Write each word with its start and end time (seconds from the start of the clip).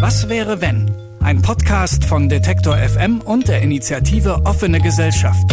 Was 0.00 0.28
wäre 0.30 0.62
wenn? 0.62 0.90
Ein 1.20 1.42
Podcast 1.42 2.06
von 2.06 2.30
Detektor 2.30 2.74
FM 2.74 3.20
und 3.20 3.48
der 3.48 3.60
Initiative 3.60 4.46
Offene 4.46 4.80
Gesellschaft. 4.80 5.44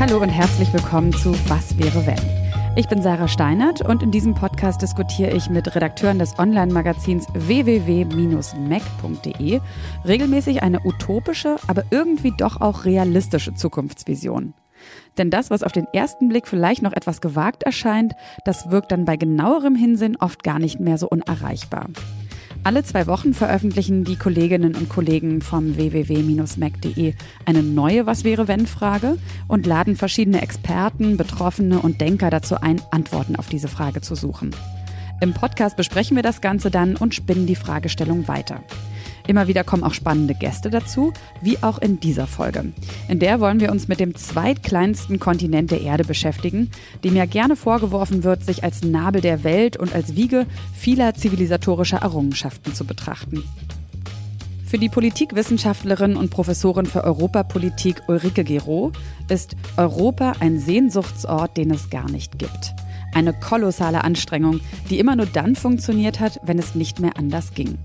Hallo 0.00 0.20
und 0.20 0.28
herzlich 0.28 0.72
willkommen 0.72 1.12
zu 1.12 1.32
Was 1.46 1.78
wäre 1.78 2.04
wenn? 2.04 2.18
Ich 2.74 2.88
bin 2.88 3.00
Sarah 3.00 3.28
Steinert 3.28 3.80
und 3.80 4.02
in 4.02 4.10
diesem 4.10 4.34
Podcast 4.34 4.82
diskutiere 4.82 5.30
ich 5.30 5.48
mit 5.50 5.72
Redakteuren 5.72 6.18
des 6.18 6.36
Online-Magazins 6.36 7.28
www.mac.de 7.32 8.10
regelmäßig 10.04 10.64
eine 10.64 10.80
utopische, 10.84 11.58
aber 11.68 11.84
irgendwie 11.92 12.32
doch 12.36 12.60
auch 12.60 12.84
realistische 12.84 13.54
Zukunftsvision. 13.54 14.52
Denn 15.18 15.30
das, 15.30 15.50
was 15.50 15.62
auf 15.62 15.72
den 15.72 15.86
ersten 15.92 16.28
Blick 16.28 16.46
vielleicht 16.46 16.82
noch 16.82 16.92
etwas 16.92 17.20
gewagt 17.20 17.62
erscheint, 17.62 18.14
das 18.44 18.70
wirkt 18.70 18.92
dann 18.92 19.04
bei 19.04 19.16
genauerem 19.16 19.74
Hinsinn 19.74 20.16
oft 20.16 20.42
gar 20.42 20.58
nicht 20.58 20.80
mehr 20.80 20.98
so 20.98 21.08
unerreichbar. 21.08 21.86
Alle 22.66 22.82
zwei 22.82 23.06
Wochen 23.06 23.32
veröffentlichen 23.32 24.02
die 24.02 24.16
Kolleginnen 24.16 24.74
und 24.74 24.88
Kollegen 24.88 25.40
vom 25.40 25.76
www-mac.de 25.76 27.14
eine 27.44 27.62
neue 27.62 28.06
Was 28.06 28.24
wäre 28.24 28.48
wenn 28.48 28.66
Frage 28.66 29.18
und 29.46 29.66
laden 29.66 29.94
verschiedene 29.94 30.42
Experten, 30.42 31.16
Betroffene 31.16 31.78
und 31.78 32.00
Denker 32.00 32.28
dazu 32.28 32.56
ein, 32.60 32.82
Antworten 32.90 33.36
auf 33.36 33.48
diese 33.48 33.68
Frage 33.68 34.00
zu 34.00 34.16
suchen. 34.16 34.50
Im 35.20 35.32
Podcast 35.32 35.76
besprechen 35.76 36.16
wir 36.16 36.24
das 36.24 36.40
Ganze 36.40 36.72
dann 36.72 36.96
und 36.96 37.14
spinnen 37.14 37.46
die 37.46 37.54
Fragestellung 37.54 38.26
weiter. 38.26 38.64
Immer 39.26 39.48
wieder 39.48 39.64
kommen 39.64 39.82
auch 39.82 39.94
spannende 39.94 40.34
Gäste 40.34 40.70
dazu, 40.70 41.12
wie 41.42 41.62
auch 41.62 41.78
in 41.78 41.98
dieser 41.98 42.26
Folge. 42.26 42.72
In 43.08 43.18
der 43.18 43.40
wollen 43.40 43.60
wir 43.60 43.72
uns 43.72 43.88
mit 43.88 44.00
dem 44.00 44.14
zweitkleinsten 44.14 45.18
Kontinent 45.18 45.70
der 45.70 45.80
Erde 45.80 46.04
beschäftigen, 46.04 46.70
dem 47.02 47.16
ja 47.16 47.26
gerne 47.26 47.56
vorgeworfen 47.56 48.22
wird, 48.22 48.44
sich 48.44 48.62
als 48.62 48.82
Nabel 48.82 49.20
der 49.20 49.42
Welt 49.44 49.76
und 49.76 49.94
als 49.94 50.14
Wiege 50.14 50.46
vieler 50.74 51.14
zivilisatorischer 51.14 51.98
Errungenschaften 51.98 52.74
zu 52.74 52.84
betrachten. 52.84 53.42
Für 54.66 54.78
die 54.78 54.88
Politikwissenschaftlerin 54.88 56.16
und 56.16 56.30
Professorin 56.30 56.86
für 56.86 57.04
Europapolitik 57.04 58.02
Ulrike 58.08 58.42
Gero 58.42 58.90
ist 59.28 59.54
Europa 59.76 60.32
ein 60.40 60.58
Sehnsuchtsort, 60.58 61.56
den 61.56 61.70
es 61.70 61.88
gar 61.88 62.10
nicht 62.10 62.38
gibt. 62.38 62.74
Eine 63.14 63.32
kolossale 63.32 64.02
Anstrengung, 64.02 64.60
die 64.90 64.98
immer 64.98 65.14
nur 65.14 65.26
dann 65.26 65.54
funktioniert 65.54 66.18
hat, 66.18 66.40
wenn 66.42 66.58
es 66.58 66.74
nicht 66.74 66.98
mehr 66.98 67.16
anders 67.16 67.54
ging. 67.54 67.78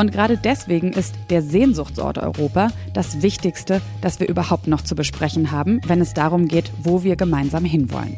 Und 0.00 0.12
gerade 0.12 0.38
deswegen 0.38 0.94
ist 0.94 1.14
der 1.28 1.42
Sehnsuchtsort 1.42 2.16
Europa 2.16 2.68
das 2.94 3.20
Wichtigste, 3.20 3.82
das 4.00 4.18
wir 4.18 4.30
überhaupt 4.30 4.66
noch 4.66 4.80
zu 4.80 4.94
besprechen 4.94 5.50
haben, 5.50 5.82
wenn 5.86 6.00
es 6.00 6.14
darum 6.14 6.48
geht, 6.48 6.72
wo 6.82 7.02
wir 7.02 7.16
gemeinsam 7.16 7.66
hinwollen. 7.66 8.16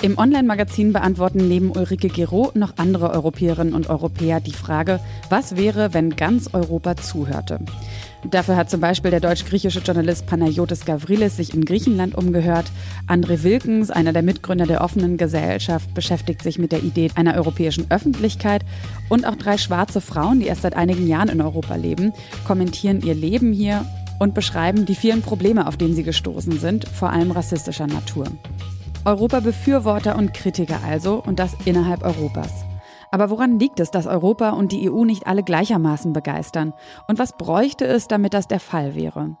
Im 0.00 0.16
Online-Magazin 0.16 0.92
beantworten 0.92 1.48
neben 1.48 1.72
Ulrike 1.72 2.06
Gero 2.06 2.52
noch 2.54 2.74
andere 2.76 3.10
Europäerinnen 3.10 3.74
und 3.74 3.90
Europäer 3.90 4.38
die 4.38 4.52
Frage, 4.52 5.00
was 5.28 5.56
wäre, 5.56 5.92
wenn 5.92 6.14
ganz 6.14 6.50
Europa 6.54 6.96
zuhörte? 6.96 7.58
Dafür 8.30 8.54
hat 8.54 8.70
zum 8.70 8.80
Beispiel 8.80 9.10
der 9.10 9.18
deutsch-griechische 9.18 9.80
Journalist 9.80 10.26
Panayotis 10.26 10.84
Gavrilis 10.84 11.36
sich 11.36 11.52
in 11.52 11.64
Griechenland 11.64 12.14
umgehört. 12.14 12.66
André 13.08 13.42
Wilkens, 13.42 13.90
einer 13.90 14.12
der 14.12 14.22
Mitgründer 14.22 14.66
der 14.66 14.82
offenen 14.82 15.16
Gesellschaft, 15.16 15.92
beschäftigt 15.94 16.42
sich 16.42 16.60
mit 16.60 16.70
der 16.70 16.84
Idee 16.84 17.10
einer 17.16 17.34
europäischen 17.34 17.90
Öffentlichkeit. 17.90 18.64
Und 19.08 19.26
auch 19.26 19.34
drei 19.34 19.58
schwarze 19.58 20.00
Frauen, 20.00 20.38
die 20.38 20.46
erst 20.46 20.62
seit 20.62 20.76
einigen 20.76 21.08
Jahren 21.08 21.28
in 21.28 21.40
Europa 21.40 21.74
leben, 21.74 22.12
kommentieren 22.46 23.00
ihr 23.02 23.14
Leben 23.14 23.52
hier 23.52 23.84
und 24.20 24.32
beschreiben 24.32 24.86
die 24.86 24.94
vielen 24.94 25.22
Probleme, 25.22 25.66
auf 25.66 25.76
denen 25.76 25.96
sie 25.96 26.04
gestoßen 26.04 26.60
sind, 26.60 26.86
vor 26.86 27.10
allem 27.10 27.32
rassistischer 27.32 27.88
Natur. 27.88 28.26
Europa-Befürworter 29.08 30.16
und 30.16 30.34
Kritiker 30.34 30.80
also 30.86 31.22
und 31.24 31.38
das 31.38 31.56
innerhalb 31.64 32.02
Europas. 32.04 32.66
Aber 33.10 33.30
woran 33.30 33.58
liegt 33.58 33.80
es, 33.80 33.90
dass 33.90 34.06
Europa 34.06 34.50
und 34.50 34.70
die 34.70 34.90
EU 34.90 35.06
nicht 35.06 35.26
alle 35.26 35.42
gleichermaßen 35.42 36.12
begeistern? 36.12 36.74
Und 37.06 37.18
was 37.18 37.32
bräuchte 37.32 37.86
es, 37.86 38.06
damit 38.06 38.34
das 38.34 38.48
der 38.48 38.60
Fall 38.60 38.94
wäre? 38.94 39.38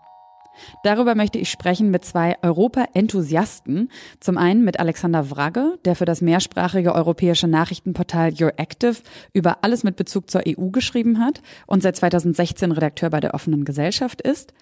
Darüber 0.82 1.14
möchte 1.14 1.38
ich 1.38 1.50
sprechen 1.50 1.90
mit 1.90 2.04
zwei 2.04 2.36
Europa-Enthusiasten. 2.42 3.90
Zum 4.20 4.38
einen 4.38 4.64
mit 4.64 4.80
Alexander 4.80 5.30
Wragge, 5.30 5.78
der 5.84 5.96
für 5.96 6.04
das 6.04 6.20
mehrsprachige 6.20 6.94
europäische 6.94 7.48
Nachrichtenportal 7.48 8.32
Your 8.40 8.52
Active 8.56 8.96
über 9.32 9.58
alles 9.62 9.84
mit 9.84 9.96
Bezug 9.96 10.30
zur 10.30 10.42
EU 10.46 10.68
geschrieben 10.70 11.18
hat 11.18 11.42
und 11.66 11.82
seit 11.82 11.96
2016 11.96 12.72
Redakteur 12.72 13.10
bei 13.10 13.20
der 13.20 13.34
offenen 13.34 13.64
Gesellschaft 13.64 14.20
ist. 14.20 14.52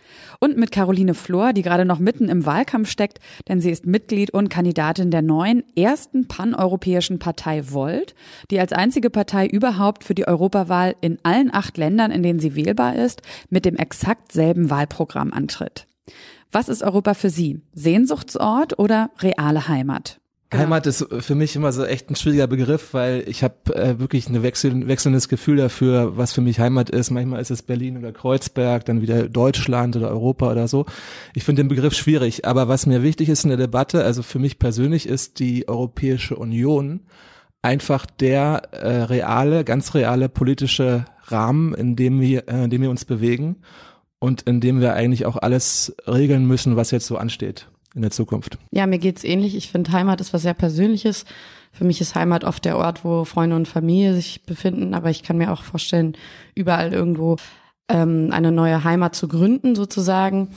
Und 0.41 0.57
mit 0.57 0.73
Caroline 0.73 1.15
Flor, 1.15 1.53
die 1.53 1.62
gerade 1.62 1.84
noch 1.84 1.99
mitten 1.99 2.28
im 2.28 2.47
Wahlkampf 2.47 2.91
steckt, 2.91 3.19
denn 3.49 3.61
sie 3.61 3.71
ist 3.71 3.87
Mitglied 3.87 4.31
und 4.31 4.49
Kandidatin 4.49 5.11
der 5.11 5.23
neuen 5.23 5.65
ersten 5.77 6.28
paneuropäischen 6.28 7.19
Partei 7.19 7.71
Volt, 7.71 8.15
die 8.51 8.61
als 8.61 8.73
einzige 8.73 9.11
Partei 9.11 9.47
überhaupt 9.47 10.05
für 10.05 10.15
die 10.15 10.27
Europawahl 10.27 10.95
in 11.01 11.19
allen 11.23 11.53
acht 11.53 11.77
Ländern, 11.77 12.11
in 12.11 12.23
denen 12.23 12.41
sie 12.41 12.55
wählbar 12.55 12.97
ist, 12.97 13.23
mit 13.51 13.65
dem 13.65 13.77
exakt 13.77 14.33
selben 14.33 14.71
Wahlprogramm 14.71 15.33
antritt. 15.33 15.86
Was 16.53 16.69
ist 16.69 16.83
Europa 16.83 17.15
für 17.15 17.31
Sie? 17.31 17.61
Sehnsuchtsort 17.72 18.78
oder 18.78 19.11
reale 19.21 19.69
Heimat? 19.69 20.21
Genau. 20.49 20.62
Heimat 20.62 20.87
ist 20.87 21.05
für 21.21 21.34
mich 21.34 21.56
immer 21.56 21.72
so 21.72 21.84
echt 21.84 22.09
ein 22.09 22.15
schwieriger 22.15 22.47
Begriff, 22.47 22.94
weil 22.94 23.25
ich 23.27 23.43
habe 23.43 23.75
äh, 23.75 23.99
wirklich 23.99 24.28
ein 24.28 24.45
wechsel 24.45 24.87
wechselndes 24.87 25.28
Gefühl 25.28 25.56
dafür, 25.56 26.16
was 26.16 26.33
für 26.33 26.41
mich 26.41 26.61
Heimat 26.61 26.89
ist. 26.89 27.11
Manchmal 27.11 27.41
ist 27.41 27.50
es 27.50 27.62
Berlin 27.62 27.99
oder 27.99 28.12
Kreuzberg, 28.12 28.84
dann 28.84 29.03
wieder 29.03 29.28
Deutschland 29.28 29.97
oder 29.97 30.09
Europa 30.09 30.53
oder 30.53 30.69
so. 30.69 30.87
Ich 31.34 31.43
finde 31.43 31.65
den 31.65 31.69
Begriff 31.69 31.95
schwierig, 31.95 32.45
aber 32.45 32.69
was 32.69 32.87
mir 32.87 33.03
wichtig 33.03 33.28
ist 33.28 33.43
in 33.43 33.49
der 33.49 33.59
Debatte, 33.59 34.05
also 34.05 34.22
für 34.22 34.39
mich 34.39 34.61
persönlich 34.61 35.09
ist 35.09 35.41
die 35.41 35.66
Europäische 35.66 36.37
Union 36.37 37.00
einfach 37.61 38.06
der 38.06 38.69
äh, 38.71 39.03
reale, 39.03 39.65
ganz 39.65 39.95
reale 39.95 40.28
politische 40.28 41.06
Rahmen, 41.25 41.75
in 41.75 41.97
dem 41.97 42.21
wir, 42.21 42.49
äh, 42.49 42.65
in 42.65 42.71
dem 42.71 42.83
wir 42.83 42.91
uns 42.91 43.05
bewegen 43.05 43.56
und 44.19 44.43
in 44.43 44.60
dem 44.60 44.81
wir 44.81 44.94
eigentlich 44.94 45.27
auch 45.27 45.37
alles 45.37 45.94
regeln 46.06 46.47
müssen, 46.47 46.77
was 46.77 46.91
jetzt 46.91 47.06
so 47.06 47.16
ansteht 47.16 47.69
in 47.94 48.03
der 48.03 48.10
Zukunft. 48.10 48.59
Ja, 48.71 48.87
mir 48.87 48.99
geht's 48.99 49.25
ähnlich. 49.25 49.56
Ich 49.56 49.71
finde, 49.71 49.93
Heimat 49.93 50.21
ist 50.21 50.34
was 50.34 50.43
sehr 50.43 50.54
Persönliches. 50.54 51.25
Für 51.72 51.84
mich 51.84 52.00
ist 52.00 52.15
Heimat 52.15 52.44
oft 52.44 52.65
der 52.65 52.77
Ort, 52.77 53.04
wo 53.04 53.25
Freunde 53.25 53.56
und 53.56 53.69
Familie 53.69 54.15
sich 54.15 54.43
befinden, 54.44 54.94
aber 54.94 55.10
ich 55.10 55.22
kann 55.22 55.38
mir 55.38 55.53
auch 55.53 55.62
vorstellen, 55.62 56.16
überall 56.54 56.93
irgendwo 56.93 57.37
ähm, 57.88 58.28
eine 58.32 58.53
neue 58.53 58.84
Heimat 58.84 59.15
zu 59.15 59.28
gründen, 59.28 59.75
sozusagen. 59.75 60.48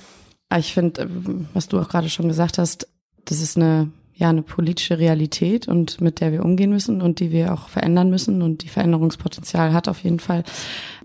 Aber 0.50 0.60
ich 0.60 0.74
finde, 0.74 1.02
äh, 1.02 1.08
was 1.54 1.68
du 1.68 1.80
auch 1.80 1.90
gerade 1.90 2.10
schon 2.10 2.28
gesagt 2.28 2.58
hast, 2.58 2.88
das 3.26 3.42
ist 3.42 3.58
eine 3.58 3.92
ja 4.20 4.30
eine 4.30 4.42
politische 4.42 5.00
Realität 5.00 5.70
und 5.70 6.02
mit 6.02 6.20
der 6.20 6.34
wir 6.34 6.44
umgehen 6.44 6.72
müssen 6.72 7.02
und 7.02 7.22
die 7.22 7.32
wir 7.32 7.54
auch 7.54 7.70
verändern 7.70 8.10
müssen 8.10 8.42
und 8.42 8.64
die 8.64 8.68
Veränderungspotenzial 8.68 9.72
hat 9.72 9.88
auf 9.88 10.04
jeden 10.04 10.20
Fall. 10.20 10.44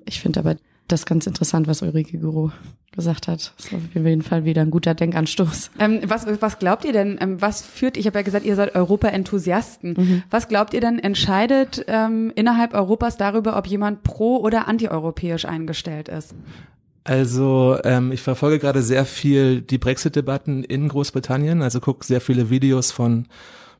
Ich 0.04 0.20
finde 0.20 0.40
aber 0.40 0.56
das 0.88 1.00
ist 1.00 1.06
ganz 1.06 1.26
interessant, 1.26 1.66
was 1.66 1.82
Ulrike 1.82 2.18
Guru 2.18 2.50
gesagt 2.92 3.26
hat. 3.26 3.52
Das 3.56 3.66
ist 3.66 3.74
auf 3.74 4.04
jeden 4.04 4.22
Fall 4.22 4.44
wieder 4.44 4.62
ein 4.62 4.70
guter 4.70 4.94
Denkanstoß. 4.94 5.70
Ähm, 5.78 6.00
was, 6.06 6.26
was 6.40 6.58
glaubt 6.58 6.84
ihr 6.84 6.92
denn, 6.92 7.18
ähm, 7.20 7.40
was 7.40 7.62
führt, 7.62 7.96
ich 7.96 8.06
habe 8.06 8.18
ja 8.18 8.22
gesagt, 8.22 8.44
ihr 8.44 8.54
seid 8.54 8.74
Europa-Enthusiasten. 8.74 9.94
Mhm. 9.96 10.22
Was 10.30 10.48
glaubt 10.48 10.74
ihr 10.74 10.80
denn 10.80 10.98
entscheidet 10.98 11.84
ähm, 11.88 12.32
innerhalb 12.34 12.74
Europas 12.74 13.16
darüber, 13.16 13.56
ob 13.56 13.66
jemand 13.66 14.02
pro- 14.02 14.38
oder 14.38 14.68
antieuropäisch 14.68 15.44
eingestellt 15.44 16.08
ist? 16.08 16.34
Also 17.04 17.78
ähm, 17.84 18.12
ich 18.12 18.22
verfolge 18.22 18.58
gerade 18.58 18.82
sehr 18.82 19.04
viel 19.04 19.60
die 19.60 19.78
Brexit-Debatten 19.78 20.64
in 20.64 20.88
Großbritannien, 20.88 21.62
also 21.62 21.80
gucke 21.80 22.04
sehr 22.04 22.20
viele 22.20 22.48
Videos 22.48 22.92
von 22.92 23.26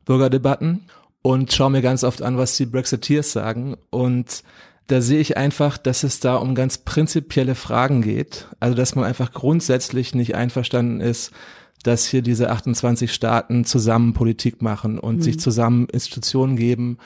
Bürgerdebatten 0.04 0.82
und 1.22 1.52
schaue 1.52 1.70
mir 1.70 1.80
ganz 1.80 2.04
oft 2.04 2.20
an, 2.20 2.36
was 2.36 2.56
die 2.56 2.66
Brexiteers 2.66 3.32
sagen. 3.32 3.76
Und 3.88 4.42
da 4.86 5.00
sehe 5.00 5.20
ich 5.20 5.36
einfach, 5.36 5.78
dass 5.78 6.02
es 6.02 6.20
da 6.20 6.36
um 6.36 6.54
ganz 6.54 6.78
prinzipielle 6.78 7.54
Fragen 7.54 8.02
geht. 8.02 8.48
Also 8.60 8.74
dass 8.74 8.94
man 8.94 9.04
einfach 9.04 9.32
grundsätzlich 9.32 10.14
nicht 10.14 10.34
einverstanden 10.34 11.00
ist, 11.00 11.32
dass 11.82 12.06
hier 12.06 12.22
diese 12.22 12.50
28 12.50 13.12
Staaten 13.12 13.64
zusammen 13.64 14.14
Politik 14.14 14.62
machen 14.62 14.98
und 14.98 15.16
mhm. 15.16 15.22
sich 15.22 15.38
zusammen 15.38 15.86
Institutionen 15.90 16.56
geben, 16.56 16.98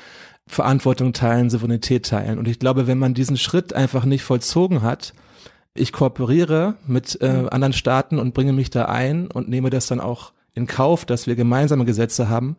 Verantwortung 0.47 1.13
teilen, 1.13 1.51
Souveränität 1.51 2.07
teilen. 2.07 2.39
Und 2.39 2.49
ich 2.49 2.59
glaube, 2.59 2.87
wenn 2.87 2.99
man 2.99 3.15
diesen 3.15 3.37
Schritt 3.37 3.73
einfach 3.75 4.05
nicht 4.05 4.23
vollzogen 4.23 4.83
hat, 4.83 5.13
ich 5.75 5.93
kooperiere 5.93 6.75
mit 6.87 7.21
äh, 7.21 7.43
mhm. 7.43 7.49
anderen 7.51 7.73
Staaten 7.73 8.19
und 8.19 8.35
bringe 8.35 8.53
mich 8.53 8.71
da 8.71 8.87
ein 8.87 9.29
und 9.29 9.49
nehme 9.49 9.71
das 9.71 9.87
dann 9.87 10.01
auch 10.01 10.33
in 10.55 10.67
Kauf, 10.67 11.05
dass 11.05 11.27
wir 11.27 11.37
gemeinsame 11.37 11.85
Gesetze 11.85 12.29
haben, 12.29 12.57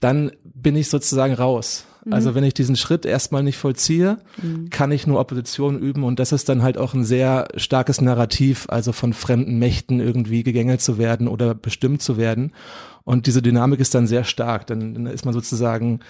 dann 0.00 0.32
bin 0.42 0.76
ich 0.76 0.88
sozusagen 0.88 1.34
raus. 1.34 1.86
Also 2.10 2.30
mhm. 2.30 2.34
wenn 2.36 2.44
ich 2.44 2.54
diesen 2.54 2.76
Schritt 2.76 3.04
erstmal 3.04 3.42
nicht 3.42 3.56
vollziehe, 3.56 4.18
mhm. 4.40 4.70
kann 4.70 4.92
ich 4.92 5.06
nur 5.06 5.18
Opposition 5.18 5.78
üben 5.78 6.04
und 6.04 6.18
das 6.18 6.32
ist 6.32 6.48
dann 6.48 6.62
halt 6.62 6.78
auch 6.78 6.94
ein 6.94 7.04
sehr 7.04 7.48
starkes 7.56 8.00
Narrativ, 8.00 8.66
also 8.68 8.92
von 8.92 9.12
fremden 9.12 9.58
Mächten 9.58 10.00
irgendwie 10.00 10.42
gegängelt 10.42 10.80
zu 10.80 10.98
werden 10.98 11.28
oder 11.28 11.54
bestimmt 11.54 12.02
zu 12.02 12.16
werden. 12.16 12.52
Und 13.04 13.26
diese 13.26 13.42
Dynamik 13.42 13.80
ist 13.80 13.94
dann 13.94 14.06
sehr 14.06 14.24
stark. 14.24 14.66
Dann, 14.66 14.94
dann 14.94 15.06
ist 15.06 15.24
man 15.24 15.32
sozusagen 15.32 16.00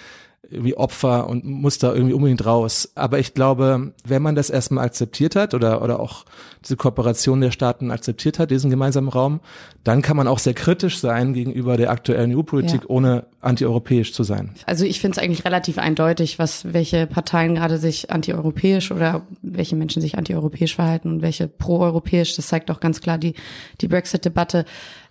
wie 0.51 0.77
Opfer 0.77 1.29
und 1.29 1.45
muss 1.45 1.79
da 1.79 1.93
irgendwie 1.93 2.15
unbedingt 2.15 2.45
raus. 2.45 2.93
Aber 2.95 3.19
ich 3.19 3.35
glaube, 3.35 3.93
wenn 4.05 4.23
man 4.23 4.35
das 4.35 4.51
erstmal 4.51 4.85
akzeptiert 4.85 5.37
hat 5.37 5.55
oder, 5.55 5.83
oder 5.83 6.01
auch 6.01 6.25
diese 6.63 6.77
Kooperation 6.77 7.41
der 7.41 7.51
Staaten 7.51 7.91
akzeptiert 7.91 8.39
hat, 8.39 8.51
diesen 8.51 8.71
gemeinsamen 8.71 9.09
Raum, 9.09 9.41
dann 9.85 10.03
kann 10.03 10.17
man 10.17 10.29
auch 10.29 10.39
sehr 10.39 10.55
kritisch 10.55 10.99
sein 10.99 11.33
gegenüber 11.33 11.77
der 11.77 11.91
aktuellen 11.91 12.37
EU-Politik, 12.37 12.83
ja. 12.83 12.89
ohne 12.89 13.27
antieuropäisch 13.41 14.13
zu 14.13 14.25
sein. 14.25 14.51
Also 14.67 14.85
ich 14.85 15.01
finde 15.01 15.19
es 15.19 15.25
eigentlich 15.25 15.45
relativ 15.45 15.79
eindeutig, 15.79 16.39
was 16.39 16.73
welche 16.73 17.07
Parteien 17.07 17.55
gerade 17.55 17.79
sich 17.79 18.11
antieuropäisch 18.11 18.91
oder 18.91 19.23
welche 19.43 19.77
Menschen 19.77 20.03
sich 20.03 20.19
antieuropäisch 20.19 20.75
verhalten 20.75 21.09
und 21.09 21.23
welche 21.23 21.47
proeuropäisch. 21.47 22.35
Das 22.35 22.49
zeigt 22.49 22.71
auch 22.71 22.81
ganz 22.81 23.01
klar 23.01 23.19
die, 23.19 23.35
die 23.81 23.89
Brexit-Debatte. 23.89 24.65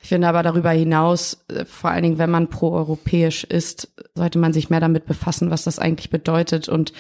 Ich 0.06 0.10
finde 0.10 0.28
aber 0.28 0.44
darüber 0.44 0.70
hinaus, 0.70 1.44
äh, 1.48 1.66
vor 1.66 1.90
allen 1.90 2.04
Dingen, 2.04 2.20
wenn 2.20 2.30
man 2.30 2.48
proeuropäisch 2.48 3.44
ist, 3.44 3.92
sollte 4.14 4.38
man 4.38 4.54
sich 4.54 4.70
mehr 4.70 4.80
damit 4.80 5.08
befassen, 5.08 5.50
was 5.50 5.64
das 5.64 5.80
eigentlich 5.80 6.12
bedeutet 6.12 6.70
und 6.70 6.94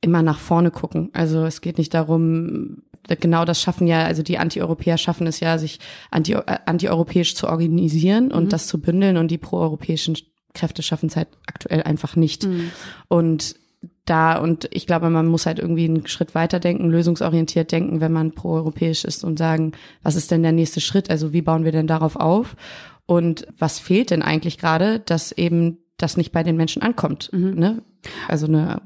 immer 0.00 0.22
nach 0.22 0.38
vorne 0.38 0.70
gucken. 0.70 1.10
Also 1.12 1.44
es 1.44 1.60
geht 1.60 1.76
nicht 1.76 1.92
darum, 1.92 2.78
genau 3.20 3.44
das 3.44 3.60
schaffen 3.60 3.86
ja, 3.86 4.06
also 4.06 4.22
die 4.22 4.38
Antieuropäer 4.38 4.96
schaffen 4.96 5.26
es 5.26 5.40
ja, 5.40 5.58
sich 5.58 5.80
anti, 6.10 6.32
äh, 6.32 6.58
antieuropäisch 6.64 7.34
zu 7.34 7.46
organisieren 7.46 8.32
und 8.32 8.44
mhm. 8.44 8.48
das 8.48 8.68
zu 8.68 8.80
bündeln 8.80 9.18
und 9.18 9.30
die 9.30 9.36
proeuropäischen 9.36 10.16
Kräfte 10.54 10.82
schaffen 10.82 11.10
es 11.10 11.16
halt 11.16 11.28
aktuell 11.44 11.82
einfach 11.82 12.16
nicht. 12.16 12.46
Mhm. 12.46 12.70
Und 13.08 13.54
da 14.10 14.38
und 14.38 14.68
ich 14.72 14.86
glaube, 14.86 15.08
man 15.08 15.26
muss 15.26 15.46
halt 15.46 15.58
irgendwie 15.58 15.84
einen 15.84 16.06
Schritt 16.06 16.34
weiter 16.34 16.58
denken, 16.58 16.90
lösungsorientiert 16.90 17.70
denken, 17.70 18.00
wenn 18.00 18.12
man 18.12 18.32
proeuropäisch 18.32 19.04
ist 19.04 19.22
und 19.24 19.38
sagen, 19.38 19.72
was 20.02 20.16
ist 20.16 20.30
denn 20.30 20.42
der 20.42 20.52
nächste 20.52 20.80
Schritt? 20.80 21.10
Also 21.10 21.32
wie 21.32 21.42
bauen 21.42 21.64
wir 21.64 21.72
denn 21.72 21.86
darauf 21.86 22.16
auf? 22.16 22.56
Und 23.06 23.46
was 23.58 23.78
fehlt 23.78 24.10
denn 24.10 24.22
eigentlich 24.22 24.58
gerade, 24.58 25.00
dass 25.00 25.32
eben 25.32 25.78
das 25.96 26.16
nicht 26.16 26.32
bei 26.32 26.42
den 26.42 26.56
Menschen 26.56 26.82
ankommt? 26.82 27.30
Mhm. 27.32 27.54
Ne? 27.54 27.82
Also 28.28 28.46
eine, 28.46 28.80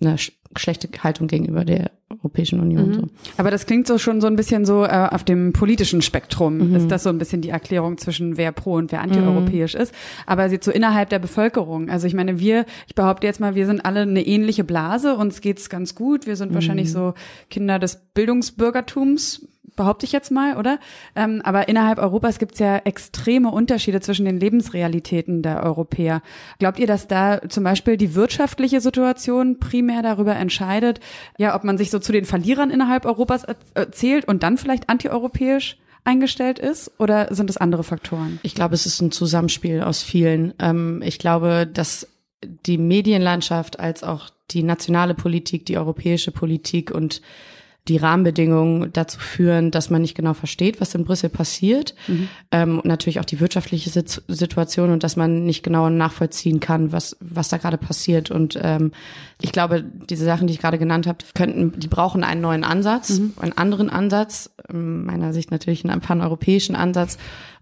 eine 0.00 0.16
schlechte 0.56 0.88
Haltung 1.02 1.28
gegenüber 1.28 1.64
der 1.64 1.90
Europäischen 2.10 2.60
Union. 2.60 2.88
Mhm. 2.88 2.94
So. 2.94 3.02
Aber 3.36 3.50
das 3.50 3.66
klingt 3.66 3.86
so 3.86 3.98
schon 3.98 4.20
so 4.20 4.26
ein 4.26 4.36
bisschen 4.36 4.64
so 4.64 4.84
äh, 4.84 5.08
auf 5.10 5.24
dem 5.24 5.52
politischen 5.52 6.00
Spektrum. 6.00 6.70
Mhm. 6.70 6.76
Ist 6.76 6.90
das 6.90 7.02
so 7.02 7.10
ein 7.10 7.18
bisschen 7.18 7.42
die 7.42 7.50
Erklärung 7.50 7.98
zwischen 7.98 8.38
wer 8.38 8.50
pro 8.52 8.74
und 8.74 8.92
wer 8.92 9.02
antieuropäisch 9.02 9.74
mhm. 9.74 9.80
ist? 9.80 9.94
Aber 10.26 10.48
sie 10.48 10.58
so 10.60 10.70
innerhalb 10.70 11.10
der 11.10 11.18
Bevölkerung. 11.18 11.90
Also 11.90 12.06
ich 12.06 12.14
meine, 12.14 12.40
wir, 12.40 12.64
ich 12.86 12.94
behaupte 12.94 13.26
jetzt 13.26 13.40
mal, 13.40 13.54
wir 13.54 13.66
sind 13.66 13.84
alle 13.84 14.00
eine 14.00 14.26
ähnliche 14.26 14.64
Blase, 14.64 15.16
uns 15.16 15.40
geht's 15.42 15.68
ganz 15.68 15.94
gut. 15.94 16.26
Wir 16.26 16.36
sind 16.36 16.54
wahrscheinlich 16.54 16.88
mhm. 16.88 16.92
so 16.92 17.14
Kinder 17.50 17.78
des 17.78 17.96
Bildungsbürgertums 18.14 19.46
behaupte 19.78 20.04
ich 20.04 20.12
jetzt 20.12 20.30
mal, 20.30 20.58
oder? 20.58 20.78
Ähm, 21.16 21.40
aber 21.44 21.68
innerhalb 21.68 21.98
Europas 21.98 22.38
gibt 22.38 22.54
es 22.54 22.58
ja 22.58 22.76
extreme 22.78 23.50
Unterschiede 23.50 24.00
zwischen 24.00 24.26
den 24.26 24.38
Lebensrealitäten 24.38 25.40
der 25.40 25.62
Europäer. 25.62 26.20
Glaubt 26.58 26.78
ihr, 26.78 26.86
dass 26.86 27.06
da 27.06 27.40
zum 27.48 27.64
Beispiel 27.64 27.96
die 27.96 28.14
wirtschaftliche 28.14 28.82
Situation 28.82 29.58
primär 29.58 30.02
darüber 30.02 30.36
entscheidet, 30.36 31.00
ja, 31.38 31.54
ob 31.54 31.64
man 31.64 31.78
sich 31.78 31.90
so 31.90 31.98
zu 32.08 32.12
den 32.12 32.24
Verlierern 32.24 32.70
innerhalb 32.70 33.04
Europas 33.04 33.44
zählt 33.90 34.26
und 34.26 34.42
dann 34.42 34.56
vielleicht 34.56 34.88
antieuropäisch 34.88 35.76
eingestellt 36.04 36.58
ist 36.58 36.90
oder 36.98 37.34
sind 37.34 37.50
es 37.50 37.58
andere 37.58 37.84
Faktoren? 37.84 38.40
Ich 38.42 38.54
glaube, 38.54 38.74
es 38.74 38.86
ist 38.86 39.02
ein 39.02 39.12
Zusammenspiel 39.12 39.82
aus 39.82 40.02
vielen. 40.02 40.54
Ähm, 40.58 41.02
ich 41.04 41.18
glaube, 41.18 41.66
dass 41.70 42.08
die 42.64 42.78
Medienlandschaft 42.78 43.78
als 43.78 44.04
auch 44.04 44.30
die 44.52 44.62
nationale 44.62 45.14
Politik, 45.14 45.66
die 45.66 45.76
europäische 45.76 46.30
Politik 46.30 46.90
und 46.90 47.20
die 47.88 47.96
Rahmenbedingungen 47.96 48.92
dazu 48.92 49.18
führen, 49.18 49.70
dass 49.70 49.90
man 49.90 50.02
nicht 50.02 50.14
genau 50.14 50.34
versteht, 50.34 50.80
was 50.80 50.94
in 50.94 51.04
Brüssel 51.04 51.30
passiert. 51.30 51.94
Mhm. 52.06 52.28
Ähm, 52.50 52.78
und 52.78 52.84
natürlich 52.84 53.20
auch 53.20 53.24
die 53.24 53.40
wirtschaftliche 53.40 53.90
Situation 53.90 54.90
und 54.90 55.02
dass 55.02 55.16
man 55.16 55.44
nicht 55.44 55.62
genau 55.62 55.88
nachvollziehen 55.88 56.60
kann, 56.60 56.92
was, 56.92 57.16
was 57.20 57.48
da 57.48 57.56
gerade 57.56 57.78
passiert. 57.78 58.30
Und 58.30 58.58
ähm, 58.62 58.92
ich 59.40 59.52
glaube, 59.52 59.82
diese 59.82 60.24
Sachen, 60.24 60.46
die 60.46 60.52
ich 60.52 60.60
gerade 60.60 60.78
genannt 60.78 61.06
habe, 61.06 61.18
könnten, 61.34 61.78
die 61.78 61.88
brauchen 61.88 62.24
einen 62.24 62.40
neuen 62.40 62.64
Ansatz, 62.64 63.18
mhm. 63.18 63.32
einen 63.40 63.56
anderen 63.56 63.90
Ansatz, 63.90 64.50
in 64.68 65.04
meiner 65.04 65.32
Sicht 65.32 65.50
natürlich 65.50 65.84
einen 65.84 66.00
paneuropäischen 66.00 66.76
Ansatz, 66.76 67.18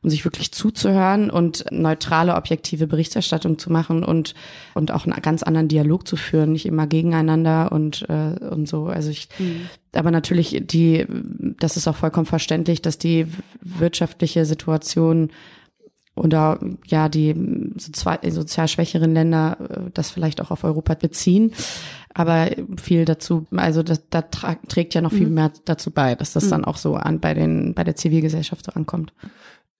um 0.07 0.11
sich 0.11 0.25
wirklich 0.25 0.53
zuzuhören 0.53 1.31
und 1.31 1.65
neutrale, 1.73 2.37
objektive 2.37 2.87
Berichterstattung 2.87 3.59
zu 3.59 3.73
machen 3.73 4.05
und, 4.05 4.35
und 4.73 4.93
auch 4.93 5.05
einen 5.05 5.21
ganz 5.21 5.43
anderen 5.43 5.67
Dialog 5.67 6.07
zu 6.07 6.15
führen, 6.15 6.53
nicht 6.53 6.65
immer 6.65 6.87
gegeneinander 6.87 7.73
und, 7.73 8.09
äh, 8.09 8.39
und 8.45 8.69
so. 8.69 8.87
Also 8.87 9.11
ich, 9.11 9.29
mhm. 9.41 9.69
aber 9.93 10.13
natürlich 10.13 10.63
die, 10.65 11.07
das 11.59 11.77
ist 11.77 11.89
auch 11.89 11.97
vollkommen 11.97 12.27
verständlich, 12.27 12.83
dass 12.83 12.99
die 12.99 13.27
wirtschaftliche 13.61 14.45
Situation 14.45 15.31
oder 16.15 16.61
ja 16.87 17.09
die 17.09 17.35
sozial 17.77 18.69
schwächeren 18.69 19.13
Länder 19.13 19.57
äh, 19.59 19.91
das 19.93 20.13
vielleicht 20.13 20.41
auch 20.41 20.53
auf 20.53 20.63
Europa 20.63 20.95
beziehen. 20.95 21.51
Aber 22.15 22.49
viel 22.81 23.05
dazu, 23.05 23.45
also 23.57 23.83
das, 23.83 24.09
da 24.09 24.23
trägt 24.23 24.95
ja 24.95 25.03
noch 25.03 25.13
viel 25.13 25.27
mhm. 25.27 25.35
mehr 25.35 25.53
dazu 25.65 25.91
bei, 25.91 26.15
dass 26.15 26.33
das 26.33 26.45
mhm. 26.45 26.51
dann 26.51 26.65
auch 26.65 26.77
so 26.77 26.95
an 26.95 27.19
bei 27.19 27.35
den 27.35 27.75
bei 27.75 27.83
der 27.83 27.97
Zivilgesellschaft 27.97 28.65
so 28.65 28.73
ankommt. 28.73 29.13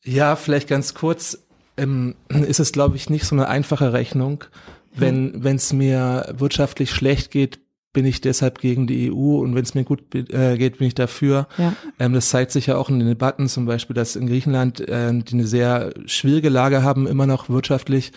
Ja, 0.07 0.37
vielleicht 0.37 0.69
ganz 0.69 0.95
kurz. 0.95 1.43
Ähm, 1.77 2.15
ist 2.29 2.61
es, 2.61 2.73
glaube 2.73 2.97
ich, 2.97 3.11
nicht 3.11 3.25
so 3.25 3.35
eine 3.35 3.49
einfache 3.49 3.93
Rechnung. 3.93 4.45
Wenn 4.95 5.45
wenn 5.45 5.57
es 5.57 5.75
mir 5.75 6.35
wirtschaftlich 6.39 6.91
schlecht 6.91 7.31
geht, 7.31 7.59
bin 7.93 8.07
ich 8.07 8.21
deshalb 8.21 8.61
gegen 8.61 8.87
die 8.87 9.11
EU 9.11 9.39
und 9.39 9.55
wenn 9.55 9.63
es 9.63 9.75
mir 9.75 9.85
gut 9.85 10.15
äh, 10.15 10.57
geht, 10.57 10.79
bin 10.79 10.87
ich 10.87 10.95
dafür. 10.95 11.49
Ja. 11.59 11.75
Ähm, 11.99 12.13
das 12.13 12.29
zeigt 12.29 12.53
sich 12.53 12.67
ja 12.67 12.77
auch 12.77 12.89
in 12.89 12.99
den 12.99 13.09
Debatten, 13.09 13.49
zum 13.49 13.67
Beispiel, 13.67 13.95
dass 13.95 14.17
in 14.17 14.27
Griechenland, 14.27 14.81
äh, 14.81 15.13
die 15.13 15.33
eine 15.33 15.47
sehr 15.47 15.93
schwierige 16.07 16.49
Lage 16.49 16.83
haben, 16.83 17.07
immer 17.07 17.27
noch 17.27 17.49
wirtschaftlich, 17.49 18.13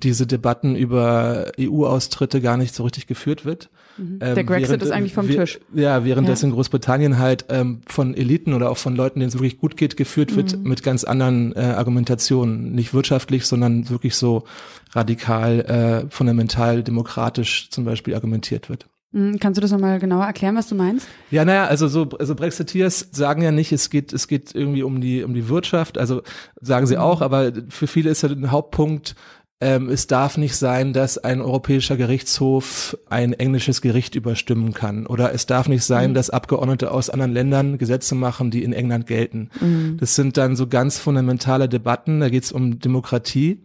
diese 0.00 0.26
Debatten 0.26 0.74
über 0.74 1.52
EU-Austritte 1.60 2.40
gar 2.40 2.56
nicht 2.56 2.74
so 2.74 2.82
richtig 2.82 3.06
geführt 3.06 3.44
wird. 3.44 3.70
Mhm. 3.96 4.18
Ähm, 4.20 4.34
Der 4.34 4.42
Brexit 4.42 4.70
während, 4.70 4.82
ist 4.82 4.90
eigentlich 4.90 5.14
vom 5.14 5.28
Tisch. 5.28 5.60
Ja, 5.74 6.04
während 6.04 6.26
ja. 6.26 6.32
das 6.32 6.42
in 6.42 6.52
Großbritannien 6.52 7.18
halt 7.18 7.46
ähm, 7.50 7.82
von 7.86 8.14
Eliten 8.14 8.52
oder 8.54 8.70
auch 8.70 8.78
von 8.78 8.96
Leuten, 8.96 9.20
denen 9.20 9.28
es 9.28 9.34
wirklich 9.34 9.58
gut 9.58 9.76
geht, 9.76 9.96
geführt 9.96 10.34
wird 10.34 10.56
mhm. 10.56 10.68
mit 10.68 10.82
ganz 10.82 11.04
anderen 11.04 11.54
äh, 11.54 11.60
Argumentationen. 11.60 12.72
Nicht 12.72 12.94
wirtschaftlich, 12.94 13.46
sondern 13.46 13.90
wirklich 13.90 14.16
so 14.16 14.44
radikal, 14.92 15.60
äh, 15.60 16.10
fundamental 16.10 16.82
demokratisch 16.82 17.70
zum 17.70 17.84
Beispiel 17.84 18.14
argumentiert 18.14 18.68
wird. 18.68 18.86
Mhm. 19.12 19.38
Kannst 19.38 19.58
du 19.58 19.60
das 19.60 19.70
nochmal 19.70 19.98
genauer 19.98 20.24
erklären, 20.24 20.56
was 20.56 20.68
du 20.68 20.74
meinst? 20.74 21.06
Ja, 21.30 21.44
naja, 21.44 21.66
also 21.66 21.86
so, 21.86 22.08
also 22.18 22.34
Brexiteers 22.34 23.08
sagen 23.12 23.42
ja 23.42 23.52
nicht, 23.52 23.70
es 23.72 23.90
geht, 23.90 24.12
es 24.12 24.26
geht 24.26 24.54
irgendwie 24.54 24.82
um 24.82 25.00
die, 25.00 25.22
um 25.22 25.34
die 25.34 25.48
Wirtschaft, 25.48 25.98
also 25.98 26.22
sagen 26.60 26.86
sie 26.86 26.96
mhm. 26.96 27.02
auch, 27.02 27.20
aber 27.20 27.52
für 27.68 27.86
viele 27.86 28.10
ist 28.10 28.22
ja 28.22 28.30
ein 28.30 28.50
Hauptpunkt, 28.50 29.14
ähm, 29.62 29.88
es 29.88 30.08
darf 30.08 30.38
nicht 30.38 30.56
sein, 30.56 30.92
dass 30.92 31.18
ein 31.18 31.40
europäischer 31.40 31.96
Gerichtshof 31.96 32.98
ein 33.08 33.32
englisches 33.32 33.80
Gericht 33.80 34.16
überstimmen 34.16 34.74
kann. 34.74 35.06
Oder 35.06 35.32
es 35.32 35.46
darf 35.46 35.68
nicht 35.68 35.84
sein, 35.84 36.10
mhm. 36.10 36.14
dass 36.14 36.30
Abgeordnete 36.30 36.90
aus 36.90 37.08
anderen 37.08 37.32
Ländern 37.32 37.78
Gesetze 37.78 38.16
machen, 38.16 38.50
die 38.50 38.64
in 38.64 38.72
England 38.72 39.06
gelten. 39.06 39.50
Mhm. 39.60 39.98
Das 40.00 40.16
sind 40.16 40.36
dann 40.36 40.56
so 40.56 40.66
ganz 40.66 40.98
fundamentale 40.98 41.68
Debatten. 41.68 42.18
Da 42.18 42.28
geht 42.28 42.42
es 42.42 42.50
um 42.50 42.80
Demokratie 42.80 43.62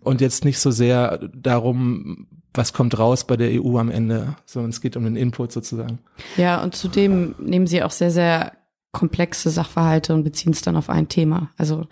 und 0.00 0.20
jetzt 0.20 0.44
nicht 0.44 0.58
so 0.58 0.72
sehr 0.72 1.20
darum, 1.32 2.26
was 2.52 2.72
kommt 2.72 2.98
raus 2.98 3.24
bei 3.24 3.36
der 3.36 3.62
EU 3.62 3.78
am 3.78 3.92
Ende, 3.92 4.34
sondern 4.44 4.70
es 4.70 4.80
geht 4.80 4.96
um 4.96 5.04
den 5.04 5.14
Input 5.14 5.52
sozusagen. 5.52 6.00
Ja, 6.36 6.60
und 6.64 6.74
zudem 6.74 7.36
nehmen 7.38 7.68
sie 7.68 7.84
auch 7.84 7.92
sehr, 7.92 8.10
sehr 8.10 8.54
komplexe 8.90 9.50
Sachverhalte 9.50 10.14
und 10.14 10.24
beziehen 10.24 10.52
es 10.52 10.62
dann 10.62 10.74
auf 10.74 10.90
ein 10.90 11.06
Thema. 11.06 11.50
Also 11.56 11.86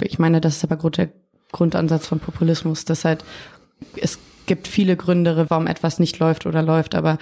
ich 0.00 0.20
meine, 0.20 0.40
das 0.40 0.58
ist 0.58 0.70
aber 0.70 0.90
der 0.90 1.10
Grundansatz 1.52 2.06
von 2.06 2.18
Populismus, 2.18 2.84
dass 2.84 3.04
halt 3.04 3.24
es 3.96 4.18
gibt 4.46 4.68
viele 4.68 4.96
Gründe, 4.96 5.46
warum 5.48 5.66
etwas 5.66 5.98
nicht 5.98 6.18
läuft 6.18 6.46
oder 6.46 6.62
läuft, 6.62 6.94
aber 6.94 7.18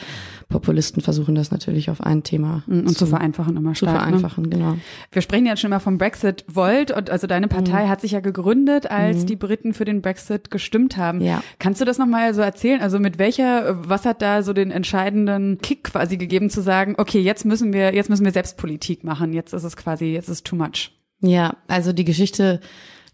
Populisten 0.49 1.03
versuchen 1.03 1.35
das 1.35 1.51
natürlich 1.51 1.91
auf 1.91 2.03
ein 2.03 2.23
Thema 2.23 2.65
und 2.67 2.89
zu, 2.89 3.05
zu 3.05 3.07
vereinfachen 3.07 3.57
immer 3.57 3.75
stark. 3.75 3.93
Zu 3.93 3.95
ne? 3.95 4.05
vereinfachen, 4.05 4.45
ne? 4.45 4.49
genau. 4.49 4.77
Wir 5.13 5.23
sprechen 5.23 5.47
jetzt 5.47 5.61
schon 5.61 5.71
mal 5.71 5.79
vom 5.79 5.99
Brexit 5.99 6.45
Volt 6.49 6.91
und 6.91 7.11
also 7.11 7.27
deine 7.27 7.47
Partei 7.47 7.85
mhm. 7.85 7.89
hat 7.89 8.01
sich 8.01 8.13
ja 8.13 8.21
gegründet, 8.21 8.91
als 8.91 9.23
mhm. 9.23 9.27
die 9.27 9.37
Briten 9.37 9.75
für 9.75 9.85
den 9.85 10.03
Brexit 10.03 10.51
gestimmt 10.51 10.97
haben. 10.97 11.21
Ja. 11.21 11.43
Kannst 11.59 11.81
du 11.81 11.85
das 11.85 11.99
nochmal 11.99 12.35
so 12.35 12.41
erzählen? 12.41 12.81
Also 12.81 12.99
mit 12.99 13.19
welcher, 13.19 13.77
was 13.89 14.05
hat 14.07 14.23
da 14.23 14.43
so 14.43 14.53
den 14.53 14.71
entscheidenden 14.71 15.59
Kick 15.59 15.85
quasi 15.85 16.17
gegeben 16.17 16.51
zu 16.51 16.63
sagen, 16.63 16.95
okay, 16.99 17.21
jetzt 17.21 17.45
müssen 17.45 17.73
wir, 17.73 17.95
jetzt 17.95 18.11
müssen 18.11 18.25
wir 18.25 18.33
selbst 18.33 18.57
Politik 18.57 19.05
machen, 19.05 19.33
jetzt 19.33 19.53
ist 19.53 19.65
es 19.65 19.77
quasi, 19.77 20.07
jetzt 20.07 20.29
ist 20.29 20.47
too 20.47 20.57
much. 20.57 20.91
Ja, 21.21 21.57
also 21.69 21.93
die 21.93 22.05
Geschichte 22.05 22.61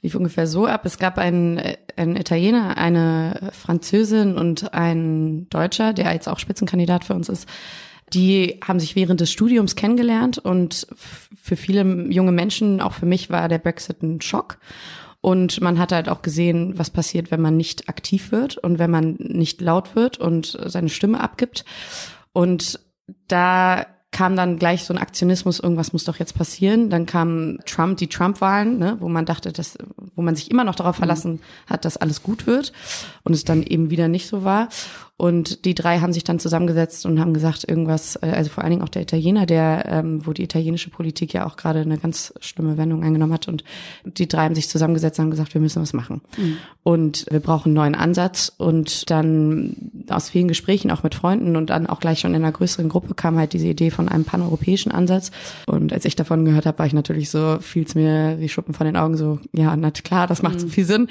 lief 0.03 0.15
ungefähr 0.15 0.47
so 0.47 0.67
ab. 0.67 0.85
Es 0.85 0.99
gab 0.99 1.19
einen, 1.19 1.61
einen 1.97 2.17
Italiener, 2.17 2.77
eine 2.77 3.51
Französin 3.53 4.37
und 4.37 4.73
ein 4.75 5.49
Deutscher, 5.51 5.93
der 5.93 6.13
jetzt 6.13 6.29
auch 6.29 6.39
Spitzenkandidat 6.39 7.05
für 7.05 7.15
uns 7.15 7.29
ist. 7.29 7.49
Die 8.13 8.61
haben 8.65 8.79
sich 8.79 8.95
während 8.95 9.21
des 9.21 9.33
Studiums 9.33 9.75
kennengelernt 9.75 10.39
und 10.39 10.87
für 10.95 11.57
viele 11.57 11.83
junge 12.11 12.33
Menschen, 12.33 12.81
auch 12.81 12.93
für 12.93 13.07
mich, 13.07 13.31
war 13.31 13.49
der 13.49 13.59
Brexit 13.59 14.03
ein 14.03 14.21
Schock. 14.21 14.59
Und 15.21 15.61
man 15.61 15.81
hat 15.81 15.91
halt 15.91 16.09
auch 16.09 16.23
gesehen, 16.23 16.79
was 16.79 16.91
passiert, 16.91 17.33
wenn 17.33 17.41
man 17.41 17.57
nicht 17.57 17.89
aktiv 17.89 18.31
wird 18.31 18.59
und 18.59 18.79
wenn 18.79 18.93
man 18.93 19.17
nicht 19.19 19.61
laut 19.61 19.97
wird 19.97 20.19
und 20.19 20.57
seine 20.67 20.89
Stimme 20.89 21.19
abgibt. 21.21 21.65
Und 22.33 22.79
da 23.27 23.87
kam 24.17 24.35
dann 24.35 24.59
gleich 24.59 24.85
so 24.85 24.95
ein 24.95 24.99
Aktionismus, 24.99 25.61
irgendwas 25.61 25.93
muss 25.93 26.05
doch 26.05 26.19
jetzt 26.19 26.35
passieren. 26.35 26.89
Dann 26.89 27.05
kam 27.05 27.59
Trump, 27.67 27.99
die 27.99 28.07
Trump-Wahlen, 28.07 28.79
ne, 28.79 28.97
wo 28.99 29.11
man 29.11 29.27
dachte, 29.27 29.53
dass, 29.53 29.77
wo 30.15 30.23
man 30.23 30.35
sich 30.35 30.51
immer 30.51 30.65
noch 30.65 30.75
darauf 30.75 30.97
verlassen 30.97 31.41
hat, 31.67 31.85
dass 31.85 31.99
alles 31.99 32.23
gut 32.23 32.47
wird 32.47 32.73
und 33.25 33.35
es 33.35 33.45
dann 33.45 33.63
eben 33.63 33.91
wieder 33.91 34.09
nicht 34.09 34.27
so 34.27 34.43
war. 34.43 34.71
Und 35.19 35.65
die 35.65 35.75
drei 35.75 36.01
haben 36.01 36.13
sich 36.13 36.25
dann 36.25 36.39
zusammengesetzt 36.39 37.07
und 37.07 37.19
haben 37.19 37.33
gesagt, 37.33 37.67
irgendwas, 37.67 38.17
äh, 38.17 38.27
also 38.27 38.51
vor 38.51 38.63
allen 38.63 38.73
Dingen 38.73 38.83
auch 38.83 38.91
der 38.91 39.01
Italiener, 39.01 39.47
der, 39.47 39.87
ähm, 39.87 40.27
wo 40.27 40.35
die 40.35 40.43
italienische 40.43 40.91
Politik 40.91 41.33
ja 41.33 41.47
auch 41.47 41.57
gerade 41.57 41.81
eine 41.81 41.97
ganz 41.97 42.35
schlimme 42.41 42.77
Wendung 42.77 43.03
eingenommen 43.03 43.33
hat. 43.33 43.49
Und 43.49 43.65
die 44.05 44.29
drei 44.29 44.45
haben 44.45 44.55
sich 44.55 44.69
zusammengesetzt 44.69 45.19
und 45.19 45.25
haben 45.25 45.31
gesagt, 45.31 45.55
wir 45.55 45.61
müssen 45.61 45.81
was 45.81 45.95
machen. 45.95 46.21
Mhm. 46.37 46.59
Und 46.83 47.27
wir 47.31 47.41
brauchen 47.41 47.69
einen 47.69 47.75
neuen 47.75 47.95
Ansatz. 47.95 48.53
Und 48.59 49.11
dann 49.11 49.91
aus 50.11 50.29
vielen 50.29 50.49
Gesprächen, 50.49 50.91
auch 50.91 51.03
mit 51.03 51.15
Freunden 51.15 51.57
und 51.57 51.71
dann 51.71 51.87
auch 51.87 52.01
gleich 52.01 52.21
schon 52.21 52.35
in 52.35 52.43
einer 52.43 52.53
größeren 52.53 52.91
Gruppe 52.91 53.15
kam 53.15 53.39
halt 53.39 53.55
diese 53.55 53.69
Idee 53.69 53.91
von 53.91 54.11
einem 54.11 54.25
paneuropäischen 54.25 54.93
Ansatz. 54.93 55.31
Und 55.67 55.95
als 55.95 56.05
ich 56.05 56.17
davon 56.17 56.45
gehört 56.45 56.67
habe, 56.67 56.79
war 56.79 56.87
ich 56.87 56.93
natürlich 56.93 57.31
so, 57.31 57.57
fiel 57.61 57.85
es 57.85 57.95
mir 57.95 58.37
wie 58.39 58.51
Schuppen 58.51 58.75
von 58.75 58.85
den 58.85 58.97
Augen 58.97 59.17
so, 59.17 59.41
ja, 59.53 59.75
na 59.77 59.91
klar, 59.91 60.27
das 60.27 60.43
macht 60.43 60.57
mhm. 60.57 60.61
so 60.61 60.69
viel 60.69 60.85
Sinn. 60.85 61.09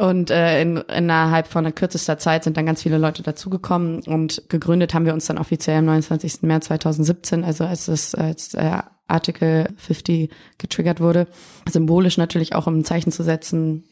Und 0.00 0.30
äh, 0.30 0.62
in, 0.62 0.78
innerhalb 0.78 1.46
von 1.46 1.74
kürzester 1.74 2.16
Zeit 2.16 2.44
sind 2.44 2.56
dann 2.56 2.64
ganz 2.64 2.82
viele 2.82 2.96
Leute 2.96 3.22
dazugekommen 3.22 4.00
und 4.00 4.42
gegründet 4.48 4.94
haben 4.94 5.04
wir 5.04 5.12
uns 5.12 5.26
dann 5.26 5.36
offiziell 5.36 5.76
am 5.76 5.84
29. 5.84 6.40
März 6.40 6.66
2017, 6.68 7.44
also 7.44 7.64
als 7.64 7.86
es 7.86 8.14
als 8.14 8.54
äh, 8.54 8.78
Artikel 9.08 9.68
50 9.76 10.30
getriggert 10.56 11.00
wurde, 11.00 11.26
symbolisch 11.68 12.16
natürlich 12.16 12.54
auch 12.54 12.66
um 12.66 12.78
ein 12.78 12.84
Zeichen 12.86 13.12
zu 13.12 13.22
setzen 13.22 13.84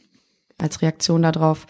als 0.56 0.80
Reaktion 0.80 1.20
darauf. 1.20 1.66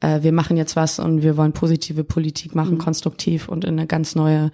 Äh, 0.00 0.22
wir 0.22 0.32
machen 0.32 0.56
jetzt 0.56 0.74
was 0.74 0.98
und 0.98 1.22
wir 1.22 1.36
wollen 1.36 1.52
positive 1.52 2.02
Politik 2.02 2.54
machen, 2.54 2.76
mhm. 2.76 2.78
konstruktiv 2.78 3.46
und 3.50 3.66
in 3.66 3.78
eine 3.78 3.86
ganz 3.86 4.14
neue 4.14 4.52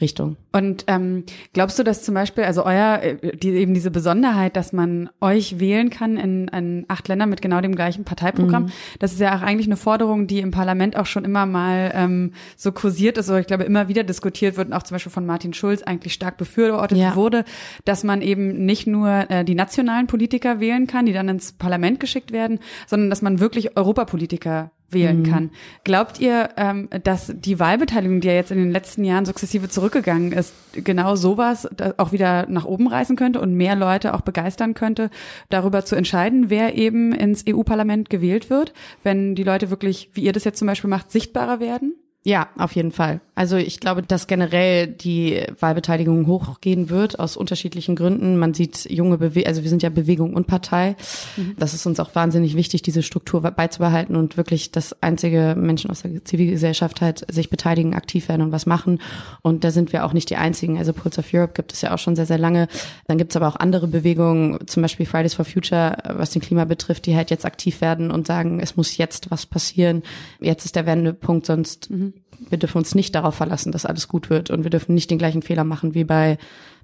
Richtung. 0.00 0.36
Und 0.52 0.84
ähm, 0.88 1.24
glaubst 1.52 1.78
du, 1.78 1.82
dass 1.82 2.02
zum 2.02 2.14
Beispiel, 2.14 2.44
also 2.44 2.64
euer, 2.64 3.00
äh, 3.02 3.36
die, 3.36 3.50
eben 3.50 3.74
diese 3.74 3.90
Besonderheit, 3.90 4.56
dass 4.56 4.72
man 4.72 5.08
euch 5.20 5.58
wählen 5.58 5.90
kann 5.90 6.16
in, 6.16 6.48
in 6.48 6.84
acht 6.88 7.08
Ländern 7.08 7.30
mit 7.30 7.42
genau 7.42 7.60
dem 7.60 7.74
gleichen 7.74 8.04
Parteiprogramm, 8.04 8.64
mhm. 8.64 8.72
das 8.98 9.12
ist 9.12 9.20
ja 9.20 9.36
auch 9.36 9.42
eigentlich 9.42 9.66
eine 9.66 9.76
Forderung, 9.76 10.26
die 10.26 10.40
im 10.40 10.50
Parlament 10.50 10.96
auch 10.96 11.06
schon 11.06 11.24
immer 11.24 11.46
mal 11.46 11.92
ähm, 11.94 12.32
so 12.56 12.72
kursiert 12.72 13.18
ist, 13.18 13.28
oder 13.28 13.40
ich 13.40 13.46
glaube 13.46 13.64
immer 13.64 13.88
wieder 13.88 14.04
diskutiert 14.04 14.56
wird 14.56 14.68
und 14.68 14.74
auch 14.74 14.82
zum 14.82 14.96
Beispiel 14.96 15.12
von 15.12 15.26
Martin 15.26 15.54
Schulz 15.54 15.82
eigentlich 15.82 16.12
stark 16.12 16.36
befürwortet 16.36 16.98
ja. 16.98 17.16
wurde, 17.16 17.44
dass 17.84 18.04
man 18.04 18.22
eben 18.22 18.64
nicht 18.66 18.86
nur 18.86 19.30
äh, 19.30 19.44
die 19.44 19.54
nationalen 19.54 20.06
Politiker 20.06 20.60
wählen 20.60 20.86
kann, 20.86 21.06
die 21.06 21.12
dann 21.12 21.28
ins 21.28 21.52
Parlament 21.52 22.00
geschickt 22.00 22.32
werden, 22.32 22.60
sondern 22.86 23.10
dass 23.10 23.22
man 23.22 23.40
wirklich 23.40 23.76
Europapolitiker 23.76 24.70
wählen 24.90 25.20
mhm. 25.20 25.24
kann. 25.24 25.50
Glaubt 25.84 26.20
ihr, 26.20 26.50
ähm, 26.56 26.88
dass 27.02 27.32
die 27.34 27.58
Wahlbeteiligung, 27.58 28.20
die 28.20 28.28
ja 28.28 28.34
jetzt 28.34 28.50
in 28.50 28.58
den 28.58 28.70
letzten 28.70 29.04
Jahren 29.04 29.24
sukzessive 29.24 29.68
zurückgegangen 29.68 30.32
ist, 30.32 30.54
genau 30.72 31.16
sowas 31.16 31.68
auch 31.96 32.12
wieder 32.12 32.46
nach 32.48 32.64
oben 32.64 32.86
reißen 32.86 33.16
könnte 33.16 33.40
und 33.40 33.54
mehr 33.54 33.76
Leute 33.76 34.14
auch 34.14 34.20
begeistern 34.20 34.74
könnte, 34.74 35.10
darüber 35.48 35.84
zu 35.84 35.96
entscheiden, 35.96 36.50
wer 36.50 36.76
eben 36.76 37.12
ins 37.12 37.44
EU-Parlament 37.48 38.10
gewählt 38.10 38.50
wird, 38.50 38.72
wenn 39.02 39.34
die 39.34 39.44
Leute 39.44 39.70
wirklich, 39.70 40.10
wie 40.14 40.22
ihr 40.22 40.32
das 40.32 40.44
jetzt 40.44 40.58
zum 40.58 40.66
Beispiel 40.66 40.90
macht, 40.90 41.10
sichtbarer 41.10 41.60
werden? 41.60 41.94
Ja, 42.24 42.48
auf 42.56 42.72
jeden 42.72 42.92
Fall. 42.92 43.20
Also 43.36 43.58
ich 43.58 43.80
glaube, 43.80 44.02
dass 44.02 44.26
generell 44.26 44.86
die 44.86 45.42
Wahlbeteiligung 45.60 46.26
hochgehen 46.26 46.88
wird 46.88 47.18
aus 47.18 47.36
unterschiedlichen 47.36 47.94
Gründen. 47.94 48.38
Man 48.38 48.54
sieht 48.54 48.90
junge 48.90 49.18
Bewe 49.18 49.46
also 49.46 49.62
wir 49.62 49.68
sind 49.68 49.82
ja 49.82 49.90
Bewegung 49.90 50.32
und 50.32 50.46
Partei. 50.46 50.96
Mhm. 51.36 51.54
Das 51.58 51.74
ist 51.74 51.84
uns 51.84 52.00
auch 52.00 52.14
wahnsinnig 52.14 52.56
wichtig, 52.56 52.80
diese 52.80 53.02
Struktur 53.02 53.42
beizubehalten 53.42 54.16
und 54.16 54.38
wirklich, 54.38 54.72
dass 54.72 55.02
einzige 55.02 55.54
Menschen 55.54 55.90
aus 55.90 56.00
der 56.00 56.24
Zivilgesellschaft 56.24 57.02
halt 57.02 57.30
sich 57.30 57.50
beteiligen, 57.50 57.94
aktiv 57.94 58.30
werden 58.30 58.40
und 58.40 58.52
was 58.52 58.64
machen. 58.64 59.02
Und 59.42 59.64
da 59.64 59.70
sind 59.70 59.92
wir 59.92 60.06
auch 60.06 60.14
nicht 60.14 60.30
die 60.30 60.36
einzigen. 60.36 60.78
Also 60.78 60.94
Pulse 60.94 61.20
of 61.20 61.26
Europe 61.34 61.52
gibt 61.52 61.74
es 61.74 61.82
ja 61.82 61.92
auch 61.92 61.98
schon 61.98 62.16
sehr, 62.16 62.26
sehr 62.26 62.38
lange. 62.38 62.68
Dann 63.06 63.18
gibt 63.18 63.32
es 63.32 63.36
aber 63.36 63.48
auch 63.48 63.56
andere 63.56 63.86
Bewegungen, 63.86 64.66
zum 64.66 64.80
Beispiel 64.80 65.04
Fridays 65.04 65.34
for 65.34 65.44
Future, 65.44 65.98
was 66.04 66.30
den 66.30 66.40
Klima 66.40 66.64
betrifft, 66.64 67.04
die 67.04 67.14
halt 67.14 67.30
jetzt 67.30 67.44
aktiv 67.44 67.82
werden 67.82 68.10
und 68.10 68.26
sagen, 68.26 68.60
es 68.60 68.76
muss 68.78 68.96
jetzt 68.96 69.30
was 69.30 69.44
passieren. 69.44 70.02
Jetzt 70.40 70.64
ist 70.64 70.74
der 70.74 70.86
Wendepunkt, 70.86 71.44
sonst 71.44 71.90
mhm 71.90 72.14
wir 72.48 72.58
dürfen 72.58 72.78
uns 72.78 72.94
nicht 72.94 73.14
darauf 73.14 73.34
verlassen, 73.34 73.72
dass 73.72 73.86
alles 73.86 74.08
gut 74.08 74.30
wird 74.30 74.50
und 74.50 74.62
wir 74.64 74.70
dürfen 74.70 74.94
nicht 74.94 75.10
den 75.10 75.18
gleichen 75.18 75.42
Fehler 75.42 75.64
machen 75.64 75.94
wie 75.94 76.04
bei 76.04 76.38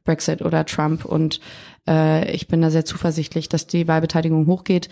Brexit 0.05 0.43
oder 0.43 0.65
Trump. 0.65 1.05
Und 1.05 1.41
äh, 1.89 2.31
ich 2.33 2.49
bin 2.49 2.63
da 2.63 2.71
sehr 2.71 2.85
zuversichtlich, 2.85 3.49
dass 3.49 3.67
die 3.67 3.89
Wahlbeteiligung 3.89 4.47
hochgeht. 4.47 4.89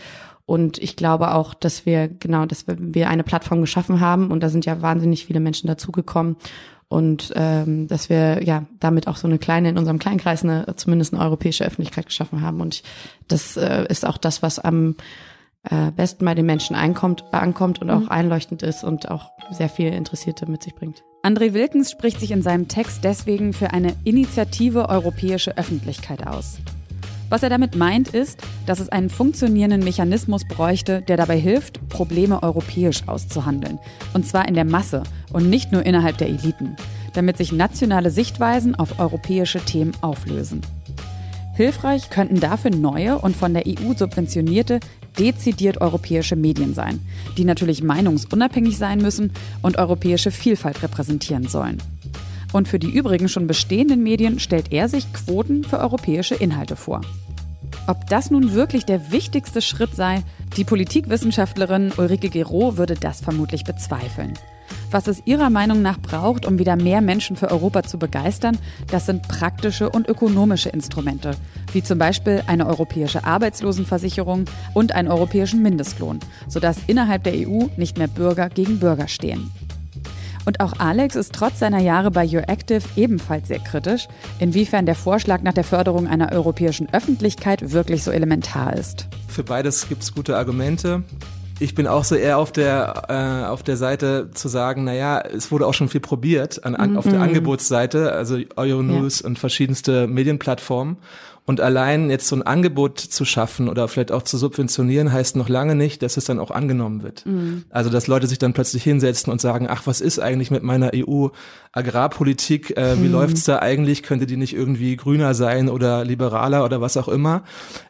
Und 0.46 0.78
ich 0.78 0.96
glaube 0.96 1.34
auch, 1.34 1.54
dass 1.54 1.86
wir 1.86 2.08
genau, 2.08 2.46
dass 2.46 2.66
wir, 2.66 3.08
eine 3.08 3.22
Plattform 3.22 3.60
geschaffen 3.60 4.00
haben 4.00 4.30
und 4.30 4.42
da 4.42 4.48
sind 4.48 4.66
ja 4.66 4.82
wahnsinnig 4.82 5.26
viele 5.26 5.38
Menschen 5.38 5.68
dazugekommen 5.68 6.36
und 6.88 7.32
ähm, 7.36 7.86
dass 7.86 8.10
wir 8.10 8.42
ja 8.42 8.64
damit 8.80 9.06
auch 9.06 9.16
so 9.16 9.28
eine 9.28 9.38
kleine 9.38 9.68
in 9.68 9.78
unserem 9.78 10.00
Kleinkreis 10.00 10.42
eine 10.42 10.74
zumindest 10.74 11.14
eine 11.14 11.22
europäische 11.22 11.64
Öffentlichkeit 11.64 12.06
geschaffen 12.06 12.42
haben. 12.42 12.60
Und 12.60 12.74
ich, 12.74 12.82
das 13.28 13.56
äh, 13.56 13.86
ist 13.88 14.04
auch 14.04 14.18
das, 14.18 14.42
was 14.42 14.58
am 14.58 14.96
äh, 15.68 15.90
besten 15.90 16.24
bei 16.24 16.34
den 16.34 16.46
Menschen 16.46 16.74
einkommt, 16.74 17.24
ankommt 17.32 17.80
und 17.80 17.88
mhm. 17.88 17.94
auch 17.94 18.08
einleuchtend 18.08 18.62
ist 18.62 18.84
und 18.84 19.10
auch 19.10 19.30
sehr 19.50 19.68
viel 19.68 19.92
Interessierte 19.92 20.50
mit 20.50 20.62
sich 20.62 20.74
bringt. 20.74 21.02
André 21.22 21.52
Wilkens 21.52 21.90
spricht 21.90 22.18
sich 22.18 22.30
in 22.30 22.40
seinem 22.40 22.68
Text 22.68 23.04
deswegen 23.04 23.52
für 23.52 23.72
eine 23.72 23.94
Initiative 24.04 24.88
europäische 24.88 25.56
Öffentlichkeit 25.58 26.26
aus. 26.26 26.60
Was 27.28 27.44
er 27.44 27.48
damit 27.48 27.76
meint, 27.76 28.08
ist, 28.08 28.42
dass 28.66 28.80
es 28.80 28.88
einen 28.88 29.08
funktionierenden 29.08 29.84
Mechanismus 29.84 30.44
bräuchte, 30.48 31.02
der 31.02 31.16
dabei 31.16 31.38
hilft, 31.38 31.88
Probleme 31.88 32.42
europäisch 32.42 33.06
auszuhandeln. 33.06 33.78
Und 34.14 34.26
zwar 34.26 34.48
in 34.48 34.54
der 34.54 34.64
Masse 34.64 35.04
und 35.32 35.48
nicht 35.48 35.70
nur 35.70 35.86
innerhalb 35.86 36.18
der 36.18 36.28
Eliten, 36.28 36.74
damit 37.12 37.36
sich 37.36 37.52
nationale 37.52 38.10
Sichtweisen 38.10 38.74
auf 38.74 38.98
europäische 38.98 39.60
Themen 39.60 39.92
auflösen. 40.00 40.62
Hilfreich 41.54 42.10
könnten 42.10 42.40
dafür 42.40 42.70
neue 42.70 43.18
und 43.18 43.36
von 43.36 43.52
der 43.52 43.64
EU 43.66 43.92
subventionierte 43.94 44.80
dezidiert 45.18 45.80
europäische 45.80 46.36
Medien 46.36 46.74
sein, 46.74 47.00
die 47.36 47.44
natürlich 47.44 47.82
meinungsunabhängig 47.82 48.78
sein 48.78 49.00
müssen 49.00 49.32
und 49.62 49.78
europäische 49.78 50.30
Vielfalt 50.30 50.82
repräsentieren 50.82 51.48
sollen. 51.48 51.78
Und 52.52 52.68
für 52.68 52.78
die 52.78 52.90
übrigen 52.90 53.28
schon 53.28 53.46
bestehenden 53.46 54.02
Medien 54.02 54.40
stellt 54.40 54.72
er 54.72 54.88
sich 54.88 55.12
Quoten 55.12 55.64
für 55.64 55.78
europäische 55.78 56.34
Inhalte 56.34 56.76
vor. 56.76 57.00
Ob 57.86 58.06
das 58.08 58.30
nun 58.30 58.52
wirklich 58.54 58.84
der 58.84 59.12
wichtigste 59.12 59.62
Schritt 59.62 59.94
sei, 59.94 60.22
die 60.56 60.64
Politikwissenschaftlerin 60.64 61.92
Ulrike 61.96 62.28
Gero 62.28 62.76
würde 62.76 62.94
das 62.94 63.20
vermutlich 63.20 63.64
bezweifeln. 63.64 64.34
Was 64.90 65.06
es 65.06 65.22
ihrer 65.24 65.50
Meinung 65.50 65.82
nach 65.82 65.98
braucht, 65.98 66.46
um 66.46 66.58
wieder 66.58 66.76
mehr 66.76 67.00
Menschen 67.00 67.36
für 67.36 67.50
Europa 67.50 67.82
zu 67.82 67.98
begeistern, 67.98 68.58
das 68.88 69.06
sind 69.06 69.26
praktische 69.28 69.90
und 69.90 70.08
ökonomische 70.08 70.68
Instrumente, 70.68 71.32
wie 71.72 71.82
zum 71.82 71.98
Beispiel 71.98 72.42
eine 72.46 72.66
europäische 72.66 73.24
Arbeitslosenversicherung 73.24 74.46
und 74.74 74.92
einen 74.92 75.08
europäischen 75.08 75.62
Mindestlohn, 75.62 76.20
sodass 76.48 76.78
innerhalb 76.86 77.24
der 77.24 77.34
EU 77.34 77.66
nicht 77.76 77.98
mehr 77.98 78.08
Bürger 78.08 78.48
gegen 78.48 78.78
Bürger 78.78 79.08
stehen. 79.08 79.50
Und 80.44 80.60
auch 80.60 80.78
Alex 80.78 81.16
ist 81.16 81.34
trotz 81.34 81.58
seiner 81.58 81.80
Jahre 81.80 82.10
bei 82.10 82.26
Your 82.26 82.48
Active 82.48 82.82
ebenfalls 82.96 83.48
sehr 83.48 83.58
kritisch, 83.58 84.08
inwiefern 84.38 84.86
der 84.86 84.94
Vorschlag 84.94 85.42
nach 85.42 85.52
der 85.52 85.64
Förderung 85.64 86.08
einer 86.08 86.32
europäischen 86.32 86.92
Öffentlichkeit 86.92 87.72
wirklich 87.72 88.02
so 88.02 88.10
elementar 88.10 88.74
ist. 88.74 89.06
Für 89.28 89.44
beides 89.44 89.88
gibt 89.88 90.02
es 90.02 90.14
gute 90.14 90.36
Argumente 90.36 91.04
ich 91.60 91.74
bin 91.74 91.86
auch 91.86 92.04
so 92.04 92.14
eher 92.14 92.38
auf 92.38 92.52
der 92.52 93.04
äh, 93.08 93.46
auf 93.46 93.62
der 93.62 93.76
Seite 93.76 94.30
zu 94.32 94.48
sagen, 94.48 94.84
naja, 94.84 95.20
es 95.20 95.52
wurde 95.52 95.66
auch 95.66 95.74
schon 95.74 95.88
viel 95.88 96.00
probiert 96.00 96.64
an, 96.64 96.74
an, 96.74 96.96
auf 96.96 97.04
der 97.04 97.16
mhm. 97.16 97.22
Angebotsseite, 97.22 98.12
also 98.12 98.38
Euronews 98.56 99.20
ja. 99.20 99.26
und 99.26 99.38
verschiedenste 99.38 100.06
Medienplattformen. 100.06 100.96
Und 101.46 101.60
allein 101.60 102.10
jetzt 102.10 102.28
so 102.28 102.36
ein 102.36 102.42
Angebot 102.42 103.00
zu 103.00 103.24
schaffen 103.24 103.68
oder 103.68 103.88
vielleicht 103.88 104.12
auch 104.12 104.22
zu 104.22 104.38
subventionieren, 104.38 105.12
heißt 105.12 105.36
noch 105.36 105.48
lange 105.48 105.74
nicht, 105.74 106.02
dass 106.02 106.16
es 106.16 106.24
dann 106.24 106.38
auch 106.38 106.50
angenommen 106.50 107.02
wird. 107.02 107.26
Mhm. 107.26 107.64
Also 107.70 107.90
dass 107.90 108.06
Leute 108.06 108.26
sich 108.26 108.38
dann 108.38 108.52
plötzlich 108.52 108.84
hinsetzen 108.84 109.32
und 109.32 109.40
sagen, 109.40 109.66
ach, 109.68 109.86
was 109.86 110.00
ist 110.00 110.20
eigentlich 110.20 110.50
mit 110.50 110.62
meiner 110.62 110.92
EU-Agrarpolitik? 110.94 112.76
Äh, 112.76 113.00
wie 113.02 113.06
mhm. 113.06 113.12
läuft's 113.12 113.44
da 113.44 113.58
eigentlich? 113.58 114.02
Könnte 114.02 114.26
die 114.26 114.36
nicht 114.36 114.54
irgendwie 114.54 114.96
grüner 114.96 115.34
sein 115.34 115.68
oder 115.68 116.04
liberaler 116.04 116.64
oder 116.64 116.80
was 116.80 116.96
auch 116.96 117.08
immer? 117.08 117.42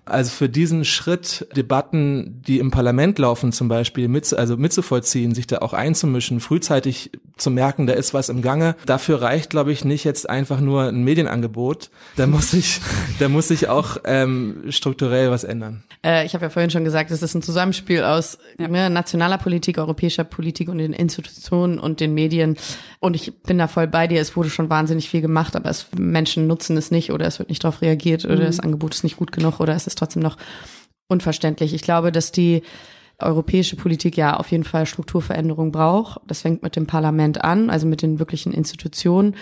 Also 0.07 0.31
für 0.31 0.49
diesen 0.49 0.85
Schritt, 0.85 1.47
Debatten, 1.55 2.43
die 2.47 2.59
im 2.59 2.71
Parlament 2.71 3.19
laufen 3.19 3.53
zum 3.53 3.69
Beispiel, 3.69 4.09
mit, 4.09 4.33
also 4.33 4.57
mitzuvollziehen, 4.57 5.35
sich 5.35 5.47
da 5.47 5.59
auch 5.59 5.73
einzumischen, 5.73 6.41
frühzeitig 6.41 7.13
zu 7.41 7.51
merken, 7.51 7.87
da 7.87 7.95
ist 7.95 8.15
was 8.15 8.29
im 8.29 8.43
Gange, 8.43 8.77
dafür 8.87 9.23
reicht, 9.23 9.51
glaube 9.51 9.73
ich, 9.73 9.85
nicht 9.85 10.05
jetzt 10.05 10.29
einfach 10.29 10.61
nur 10.61 10.85
ein 10.85 11.03
Medienangebot. 11.03 11.91
Da 12.17 12.27
muss 12.27 12.53
ich, 12.55 12.81
da 13.19 13.29
muss 13.29 13.49
sich 13.49 13.69
auch 13.69 13.99
ähm, 14.05 14.65
strukturell 14.69 15.31
was 15.31 15.45
ändern. 15.45 15.83
Äh, 16.05 16.25
ich 16.25 16.35
habe 16.35 16.47
ja 16.47 16.51
vorhin 16.51 16.71
schon 16.71 16.85
gesagt, 16.85 17.11
es 17.11 17.23
ist 17.23 17.35
ein 17.35 17.43
Zusammenspiel 17.43 18.05
aus 18.05 18.39
ja. 18.59 18.69
ne, 18.69 18.91
nationaler 18.91 19.39
Politik, 19.39 19.79
europäischer 19.79 20.25
Politik 20.25 20.69
und 20.69 20.79
den 20.79 20.93
Institutionen 20.93 21.79
und 21.79 22.01
den 22.01 22.15
Medien. 22.15 22.57
Und 23.01 23.17
ich 23.17 23.43
bin 23.43 23.59
da 23.59 23.69
voll 23.69 23.87
bei 23.87 24.07
dir. 24.07 24.21
Es 24.21 24.37
wurde 24.37 24.51
schon 24.51 24.71
wahnsinnig 24.71 25.09
viel 25.09 25.21
gemacht, 25.21 25.57
aber 25.57 25.71
es, 25.71 25.87
Menschen 25.97 26.47
nutzen 26.47 26.77
es 26.77 26.91
nicht 26.91 27.13
oder 27.13 27.27
es 27.27 27.39
wird 27.39 27.49
nicht 27.49 27.65
darauf 27.65 27.83
reagiert 27.83 28.25
oder 28.25 28.37
mhm. 28.37 28.47
das 28.47 28.61
Angebot 28.61 28.95
ist 28.95 29.05
nicht 29.05 29.17
gut 29.17 29.33
genug 29.33 29.61
oder 29.61 29.75
es 29.75 29.87
ist 29.87 29.99
trotzdem 29.99 30.23
noch 30.23 30.37
unverständlich. 31.09 31.75
Ich 31.75 31.83
glaube, 31.83 32.13
dass 32.13 32.33
die 32.33 32.63
europäische 33.23 33.77
Politik 33.77 34.17
ja 34.17 34.37
auf 34.37 34.51
jeden 34.51 34.65
Fall 34.65 34.87
Strukturveränderung 34.87 35.73
braucht. 35.73 36.21
Das 36.27 36.43
fängt 36.43 36.63
mit 36.63 36.77
dem 36.77 36.87
Parlament 36.87 37.43
an, 37.43 37.71
also 37.71 37.87
mit 37.87 38.03
den 38.03 38.19
wirklichen 38.19 38.53
Institutionen. 38.53 39.35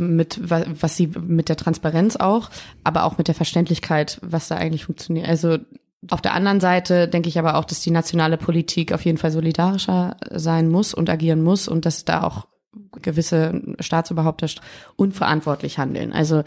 mit 0.00 0.40
was 0.42 0.96
sie 0.96 1.06
mit 1.06 1.48
der 1.48 1.56
Transparenz 1.56 2.16
auch, 2.16 2.50
aber 2.82 3.04
auch 3.04 3.16
mit 3.16 3.28
der 3.28 3.34
Verständlichkeit, 3.34 4.18
was 4.22 4.48
da 4.48 4.56
eigentlich 4.56 4.86
funktioniert. 4.86 5.28
Also 5.28 5.58
auf 6.10 6.20
der 6.20 6.34
anderen 6.34 6.60
Seite 6.60 7.08
denke 7.08 7.28
ich 7.28 7.38
aber 7.38 7.56
auch, 7.56 7.64
dass 7.64 7.80
die 7.80 7.90
nationale 7.90 8.36
Politik 8.36 8.92
auf 8.92 9.04
jeden 9.04 9.18
Fall 9.18 9.30
solidarischer 9.30 10.16
sein 10.30 10.68
muss 10.68 10.94
und 10.94 11.08
agieren 11.08 11.42
muss 11.42 11.68
und 11.68 11.86
dass 11.86 12.04
da 12.04 12.24
auch 12.24 12.46
gewisse 13.02 13.62
Staatsoberhaupter 13.80 14.48
unverantwortlich 14.96 15.78
handeln. 15.78 16.12
Also 16.12 16.42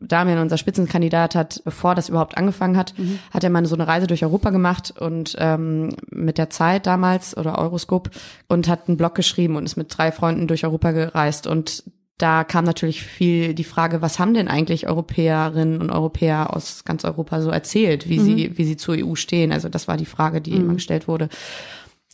Damian, 0.00 0.38
unser 0.38 0.58
Spitzenkandidat, 0.58 1.34
hat, 1.34 1.62
bevor 1.64 1.94
das 1.94 2.08
überhaupt 2.08 2.36
angefangen 2.36 2.76
hat, 2.76 2.98
mhm. 2.98 3.18
hat 3.30 3.44
er 3.44 3.50
mal 3.50 3.64
so 3.66 3.74
eine 3.74 3.86
Reise 3.86 4.06
durch 4.06 4.24
Europa 4.24 4.50
gemacht 4.50 4.94
und 4.98 5.36
ähm, 5.38 5.94
mit 6.10 6.38
der 6.38 6.50
Zeit 6.50 6.86
damals 6.86 7.36
oder 7.36 7.58
Euroscope 7.58 8.10
und 8.48 8.68
hat 8.68 8.88
einen 8.88 8.96
Blog 8.96 9.14
geschrieben 9.14 9.56
und 9.56 9.64
ist 9.64 9.76
mit 9.76 9.96
drei 9.96 10.12
Freunden 10.12 10.48
durch 10.48 10.64
Europa 10.64 10.92
gereist 10.92 11.46
und 11.46 11.84
da 12.18 12.44
kam 12.44 12.64
natürlich 12.64 13.02
viel 13.02 13.52
die 13.52 13.64
Frage, 13.64 14.00
was 14.00 14.20
haben 14.20 14.32
denn 14.32 14.46
eigentlich 14.46 14.86
Europäerinnen 14.86 15.80
und 15.80 15.90
Europäer 15.90 16.54
aus 16.54 16.84
ganz 16.84 17.04
Europa 17.04 17.40
so 17.40 17.50
erzählt, 17.50 18.08
wie 18.08 18.20
mhm. 18.20 18.24
sie, 18.24 18.58
wie 18.58 18.64
sie 18.64 18.76
zur 18.76 18.94
EU 18.96 19.16
stehen? 19.16 19.50
Also 19.50 19.68
das 19.68 19.88
war 19.88 19.96
die 19.96 20.06
Frage, 20.06 20.40
die 20.40 20.52
mhm. 20.52 20.60
immer 20.60 20.74
gestellt 20.74 21.08
wurde. 21.08 21.28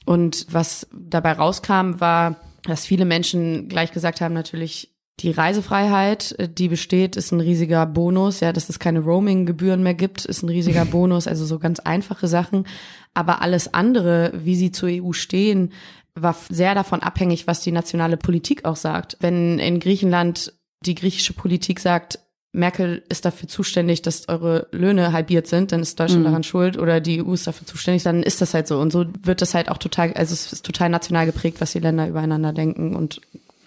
Und 0.06 0.46
was 0.50 0.86
dabei 0.92 1.32
rauskam, 1.32 2.00
war, 2.00 2.36
dass 2.68 2.86
viele 2.86 3.04
Menschen 3.04 3.68
gleich 3.68 3.92
gesagt 3.92 4.20
haben, 4.20 4.34
natürlich, 4.34 4.94
die 5.20 5.32
Reisefreiheit, 5.32 6.36
die 6.56 6.68
besteht, 6.68 7.16
ist 7.16 7.32
ein 7.32 7.40
riesiger 7.40 7.86
Bonus. 7.86 8.38
Ja, 8.38 8.52
dass 8.52 8.68
es 8.68 8.78
keine 8.78 9.00
Roaming-Gebühren 9.00 9.82
mehr 9.82 9.94
gibt, 9.94 10.24
ist 10.24 10.42
ein 10.42 10.48
riesiger 10.48 10.84
Bonus. 10.84 11.26
Also 11.26 11.44
so 11.44 11.58
ganz 11.58 11.80
einfache 11.80 12.28
Sachen. 12.28 12.66
Aber 13.14 13.42
alles 13.42 13.74
andere, 13.74 14.32
wie 14.34 14.54
sie 14.54 14.70
zur 14.70 14.88
EU 14.90 15.12
stehen, 15.12 15.72
war 16.14 16.36
sehr 16.48 16.74
davon 16.74 17.02
abhängig, 17.02 17.46
was 17.46 17.60
die 17.60 17.72
nationale 17.72 18.16
Politik 18.16 18.64
auch 18.64 18.76
sagt. 18.76 19.16
Wenn 19.20 19.58
in 19.58 19.80
Griechenland 19.80 20.52
die 20.84 20.94
griechische 20.94 21.32
Politik 21.32 21.80
sagt, 21.80 22.20
Merkel 22.52 23.02
ist 23.08 23.24
dafür 23.24 23.48
zuständig, 23.48 24.02
dass 24.02 24.28
eure 24.28 24.68
Löhne 24.72 25.12
halbiert 25.12 25.46
sind, 25.46 25.72
dann 25.72 25.80
ist 25.80 26.00
Deutschland 26.00 26.22
mhm. 26.22 26.28
daran 26.28 26.42
schuld 26.42 26.78
oder 26.78 27.00
die 27.00 27.22
EU 27.22 27.34
ist 27.34 27.46
dafür 27.46 27.66
zuständig, 27.66 28.02
dann 28.02 28.22
ist 28.22 28.40
das 28.40 28.54
halt 28.54 28.66
so. 28.66 28.80
Und 28.80 28.90
so 28.92 29.04
wird 29.22 29.42
das 29.42 29.54
halt 29.54 29.68
auch 29.70 29.78
total, 29.78 30.12
also 30.14 30.32
es 30.32 30.52
ist 30.52 30.64
total 30.64 30.88
national 30.88 31.26
geprägt, 31.26 31.60
was 31.60 31.72
die 31.72 31.80
Länder 31.80 32.08
übereinander 32.08 32.52
denken. 32.52 32.96
Und, 32.96 33.20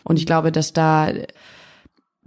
und 0.04 0.18
ich 0.18 0.26
glaube, 0.26 0.52
dass 0.52 0.74
da 0.74 1.12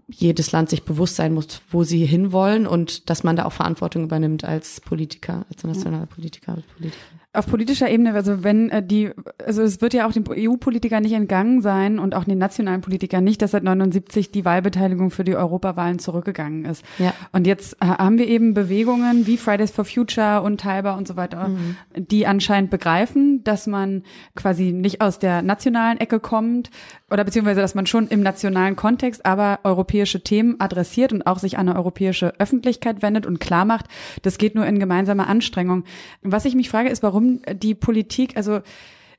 jedes 0.07 0.53
Land 0.53 0.71
sich 0.71 0.85
bewusst 0.85 1.17
sein 1.17 1.35
muss, 1.35 1.61
wo 1.71 1.83
sie 1.83 2.05
hinwollen 2.05 2.67
und 2.67 3.11
dass 3.11 3.25
man 3.25 3.37
da 3.37 3.47
auch 3.47 3.53
Verantwortung 3.53 4.05
übernimmt 4.05 4.45
als 4.45 4.81
Politiker, 4.81 5.47
als 5.51 5.65
nationaler 5.65 6.07
Politiker. 6.07 6.53
Als 6.53 6.67
Politiker 6.67 7.24
auf 7.35 7.47
politischer 7.47 7.91
Ebene, 7.91 8.15
also 8.15 8.45
wenn 8.45 8.71
äh, 8.71 8.83
die, 8.83 9.11
also 9.45 9.63
es 9.63 9.81
wird 9.81 9.93
ja 9.93 10.07
auch 10.07 10.13
den 10.13 10.25
EU-Politikern 10.29 11.03
nicht 11.03 11.13
entgangen 11.13 11.63
sein 11.63 11.99
und 11.99 12.15
auch 12.15 12.25
den 12.25 12.39
nationalen 12.39 12.81
Politikern 12.81 13.25
nicht, 13.25 13.43
dass 13.43 13.51
seit 13.51 13.65
79 13.65 14.31
die 14.31 14.45
Wahlbeteiligung 14.45 15.11
für 15.11 15.25
die 15.25 15.35
Europawahlen 15.35 15.99
zurückgegangen 15.99 16.65
ist. 16.65 16.85
Ja. 16.99 17.13
Und 17.33 17.47
jetzt 17.47 17.75
äh, 17.81 17.87
haben 17.87 18.19
wir 18.19 18.29
eben 18.29 18.55
Bewegungen 18.55 19.27
wie 19.27 19.37
Fridays 19.37 19.73
for 19.73 19.85
Future 19.85 20.43
und 20.43 20.61
Teilbar 20.61 20.97
und 20.97 21.09
so 21.09 21.17
weiter, 21.17 21.49
mhm. 21.49 21.77
die 21.97 22.27
anscheinend 22.27 22.71
begreifen, 22.71 23.43
dass 23.45 23.67
man 23.67 24.05
quasi 24.37 24.73
nicht 24.73 25.01
aus 25.01 25.19
der 25.19 25.43
nationalen 25.43 25.99
Ecke 25.99 26.21
kommt 26.21 26.71
oder 27.11 27.25
beziehungsweise, 27.25 27.61
dass 27.61 27.75
man 27.75 27.87
schon 27.87 28.09
im 28.09 28.23
nationalen 28.23 28.77
Kontext 28.77 29.27
aber 29.27 29.61
europäische 29.65 30.23
Themen 30.23 30.61
adressiert 30.61 31.13
und 31.13 31.27
auch 31.27 31.39
sich 31.39 31.59
an 31.59 31.69
eine 31.69 31.79
europäische 31.79 32.39
Öffentlichkeit 32.39 33.03
wendet 33.03 33.27
und 33.27 33.41
klar 33.41 33.65
macht, 33.65 33.87
das 34.23 34.39
geht 34.39 34.55
nur 34.55 34.67
in 34.67 34.79
gemeinsamer 34.79 35.29
Anstrengung. 35.29 35.85
Was 36.23 36.45
ich 36.45 36.55
mich 36.55 36.71
frage, 36.71 36.89
ist, 36.89 37.03
warum 37.03 37.24
warum 37.25 37.41
die 37.59 37.75
Politik, 37.75 38.37
also 38.37 38.61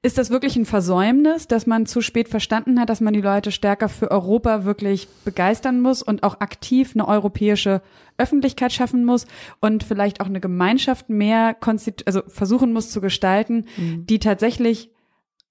ist 0.02 0.20
das 0.20 0.30
wirklich 0.30 0.56
ein 0.56 0.66
Versäumnis, 0.66 1.48
dass 1.48 1.66
man 1.66 1.88
zu 1.88 2.00
spät 2.00 2.30
verstanden 2.30 2.80
hat, 2.80 2.90
dass 2.90 3.02
man 3.02 3.16
die 3.16 3.22
Leute 3.22 3.52
stärker 3.52 3.90
für 3.90 4.12
Europa 4.12 4.64
wirklich 4.64 5.08
begeistern 5.26 5.82
muss 5.82 6.04
und 6.04 6.22
auch 6.22 6.42
aktiv 6.42 6.92
eine 6.94 7.08
europäische 7.08 7.82
Öffentlichkeit 8.18 8.72
schaffen 8.72 9.04
muss 9.04 9.26
und 9.62 9.84
vielleicht 9.84 10.22
auch 10.22 10.28
eine 10.28 10.40
Gemeinschaft 10.40 11.10
mehr 11.10 11.58
also 12.06 12.22
versuchen 12.28 12.72
muss 12.72 12.92
zu 12.92 13.02
gestalten, 13.02 13.66
mhm. 13.78 14.06
die 14.06 14.20
tatsächlich 14.20 14.92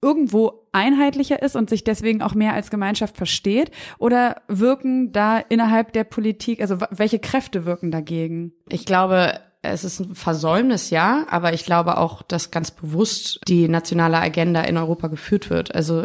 irgendwo 0.01 0.67
einheitlicher 0.71 1.41
ist 1.41 1.57
und 1.57 1.69
sich 1.69 1.83
deswegen 1.83 2.21
auch 2.21 2.33
mehr 2.33 2.53
als 2.53 2.69
Gemeinschaft 2.69 3.17
versteht? 3.17 3.71
Oder 3.97 4.41
wirken 4.47 5.11
da 5.11 5.39
innerhalb 5.39 5.91
der 5.93 6.03
Politik, 6.05 6.61
also 6.61 6.77
welche 6.91 7.19
Kräfte 7.19 7.65
wirken 7.65 7.91
dagegen? 7.91 8.53
Ich 8.69 8.85
glaube, 8.85 9.39
es 9.65 9.83
ist 9.83 9.99
ein 9.99 10.15
Versäumnis, 10.15 10.89
ja, 10.89 11.25
aber 11.29 11.53
ich 11.53 11.65
glaube 11.65 11.97
auch, 11.97 12.21
dass 12.21 12.51
ganz 12.51 12.71
bewusst 12.71 13.39
die 13.47 13.67
nationale 13.67 14.17
Agenda 14.17 14.61
in 14.61 14.77
Europa 14.77 15.07
geführt 15.07 15.49
wird. 15.49 15.73
Also 15.73 16.03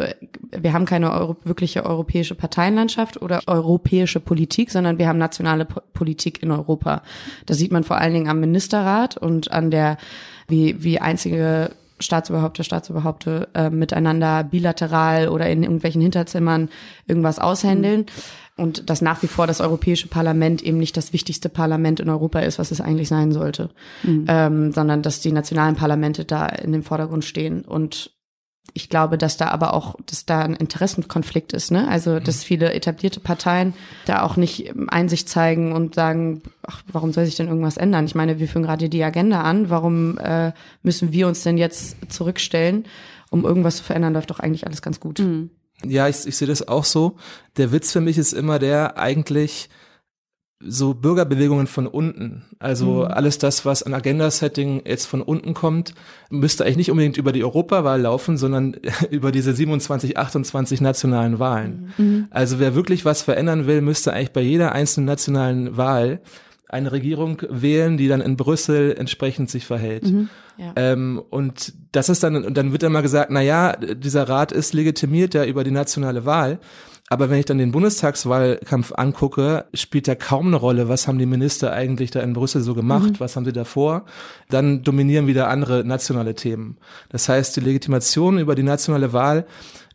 wir 0.51 0.73
haben 0.73 0.85
keine 0.85 1.11
Euro 1.11 1.37
wirkliche 1.43 1.85
europäische 1.85 2.35
Parteienlandschaft 2.35 3.21
oder 3.21 3.41
europäische 3.47 4.19
Politik, 4.19 4.71
sondern 4.71 4.97
wir 4.97 5.07
haben 5.07 5.17
nationale 5.17 5.65
po 5.65 5.81
Politik 5.93 6.41
in 6.41 6.51
Europa. 6.51 7.03
Das 7.45 7.57
sieht 7.57 7.71
man 7.71 7.83
vor 7.83 7.97
allen 7.97 8.13
Dingen 8.13 8.29
am 8.29 8.39
Ministerrat 8.39 9.17
und 9.17 9.51
an 9.51 9.69
der, 9.69 9.97
wie, 10.47 10.83
wie 10.83 10.99
einzige 10.99 11.71
Staatsoberhaupte, 11.99 12.63
Staatsoberhaupte 12.63 13.49
äh, 13.53 13.69
miteinander 13.69 14.43
bilateral 14.43 15.29
oder 15.29 15.47
in 15.47 15.61
irgendwelchen 15.61 16.01
Hinterzimmern 16.01 16.69
irgendwas 17.05 17.37
aushändeln. 17.37 18.01
Mhm 18.01 18.41
und 18.57 18.89
dass 18.89 19.01
nach 19.01 19.23
wie 19.23 19.27
vor 19.27 19.47
das 19.47 19.61
Europäische 19.61 20.07
Parlament 20.07 20.61
eben 20.61 20.77
nicht 20.77 20.97
das 20.97 21.13
wichtigste 21.13 21.49
Parlament 21.49 21.99
in 21.99 22.09
Europa 22.09 22.39
ist, 22.39 22.59
was 22.59 22.71
es 22.71 22.81
eigentlich 22.81 23.07
sein 23.07 23.31
sollte, 23.31 23.69
mhm. 24.03 24.25
ähm, 24.27 24.71
sondern 24.71 25.01
dass 25.01 25.21
die 25.21 25.31
nationalen 25.31 25.75
Parlamente 25.75 26.25
da 26.25 26.45
in 26.45 26.71
dem 26.71 26.83
Vordergrund 26.83 27.25
stehen. 27.25 27.61
Und 27.61 28.11
ich 28.73 28.89
glaube, 28.89 29.17
dass 29.17 29.37
da 29.37 29.47
aber 29.47 29.73
auch, 29.73 29.95
dass 30.05 30.25
da 30.25 30.41
ein 30.41 30.55
Interessenkonflikt 30.55 31.53
ist, 31.53 31.71
ne? 31.71 31.87
Also, 31.87 32.11
mhm. 32.11 32.23
dass 32.23 32.43
viele 32.43 32.73
etablierte 32.73 33.19
Parteien 33.19 33.73
da 34.05 34.21
auch 34.21 34.37
nicht 34.37 34.71
Einsicht 34.87 35.27
zeigen 35.27 35.73
und 35.73 35.95
sagen, 35.95 36.41
ach, 36.65 36.83
warum 36.91 37.11
soll 37.11 37.25
sich 37.25 37.35
denn 37.35 37.47
irgendwas 37.47 37.77
ändern? 37.77 38.05
Ich 38.05 38.15
meine, 38.15 38.39
wir 38.39 38.47
führen 38.47 38.63
gerade 38.63 38.87
die 38.89 39.03
Agenda 39.03 39.41
an. 39.41 39.69
Warum 39.69 40.17
äh, 40.19 40.51
müssen 40.83 41.11
wir 41.11 41.27
uns 41.27 41.43
denn 41.43 41.57
jetzt 41.57 41.97
zurückstellen, 42.11 42.85
um 43.29 43.43
irgendwas 43.43 43.77
zu 43.77 43.83
verändern? 43.83 44.13
Läuft 44.13 44.29
doch 44.29 44.39
eigentlich 44.39 44.67
alles 44.67 44.81
ganz 44.81 44.99
gut. 44.99 45.19
Mhm. 45.19 45.49
Ja, 45.85 46.07
ich, 46.07 46.25
ich 46.25 46.37
sehe 46.37 46.47
das 46.47 46.67
auch 46.67 46.85
so. 46.85 47.17
Der 47.57 47.71
Witz 47.71 47.91
für 47.91 48.01
mich 48.01 48.17
ist 48.17 48.33
immer 48.33 48.59
der 48.59 48.97
eigentlich 48.97 49.69
so 50.63 50.93
Bürgerbewegungen 50.93 51.67
von 51.67 51.87
unten. 51.87 52.43
Also 52.59 52.85
mhm. 52.85 53.05
alles 53.05 53.37
das, 53.37 53.65
was 53.65 53.83
an 53.83 53.93
Agenda-Setting 53.93 54.83
jetzt 54.85 55.05
von 55.05 55.21
unten 55.21 55.53
kommt, 55.53 55.93
müsste 56.29 56.63
eigentlich 56.63 56.77
nicht 56.77 56.91
unbedingt 56.91 57.17
über 57.17 57.31
die 57.31 57.43
Europawahl 57.43 58.01
laufen, 58.01 58.37
sondern 58.37 58.75
über 59.09 59.31
diese 59.31 59.53
27, 59.53 60.17
28 60.17 60.81
nationalen 60.81 61.39
Wahlen. 61.39 61.93
Mhm. 61.97 62.27
Also 62.29 62.59
wer 62.59 62.75
wirklich 62.75 63.05
was 63.05 63.21
verändern 63.21 63.65
will, 63.67 63.81
müsste 63.81 64.13
eigentlich 64.13 64.33
bei 64.33 64.41
jeder 64.41 64.73
einzelnen 64.73 65.07
nationalen 65.07 65.77
Wahl 65.77 66.21
eine 66.67 66.91
Regierung 66.91 67.41
wählen, 67.49 67.97
die 67.97 68.07
dann 68.07 68.21
in 68.21 68.37
Brüssel 68.37 68.95
entsprechend 68.97 69.49
sich 69.49 69.65
verhält. 69.65 70.03
Mhm, 70.03 70.29
ja. 70.57 70.73
ähm, 70.75 71.21
und 71.29 71.73
das 71.91 72.09
ist 72.09 72.23
dann, 72.23 72.43
und 72.43 72.55
dann 72.55 72.71
wird 72.71 72.83
immer 72.83 73.01
gesagt, 73.01 73.31
na 73.31 73.41
ja, 73.41 73.75
dieser 73.75 74.27
Rat 74.29 74.51
ist 74.51 74.73
legitimiert 74.73 75.33
ja 75.33 75.45
über 75.45 75.63
die 75.63 75.71
nationale 75.71 76.25
Wahl. 76.25 76.59
Aber 77.11 77.29
wenn 77.29 77.39
ich 77.39 77.45
dann 77.45 77.57
den 77.57 77.73
Bundestagswahlkampf 77.73 78.93
angucke, 78.95 79.65
spielt 79.73 80.07
da 80.07 80.15
kaum 80.15 80.47
eine 80.47 80.55
Rolle, 80.55 80.87
was 80.87 81.09
haben 81.09 81.17
die 81.17 81.25
Minister 81.25 81.73
eigentlich 81.73 82.09
da 82.09 82.21
in 82.21 82.31
Brüssel 82.31 82.61
so 82.61 82.73
gemacht, 82.73 83.09
mhm. 83.09 83.19
was 83.19 83.35
haben 83.35 83.43
sie 83.43 83.51
davor. 83.51 84.05
Dann 84.49 84.83
dominieren 84.83 85.27
wieder 85.27 85.49
andere 85.49 85.83
nationale 85.83 86.35
Themen. 86.35 86.77
Das 87.09 87.27
heißt, 87.27 87.57
die 87.57 87.59
Legitimation 87.59 88.39
über 88.39 88.55
die 88.55 88.63
nationale 88.63 89.11
Wahl 89.11 89.45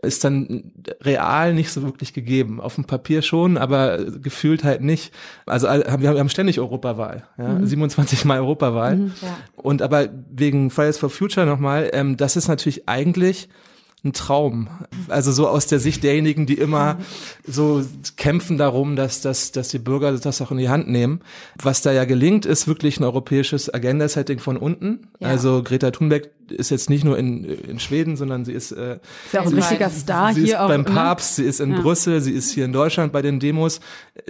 ist 0.03 0.25
dann 0.25 0.73
real 1.03 1.55
nicht 1.55 1.73
so 1.73 1.83
wirklich 1.83 2.13
gegeben. 2.13 2.61
Auf 2.61 2.75
dem 2.75 2.85
Papier 2.85 3.23
schon, 3.23 3.57
aber 3.57 3.99
gefühlt 4.05 4.63
halt 4.63 4.83
nicht. 4.83 5.13
Also 5.47 5.69
wir 5.69 6.19
haben 6.19 6.29
ständig 6.29 6.61
Europawahl, 6.61 7.25
ja? 7.39 7.49
Mhm. 7.49 7.67
27 7.67 8.25
Mal 8.25 8.41
Europawahl. 8.41 8.97
Mhm, 8.97 9.13
ja. 9.23 9.37
Und 9.57 9.83
aber 9.83 10.09
wegen 10.31 10.56
Fridays 10.71 10.99
for 10.99 11.11
Future 11.11 11.47
nochmal, 11.47 11.91
ähm, 11.93 12.17
das 12.17 12.37
ist 12.37 12.49
natürlich 12.49 12.89
eigentlich 12.89 13.49
ein 14.07 14.13
Traum. 14.13 14.69
Also 15.09 15.33
so 15.33 15.49
aus 15.49 15.67
der 15.67 15.81
Sicht 15.81 16.03
derjenigen, 16.03 16.47
die 16.47 16.55
immer 16.55 16.99
so 17.47 17.83
kämpfen 18.17 18.57
darum, 18.57 18.97
dass, 18.97 19.21
dass, 19.21 19.53
dass 19.53 19.69
die 19.69 19.79
Bürger 19.79 20.13
das 20.13 20.41
auch 20.41 20.51
in 20.51 20.59
die 20.59 20.69
Hand 20.69 20.89
nehmen. 20.89 21.21
Was 21.61 21.83
da 21.83 21.93
ja 21.93 22.05
gelingt, 22.05 22.47
ist 22.47 22.69
wirklich 22.69 23.01
ein 23.01 23.05
europäisches 23.05 23.73
Agenda-Setting 23.73 24.39
von 24.39 24.57
unten. 24.57 25.09
Ja. 25.19 25.29
Also 25.29 25.63
Greta 25.63 25.91
Thunberg 25.91 26.31
ist 26.51 26.71
jetzt 26.71 26.89
nicht 26.89 27.05
nur 27.05 27.19
in, 27.19 27.45
in 27.45 27.81
Schweden, 27.81 28.17
sondern 28.17 28.45
sie 28.45 28.53
ist, 28.53 28.71
äh, 28.71 28.95
ist 28.95 29.33
ja 29.33 29.41
auch 29.41 29.47
ein 29.47 29.55
richtiger 29.55 29.91
Star 29.91 30.33
sie 30.33 30.43
hier 30.43 30.55
ist 30.55 30.61
auch, 30.61 30.69
beim 30.69 30.85
Papst, 30.85 31.37
sie 31.37 31.45
ist 31.45 31.61
in 31.61 31.73
ja. 31.73 31.81
Brüssel, 31.81 32.21
sie 32.21 32.33
ist 32.33 32.53
hier 32.53 32.65
in 32.65 32.73
Deutschland 32.73 33.13
bei 33.13 33.23
den 33.23 33.41
Demos. 33.41 33.81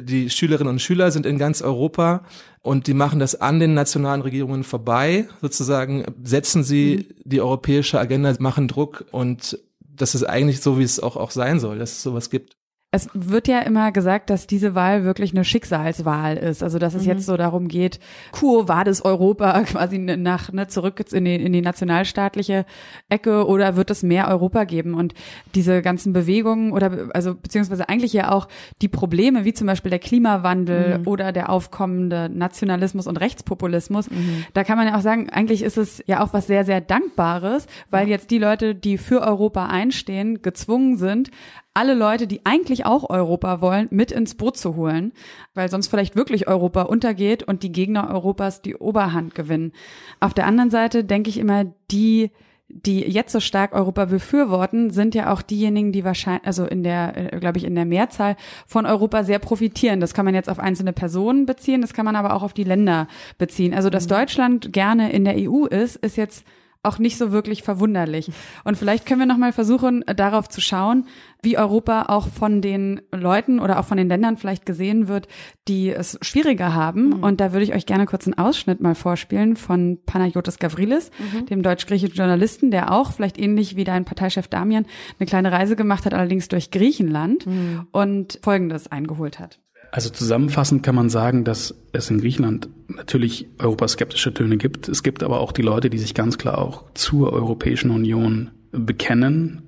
Die 0.01 0.31
Schülerinnen 0.31 0.73
und 0.73 0.81
Schüler 0.81 1.11
sind 1.11 1.27
in 1.27 1.37
ganz 1.39 1.61
Europa 1.61 2.25
und 2.66 2.88
die 2.88 2.94
machen 2.94 3.20
das 3.20 3.40
an 3.40 3.61
den 3.61 3.74
nationalen 3.74 4.22
Regierungen 4.22 4.64
vorbei, 4.64 5.29
sozusagen 5.40 6.05
setzen 6.24 6.64
sie 6.64 7.07
mhm. 7.09 7.14
die 7.24 7.40
europäische 7.40 8.00
Agenda, 8.00 8.35
machen 8.40 8.66
Druck 8.66 9.05
und 9.12 9.59
das 9.81 10.16
ist 10.16 10.24
eigentlich 10.24 10.61
so, 10.61 10.76
wie 10.79 10.83
es 10.83 10.98
auch, 10.98 11.16
auch 11.16 11.31
sein 11.31 11.61
soll, 11.61 11.79
dass 11.79 11.92
es 11.92 12.02
sowas 12.02 12.29
gibt. 12.29 12.57
Es 12.92 13.09
wird 13.12 13.49
ja 13.49 13.59
immer 13.61 13.90
gesagt, 13.90 14.31
dass 14.31 14.46
diese 14.46 14.75
Wahl 14.75 15.05
wirklich 15.05 15.33
eine 15.33 15.44
Schicksalswahl 15.44 16.37
ist. 16.37 16.62
Also 16.62 16.79
dass 16.79 16.94
es 16.94 17.03
mhm. 17.03 17.09
jetzt 17.09 17.27
so 17.27 17.37
darum 17.37 17.68
geht, 17.68 17.99
Quo 18.33 18.68
vadis 18.68 19.03
Europa 19.03 19.61
quasi 19.64 19.99
nach 19.99 20.53
ne, 20.53 20.68
zurück 20.68 21.05
in 21.12 21.25
die, 21.25 21.35
in 21.35 21.53
die 21.53 21.61
nationalstaatliche 21.61 22.64
Ecke 23.09 23.46
oder 23.46 23.77
wird 23.77 23.90
es 23.90 24.03
mehr 24.03 24.29
Europa 24.29 24.64
geben? 24.64 24.94
Und 24.94 25.14
diese 25.55 25.83
ganzen 25.83 26.12
Bewegungen 26.12 26.72
oder 26.72 27.09
also 27.12 27.35
beziehungsweise 27.35 27.88
eigentlich 27.88 28.12
ja 28.12 28.31
auch 28.31 28.49
die 28.81 28.88
Probleme, 28.88 29.44
wie 29.44 29.53
zum 29.53 29.66
Beispiel 29.66 29.90
der 29.90 29.99
Klimawandel 29.99 31.01
mhm. 31.01 31.07
oder 31.09 31.33
der 31.33 31.51
aufkommende 31.51 32.29
Nationalismus 32.29 33.09
und 33.09 33.18
Rechtspopulismus, 33.18 34.11
mhm. 34.11 34.44
da 34.55 34.62
kann 34.62 34.79
man 34.79 34.87
ja 34.87 34.96
auch 34.96 35.03
sagen, 35.03 35.29
eigentlich 35.29 35.62
ist 35.62 35.77
es 35.77 36.03
ja 36.07 36.22
auch 36.22 36.33
was 36.33 36.46
sehr, 36.46 36.64
sehr 36.64 36.81
Dankbares, 36.81 37.66
weil 37.90 38.09
jetzt 38.09 38.31
die 38.31 38.38
Leute, 38.38 38.75
die 38.75 38.96
für 38.96 39.22
Europa 39.22 39.66
einstehen, 39.66 40.40
gezwungen 40.40 40.96
sind, 40.96 41.31
alle 41.77 41.95
Leute, 41.95 42.27
die 42.27 42.45
eigentlich 42.45 42.87
auch 42.87 43.09
Europa 43.11 43.61
wollen, 43.61 43.89
mit 43.91 44.11
ins 44.11 44.35
Boot 44.35 44.57
zu 44.57 44.77
holen, 44.77 45.12
weil 45.55 45.69
sonst 45.69 45.89
vielleicht 45.89 46.17
wirklich 46.17 46.49
Europa 46.49 46.83
untergeht 46.83 47.43
und 47.43 47.62
die 47.62 47.73
Gegner 47.73 48.11
Europas 48.11 48.62
die 48.62 48.77
Oberhand 48.77 49.35
gewinnen. 49.35 49.73
Auf 50.19 50.35
der 50.35 50.47
anderen 50.47 50.71
Seite 50.71 51.05
denke 51.05 51.31
ich 51.31 51.39
immer, 51.39 51.67
die 51.91 52.31
die 52.69 53.01
jetzt 53.01 53.33
so 53.33 53.39
stark 53.39 53.75
Europa 53.75 54.07
befürworten, 54.07 54.91
sind 54.91 55.15
ja 55.15 55.33
auch 55.33 55.41
diejenigen, 55.41 55.93
die 55.93 56.05
wahrscheinlich, 56.05 56.47
also 56.47 56.65
in 56.65 56.83
der, 56.83 57.33
äh, 57.33 57.39
glaube 57.39 57.59
ich, 57.59 57.65
in 57.65 57.77
der 57.77 57.85
Mehrzahl 57.85 58.37
von 58.67 58.87
Europa 58.87 59.23
sehr 59.23 59.39
profitieren. 59.39 60.01
Das 60.01 60.15
kann 60.15 60.25
man 60.25 60.35
jetzt 60.35 60.49
auf 60.49 60.59
einzelne 60.59 60.93
Personen 60.93 61.47
beziehen, 61.47 61.81
das 61.81 61.95
kann 61.95 62.05
man 62.05 62.17
aber 62.17 62.35
auch 62.35 62.43
auf 62.43 62.55
die 62.55 62.65
Länder 62.65 63.07
beziehen. 63.39 63.73
Also, 63.73 63.89
dass 63.89 64.07
mhm. 64.07 64.11
Deutschland 64.11 64.73
gerne 64.73 65.12
in 65.12 65.25
der 65.25 65.37
EU 65.37 65.67
ist, 65.67 65.95
ist 65.97 66.17
jetzt 66.17 66.45
auch 66.87 66.99
nicht 66.99 67.18
so 67.18 67.33
wirklich 67.33 67.62
verwunderlich. 67.62 68.31
Und 68.64 68.77
vielleicht 68.77 69.07
können 69.07 69.20
wir 69.20 69.27
noch 69.27 69.37
mal 69.37 69.53
versuchen, 69.53 70.05
darauf 70.07 70.49
zu 70.49 70.61
schauen, 70.61 71.07
wie 71.42 71.59
Europa 71.59 72.07
auch 72.09 72.29
von 72.29 72.61
den 72.61 73.01
Leuten 73.12 73.61
oder 73.61 73.79
auch 73.79 73.85
von 73.85 73.96
den 73.96 74.09
Ländern 74.09 74.37
vielleicht 74.37 74.66
gesehen 74.66 75.09
wird, 75.09 75.29
die 75.68 75.90
es 75.90 76.18
schwieriger 76.22 76.75
haben. 76.75 77.09
Mhm. 77.09 77.22
Und 77.22 77.40
da 77.40 77.53
würde 77.53 77.64
ich 77.64 77.75
euch 77.75 77.87
gerne 77.87 78.07
kurz 78.07 78.27
einen 78.27 78.38
Ausschnitt 78.38 78.81
mal 78.81 78.94
vorspielen 78.94 79.57
von 79.57 79.99
Panayotis 80.07 80.59
Gavrilis, 80.59 81.11
mhm. 81.18 81.46
dem 81.46 81.62
deutsch-griechischen 81.62 82.16
Journalisten, 82.16 82.70
der 82.70 82.92
auch 82.92 83.12
vielleicht 83.12 83.38
ähnlich 83.38 83.77
wie 83.77 83.85
dein 83.85 84.05
Parteichef 84.05 84.49
Damian 84.49 84.87
eine 85.18 85.27
kleine 85.27 85.53
Reise 85.53 85.77
gemacht 85.77 86.07
hat, 86.07 86.14
allerdings 86.14 86.49
durch 86.49 86.70
Griechenland 86.70 87.46
mhm. 87.46 87.87
und 87.92 88.38
Folgendes 88.42 88.90
eingeholt 88.90 89.38
hat. 89.38 89.61
Also 89.97 90.11
zusammenfassend 90.11 90.83
kann 90.83 90.95
man 90.95 91.09
sagen, 91.09 91.45
dass 91.45 91.75
es 91.93 92.11
in 92.11 92.21
Griechenland 92.21 92.69
natürlich 92.87 93.49
europaskeptische 93.59 94.35
Töne 94.35 94.59
gibt. 94.59 94.91
Es 94.91 95.03
gibt 95.03 95.23
aber 95.23 95.41
auch 95.41 95.53
die 95.53 95.63
Leute, 95.63 95.89
die 95.89 95.97
sich 95.97 96.13
ganz 96.13 96.37
klar 96.37 96.59
auch 96.59 96.85
zur 96.93 97.33
Europäischen 97.33 97.91
Union 97.91 98.51
bekennen, 98.73 99.63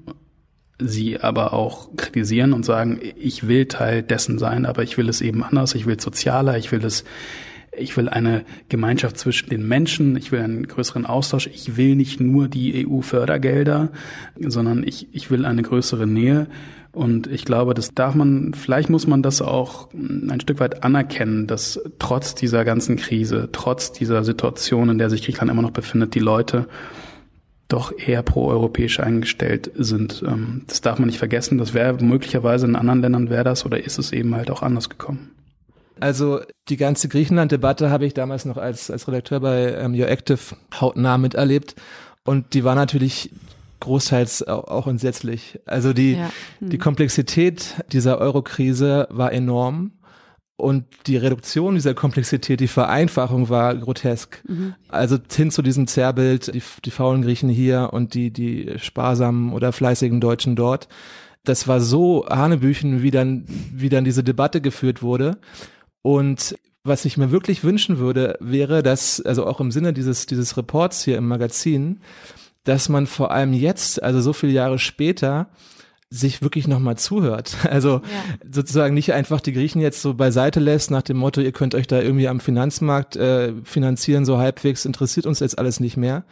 sie 0.79 1.19
aber 1.19 1.55
auch 1.55 1.97
kritisieren 1.97 2.53
und 2.53 2.67
sagen, 2.67 3.01
ich 3.19 3.49
will 3.49 3.64
Teil 3.69 4.03
dessen 4.03 4.38
sein, 4.38 4.67
aber 4.67 4.83
ich 4.83 4.99
will 4.99 5.09
es 5.09 5.23
eben 5.23 5.43
anders, 5.43 5.75
ich 5.75 5.87
will 5.87 5.99
sozialer, 5.99 6.59
ich 6.59 6.73
will 6.73 6.85
es 6.85 7.05
ich 7.75 7.97
will 7.97 8.09
eine 8.09 8.45
Gemeinschaft 8.69 9.17
zwischen 9.17 9.49
den 9.49 9.67
Menschen, 9.67 10.17
ich 10.17 10.31
will 10.31 10.41
einen 10.41 10.67
größeren 10.67 11.07
Austausch, 11.07 11.47
ich 11.47 11.77
will 11.77 11.97
nicht 11.97 12.21
nur 12.21 12.49
die 12.49 12.87
EU-Fördergelder, 12.87 13.91
sondern 14.38 14.83
ich, 14.83 15.09
ich 15.12 15.31
will 15.31 15.47
eine 15.47 15.62
größere 15.62 16.07
Nähe. 16.07 16.49
Und 16.98 17.28
ich 17.28 17.44
glaube, 17.44 17.74
das 17.74 17.94
darf 17.94 18.16
man, 18.16 18.54
vielleicht 18.54 18.90
muss 18.90 19.06
man 19.06 19.22
das 19.22 19.40
auch 19.40 19.88
ein 19.94 20.40
Stück 20.40 20.58
weit 20.58 20.82
anerkennen, 20.82 21.46
dass 21.46 21.80
trotz 22.00 22.34
dieser 22.34 22.64
ganzen 22.64 22.96
Krise, 22.96 23.50
trotz 23.52 23.92
dieser 23.92 24.24
Situation, 24.24 24.90
in 24.90 24.98
der 24.98 25.08
sich 25.08 25.22
Griechenland 25.22 25.52
immer 25.52 25.62
noch 25.62 25.70
befindet, 25.70 26.16
die 26.16 26.18
Leute 26.18 26.66
doch 27.68 27.92
eher 27.96 28.24
pro-europäisch 28.24 28.98
eingestellt 28.98 29.70
sind. 29.76 30.24
Ähm, 30.26 30.62
das 30.66 30.80
darf 30.80 30.98
man 30.98 31.06
nicht 31.06 31.20
vergessen. 31.20 31.56
Das 31.56 31.72
wäre 31.72 32.02
möglicherweise 32.02 32.66
in 32.66 32.74
anderen 32.74 33.00
Ländern 33.00 33.30
wäre 33.30 33.44
das 33.44 33.64
oder 33.64 33.78
ist 33.78 34.00
es 34.00 34.11
eben 34.12 34.34
halt 34.34 34.50
auch 34.50 34.62
anders 34.62 34.88
gekommen. 34.88 35.30
Also 36.00 36.40
die 36.68 36.78
ganze 36.78 37.06
Griechenland-Debatte 37.08 37.90
habe 37.90 38.06
ich 38.06 38.14
damals 38.14 38.44
noch 38.44 38.56
als, 38.56 38.90
als 38.90 39.06
Redakteur 39.06 39.38
bei 39.38 39.72
ähm, 39.72 39.94
Your 39.94 40.08
Active 40.08 40.56
hautnah 40.80 41.16
miterlebt. 41.16 41.76
Und 42.24 42.54
die 42.54 42.64
war 42.64 42.74
natürlich 42.74 43.30
großteils 43.81 44.47
auch 44.47 44.87
entsetzlich. 44.87 45.61
Also 45.67 45.93
die, 45.93 46.14
ja. 46.14 46.31
hm. 46.59 46.71
die 46.71 46.79
Komplexität 46.79 47.77
dieser 47.93 48.19
Euro-Krise 48.19 49.09
war 49.11 49.33
enorm. 49.33 49.93
Und 50.61 50.87
die 51.07 51.17
Reduktion 51.17 51.77
dieser 51.77 51.95
Komplexität, 51.95 52.59
die 52.59 52.67
Vereinfachung 52.67 53.49
war 53.49 53.77
grotesk. 53.77 54.43
Mhm. 54.49 54.75
Also 54.88 55.17
hin 55.33 55.53
zu 55.53 55.62
diesem 55.62 55.87
Zerrbild, 55.87 56.53
die, 56.53 56.62
die 56.85 56.91
faulen 56.91 57.23
Griechen 57.23 57.49
hier 57.49 57.91
und 57.93 58.14
die, 58.14 58.33
die 58.33 58.75
sparsamen 58.77 59.53
oder 59.53 59.71
fleißigen 59.71 60.21
Deutschen 60.21 60.57
dort. 60.57 60.88
Das 61.45 61.69
war 61.69 61.81
so 61.81 62.27
Hanebüchen, 62.29 63.03
wie 63.03 63.12
dann, 63.12 63.45
wie 63.73 63.88
dann 63.88 64.05
diese 64.05 64.25
Debatte 64.25 64.61
geführt 64.61 65.01
wurde. 65.01 65.38
Und 66.03 66.57
was 66.83 67.05
ich 67.05 67.17
mir 67.17 67.31
wirklich 67.31 67.62
wünschen 67.62 67.99
würde, 67.99 68.37
wäre, 68.41 68.83
dass, 68.83 69.21
also 69.21 69.47
auch 69.47 69.61
im 69.61 69.71
Sinne 69.71 69.93
dieses, 69.93 70.27
dieses 70.27 70.57
Reports 70.57 71.05
hier 71.05 71.19
im 71.19 71.29
Magazin, 71.29 72.01
dass 72.68 72.90
man 72.90 73.07
vor 73.07 73.31
allem 73.31 73.54
jetzt, 73.54 74.02
also 74.02 74.20
so 74.20 74.35
viele 74.35 74.52
Jahre 74.52 74.78
später, 74.78 75.48
sich 76.11 76.42
wirklich 76.42 76.68
nochmal 76.68 76.96
zuhört. 76.96 77.57
Also 77.68 78.02
ja. 78.02 78.48
sozusagen 78.50 78.94
nicht 78.94 79.12
einfach 79.12 79.40
die 79.40 79.52
Griechen 79.52 79.81
jetzt 79.81 80.02
so 80.02 80.14
beiseite 80.14 80.61
lässt 80.61 80.90
nach 80.90 81.02
dem 81.02 81.16
Motto, 81.16 81.40
ihr 81.40 81.52
könnt 81.52 81.74
euch 81.74 81.87
da 81.87 82.00
irgendwie 82.00 82.28
am 82.28 82.40
Finanzmarkt 82.40 83.16
äh, 83.16 83.52
finanzieren, 83.64 84.24
so 84.24 84.38
halbwegs 84.38 84.85
interessiert 84.85 85.26
uns 85.26 85.40
jetzt 85.40 85.59
alles 85.59 85.81
nicht 85.81 85.96
mehr, 85.96 86.24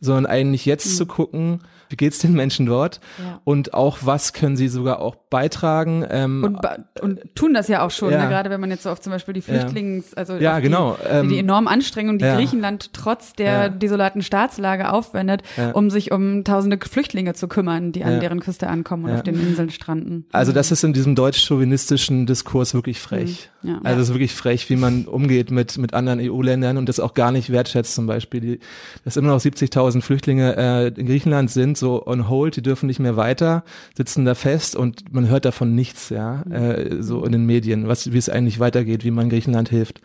sondern 0.00 0.26
eigentlich 0.26 0.66
jetzt 0.66 0.86
mhm. 0.86 0.94
zu 0.96 1.06
gucken, 1.06 1.60
wie 1.88 1.96
geht's 1.96 2.18
den 2.18 2.34
Menschen 2.34 2.66
dort 2.66 3.00
ja. 3.18 3.40
und 3.44 3.74
auch 3.74 3.98
was 4.02 4.32
können 4.32 4.56
sie 4.56 4.68
sogar 4.68 5.00
auch 5.00 5.14
beitragen. 5.14 6.04
Ähm, 6.08 6.44
und, 6.44 7.02
und 7.02 7.34
tun 7.34 7.54
das 7.54 7.68
ja 7.68 7.84
auch 7.84 7.90
schon, 7.90 8.10
ja. 8.10 8.22
ne? 8.22 8.28
gerade 8.28 8.50
wenn 8.50 8.60
man 8.60 8.70
jetzt 8.70 8.82
so 8.82 8.90
auf 8.90 9.00
zum 9.00 9.12
Beispiel 9.12 9.34
die 9.34 9.40
Flüchtlings, 9.40 10.14
also 10.14 10.34
ja, 10.34 10.60
genau. 10.60 10.98
die, 11.02 11.08
ähm, 11.08 11.28
die 11.28 11.38
enormen 11.38 11.68
Anstrengungen, 11.68 12.18
die 12.18 12.24
Griechenland 12.24 12.92
trotz 12.92 13.32
der 13.32 13.68
desolaten 13.70 14.22
Staatslage 14.22 14.92
aufwendet, 14.92 15.42
um 15.72 15.90
sich 15.90 16.12
um 16.12 16.44
tausende 16.44 16.78
Flüchtlinge 16.78 17.34
zu 17.34 17.48
kümmern, 17.48 17.92
die 17.92 18.04
an 18.04 18.20
deren 18.20 18.40
Küste 18.40 18.68
ankommen 18.68 19.04
und 19.04 19.14
auf 19.14 19.22
den 19.22 19.38
Inseln 19.40 19.70
stranden. 19.70 20.26
Also 20.32 20.52
das 20.52 20.70
ist 20.70 20.84
in 20.84 20.92
diesem 20.92 21.14
deutsch-chauvinistischen 21.14 22.26
Diskurs 22.26 22.74
wirklich 22.74 23.00
frech. 23.00 23.50
Mhm. 23.62 23.80
Also 23.82 24.00
es 24.00 24.08
ist 24.08 24.14
wirklich 24.14 24.34
frech, 24.34 24.68
wie 24.70 24.76
man 24.76 25.06
umgeht 25.06 25.50
mit, 25.50 25.78
mit 25.78 25.94
anderen 25.94 26.20
EU-Ländern 26.20 26.76
und 26.76 26.88
das 26.88 27.00
auch 27.00 27.14
gar 27.14 27.32
nicht 27.32 27.50
wertschätzt 27.50 27.94
zum 27.94 28.06
Beispiel. 28.06 28.40
Die, 28.40 28.60
dass 29.04 29.16
immer 29.16 29.28
noch 29.28 29.40
70.000 29.40 29.87
Flüchtlinge 30.02 30.56
äh, 30.56 30.88
in 30.88 31.06
Griechenland 31.06 31.50
sind, 31.50 31.78
so 31.78 32.06
on 32.06 32.28
hold, 32.28 32.56
die 32.56 32.62
dürfen 32.62 32.86
nicht 32.86 33.00
mehr 33.00 33.16
weiter, 33.16 33.64
sitzen 33.96 34.24
da 34.24 34.34
fest 34.34 34.76
und 34.76 35.12
man 35.12 35.28
hört 35.28 35.44
davon 35.44 35.74
nichts, 35.74 36.10
ja, 36.10 36.42
äh, 36.50 37.02
so 37.02 37.24
in 37.24 37.32
den 37.32 37.46
Medien, 37.46 37.88
was, 37.88 38.12
wie 38.12 38.18
es 38.18 38.28
eigentlich 38.28 38.60
weitergeht, 38.60 39.04
wie 39.04 39.10
man 39.10 39.30
Griechenland 39.30 39.68
hilft. 39.68 40.00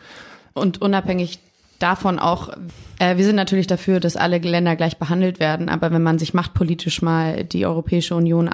Und 0.52 0.80
unabhängig 0.80 1.38
davon 1.78 2.18
auch, 2.18 2.50
äh, 2.98 3.16
wir 3.16 3.24
sind 3.24 3.36
natürlich 3.36 3.66
dafür, 3.66 4.00
dass 4.00 4.16
alle 4.16 4.38
Länder 4.38 4.76
gleich 4.76 4.98
behandelt 4.98 5.40
werden, 5.40 5.68
aber 5.68 5.90
wenn 5.90 6.02
man 6.02 6.18
sich 6.18 6.34
machtpolitisch 6.34 7.02
mal 7.02 7.44
die 7.44 7.66
Europäische 7.66 8.14
Union 8.14 8.48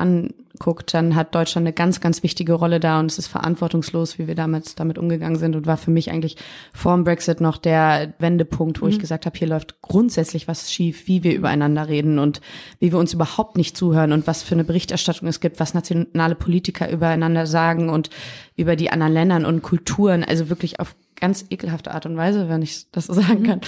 anguckt, 0.53 0.95
dann 0.95 1.15
hat 1.15 1.35
Deutschland 1.35 1.67
eine 1.67 1.73
ganz, 1.73 2.01
ganz 2.01 2.23
wichtige 2.23 2.55
Rolle 2.55 2.81
da 2.81 3.01
und 3.01 3.11
es 3.11 3.19
ist 3.19 3.29
verantwortungslos, 3.29 4.19
wie 4.19 4.27
wir 4.27 4.35
damals 4.35 4.75
damit 4.75 4.99
umgegangen 4.99 5.39
sind 5.39 5.57
und 5.57 5.67
war 5.67 5.77
für 5.77 5.91
mich 5.91 6.11
eigentlich 6.11 6.37
vor 6.73 6.95
dem 6.95 7.05
Brexit 7.05 7.41
noch 7.41 7.57
der 7.57 8.15
Wendepunkt, 8.19 8.81
wo 8.81 8.87
mhm. 8.87 8.93
ich 8.93 8.99
gesagt 8.99 9.27
habe, 9.27 9.39
hier 9.39 9.49
läuft 9.49 9.81
grundsätzlich 9.83 10.49
was 10.49 10.73
schief, 10.73 11.07
wie 11.07 11.23
wir 11.23 11.35
übereinander 11.35 11.89
reden 11.89 12.19
und 12.19 12.41
wie 12.79 12.93
wir 12.93 12.99
uns 12.99 13.15
überhaupt 13.15 13.57
nicht 13.57 13.77
zuhören 13.77 14.13
und 14.13 14.27
was 14.27 14.43
für 14.43 14.55
eine 14.55 14.65
Berichterstattung 14.65 15.29
es 15.29 15.41
gibt, 15.41 15.61
was 15.61 15.75
nationale 15.75 16.35
Politiker 16.35 16.91
übereinander 16.91 17.47
sagen 17.47 17.89
und 17.89 18.11
über 18.57 18.77
die 18.77 18.91
anderen 18.91 19.13
Ländern 19.13 19.47
und 19.47 19.63
Kulturen, 19.63 20.25
also 20.25 20.49
wirklich 20.49 20.81
auf 20.81 20.95
ganz 21.21 21.45
ekelhafte 21.51 21.93
Art 21.93 22.07
und 22.07 22.17
Weise, 22.17 22.49
wenn 22.49 22.63
ich 22.63 22.91
das 22.91 23.07
so 23.07 23.13
sagen 23.15 23.41
mhm. 23.41 23.47
kann, 23.47 23.61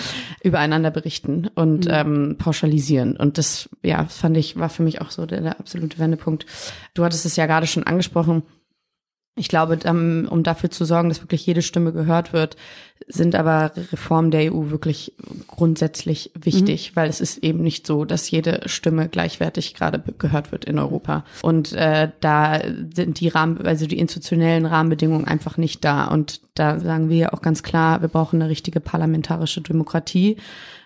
übereinander 0.43 0.91
berichten 0.91 1.49
und 1.55 1.87
mhm. 1.87 1.93
ähm, 1.93 2.37
pauschalisieren. 2.39 3.17
Und 3.17 3.39
das, 3.39 3.69
ja, 3.83 4.07
fand 4.07 4.37
ich, 4.37 4.59
war 4.59 4.69
für 4.69 4.83
mich 4.83 5.01
auch 5.01 5.11
so 5.11 5.27
der, 5.27 5.41
der 5.41 5.61
absolute 5.61 5.99
Wendepunkt. 5.99 6.47
Du 6.95 7.05
hattest 7.05 7.27
es 7.27 7.37
ja 7.37 7.47
gerade 7.47 7.67
schon 7.67 7.85
angesprochen. 7.85 8.43
Ich 9.35 9.49
glaube, 9.49 9.79
um 9.89 10.43
dafür 10.43 10.71
zu 10.71 10.85
sorgen, 10.85 11.09
dass 11.09 11.23
wirklich 11.23 11.47
jede 11.47 11.63
Stimme 11.63 11.93
gehört 11.93 12.35
wird, 12.35 12.57
sind 13.09 13.35
aber 13.35 13.73
Reformen 13.91 14.31
der 14.31 14.53
EU 14.53 14.71
wirklich 14.71 15.15
grundsätzlich 15.47 16.31
wichtig, 16.35 16.91
mhm. 16.91 16.97
weil 16.97 17.09
es 17.09 17.23
ist 17.23 17.39
eben 17.39 17.63
nicht 17.63 17.87
so, 17.87 18.05
dass 18.05 18.31
jede 18.31 18.61
Stimme 18.67 19.09
gleichwertig 19.09 19.75
gerade 19.75 20.03
gehört 20.19 20.53
wird 20.53 20.67
in 20.67 20.79
Europa. 20.79 21.25
Und 21.41 21.73
äh, 21.73 22.11
da 22.21 22.61
sind 22.95 23.21
die 23.21 23.29
Rahmen, 23.29 23.67
also 23.67 23.87
die 23.87 23.99
institutionellen 23.99 24.67
Rahmenbedingungen 24.67 25.27
einfach 25.27 25.57
nicht 25.57 25.83
da. 25.83 26.05
Und 26.09 26.43
da 26.55 26.79
sagen 26.79 27.09
wir 27.09 27.33
auch 27.33 27.41
ganz 27.41 27.63
klar, 27.63 28.03
wir 28.03 28.09
brauchen 28.09 28.41
eine 28.41 28.51
richtige 28.51 28.81
parlamentarische 28.81 29.63
Demokratie 29.63 30.37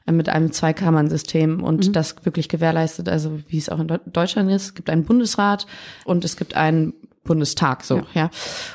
äh, 0.06 0.12
mit 0.12 0.28
einem 0.28 0.52
Zweikammern-System 0.52 1.64
und 1.64 1.88
mhm. 1.88 1.92
das 1.92 2.14
wirklich 2.24 2.48
gewährleistet, 2.48 3.08
also 3.08 3.40
wie 3.48 3.58
es 3.58 3.68
auch 3.68 3.80
in 3.80 3.88
Deutschland 4.06 4.50
ist. 4.52 4.62
Es 4.62 4.74
gibt 4.74 4.88
einen 4.88 5.04
Bundesrat 5.04 5.66
und 6.04 6.24
es 6.24 6.36
gibt 6.36 6.54
einen 6.54 6.94
Bundestag 7.26 7.84
so, 7.84 7.98
ja. 7.98 8.04
ja. 8.14 8.30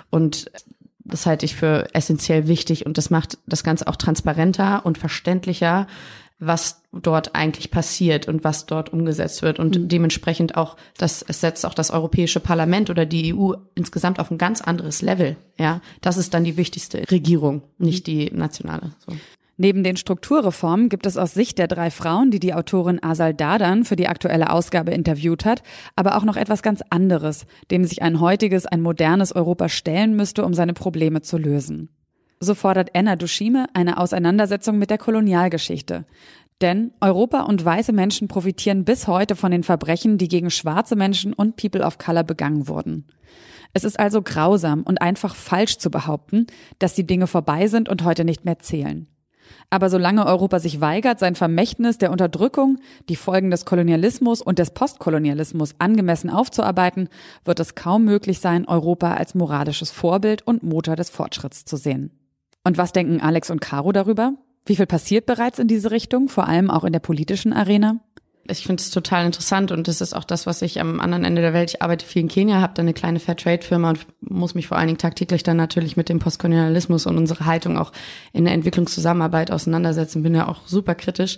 Und 0.10 0.52
das 1.04 1.26
halte 1.26 1.46
ich 1.46 1.56
für 1.56 1.94
essentiell 1.94 2.48
wichtig 2.48 2.86
und 2.86 2.98
das 2.98 3.10
macht 3.10 3.38
das 3.48 3.64
Ganze 3.64 3.88
auch 3.88 3.96
transparenter 3.96 4.86
und 4.86 4.98
verständlicher, 4.98 5.88
was 6.40 6.82
dort 6.92 7.36
eigentlich 7.36 7.70
passiert 7.70 8.28
und 8.28 8.44
was 8.44 8.66
dort 8.66 8.92
umgesetzt 8.92 9.44
wird 9.44 9.60
und 9.60 9.78
mhm. 9.78 9.88
dementsprechend 9.88 10.58
auch 10.58 10.76
das 10.98 11.22
es 11.22 11.40
setzt 11.40 11.66
auch 11.66 11.76
das 11.76 11.92
Europäische 11.92 12.40
Parlament 12.40 12.90
oder 12.90 13.06
die 13.06 13.34
EU 13.34 13.54
insgesamt 13.76 14.20
auf 14.20 14.32
ein 14.32 14.40
ganz 14.40 14.62
anderes 14.62 15.02
Level. 15.02 15.38
Ja, 15.60 15.82
das 16.02 16.18
ist 16.18 16.34
dann 16.34 16.44
die 16.44 16.58
wichtigste 16.58 17.10
Regierung, 17.12 17.62
nicht 17.78 18.08
die 18.08 18.32
nationale. 18.32 18.92
So. 19.06 19.16
Neben 19.62 19.84
den 19.84 19.96
Strukturreformen 19.96 20.90
gibt 20.90 21.06
es 21.06 21.18
aus 21.18 21.36
Sicht 21.36 21.60
der 21.60 21.68
drei 21.68 21.92
Frauen, 21.92 22.32
die 22.32 22.40
die 22.40 22.56
Autorin 22.56 22.98
Asal 23.04 23.36
Dadan 23.36 23.86
für 23.86 23.96
die 23.96 24.08
aktuelle 24.08 24.50
Ausgabe 24.50 24.90
interviewt 24.90 25.46
hat, 25.46 25.62
aber 25.96 26.18
auch 26.18 26.24
noch 26.24 26.36
etwas 26.36 26.64
ganz 26.64 26.82
anderes, 26.90 27.46
dem 27.70 27.86
sich 27.86 28.02
ein 28.02 28.20
heutiges, 28.20 28.66
ein 28.66 28.82
modernes 28.82 29.36
Europa 29.36 29.70
stellen 29.70 30.16
müsste, 30.16 30.46
um 30.46 30.56
seine 30.56 30.74
Probleme 30.74 31.22
zu 31.22 31.38
lösen. 31.38 31.90
So 32.40 32.56
fordert 32.56 32.96
Anna 32.96 33.16
Dushime 33.16 33.68
eine 33.76 34.00
Auseinandersetzung 34.00 34.80
mit 34.80 34.90
der 34.90 34.98
Kolonialgeschichte. 34.98 36.06
Denn 36.62 36.94
Europa 37.00 37.42
und 37.42 37.64
weiße 37.64 37.94
Menschen 37.94 38.28
profitieren 38.28 38.84
bis 38.84 39.08
heute 39.08 39.36
von 39.36 39.52
den 39.52 39.62
Verbrechen, 39.62 40.18
die 40.18 40.28
gegen 40.28 40.50
schwarze 40.50 40.96
Menschen 40.96 41.34
und 41.34 41.56
People 41.56 41.86
of 41.86 42.00
Color 42.00 42.24
begangen 42.24 42.68
wurden. 42.68 43.06
Es 43.74 43.84
ist 43.84 44.00
also 44.00 44.24
grausam 44.24 44.82
und 44.82 45.04
einfach 45.04 45.36
falsch 45.36 45.78
zu 45.78 45.92
behaupten, 45.92 46.48
dass 46.80 46.96
die 46.96 47.06
Dinge 47.06 47.28
vorbei 47.28 47.68
sind 47.68 47.90
und 47.90 48.04
heute 48.04 48.26
nicht 48.26 48.44
mehr 48.44 48.58
zählen. 48.58 49.08
Aber 49.70 49.90
solange 49.90 50.26
Europa 50.26 50.60
sich 50.60 50.82
weigert, 50.82 51.20
sein 51.20 51.36
Vermächtnis 51.36 51.98
der 51.98 52.12
Unterdrückung, 52.12 52.78
die 53.10 53.16
Folgen 53.16 53.52
des 53.52 53.66
Kolonialismus 53.66 54.42
und 54.42 54.60
des 54.60 54.72
Postkolonialismus 54.72 55.76
angemessen 55.80 56.30
aufzuarbeiten, 56.30 57.10
wird 57.46 57.60
es 57.60 57.76
kaum 57.76 58.06
möglich 58.06 58.40
sein, 58.40 58.68
Europa 58.68 59.14
als 59.14 59.36
moralisches 59.36 59.92
Vorbild 59.92 60.46
und 60.46 60.64
Motor 60.64 60.96
des 60.96 61.10
Fortschritts 61.10 61.66
zu 61.66 61.78
sehen. 61.78 62.12
Und 62.64 62.78
was 62.78 62.92
denken 62.92 63.22
Alex 63.22 63.50
und 63.50 63.62
Caro 63.62 63.92
darüber? 63.92 64.34
Wie 64.66 64.76
viel 64.76 64.86
passiert 64.86 65.26
bereits 65.26 65.58
in 65.58 65.68
diese 65.68 65.90
Richtung, 65.90 66.30
vor 66.30 66.48
allem 66.48 66.70
auch 66.70 66.84
in 66.84 66.94
der 66.94 67.00
politischen 67.00 67.54
Arena? 67.54 68.00
Ich 68.60 68.66
finde 68.66 68.82
es 68.82 68.92
total 68.92 69.26
interessant 69.26 69.72
und 69.72 69.88
das 69.88 70.02
ist 70.02 70.14
auch 70.14 70.24
das, 70.24 70.46
was 70.46 70.62
ich 70.62 70.80
am 70.80 71.00
anderen 71.00 71.24
Ende 71.24 71.42
der 71.42 71.54
Welt, 71.54 71.72
ich 71.72 71.82
arbeite 71.82 72.06
viel 72.06 72.22
in 72.22 72.28
Kenia, 72.28 72.62
habe 72.62 72.74
da 72.76 72.82
eine 72.82 72.94
kleine 72.94 73.20
Fairtrade-Firma 73.20 73.90
und 73.90 74.06
muss 74.22 74.56
mich 74.56 74.68
vor 74.68 74.78
allen 74.78 74.88
Dingen 74.88 74.98
tagtäglich 75.00 75.44
dann 75.44 75.58
natürlich 75.58 75.98
mit 75.98 76.10
dem 76.10 76.20
Postkolonialismus 76.20 77.06
und 77.06 77.18
unserer 77.18 77.46
Haltung 77.46 77.78
auch 77.78 77.92
in 78.34 78.46
der 78.46 78.54
Entwicklungszusammenarbeit 78.54 79.52
auseinandersetzen, 79.52 80.24
bin 80.24 80.36
ja 80.36 80.48
auch 80.48 80.68
super 80.68 80.96
kritisch. 80.96 81.38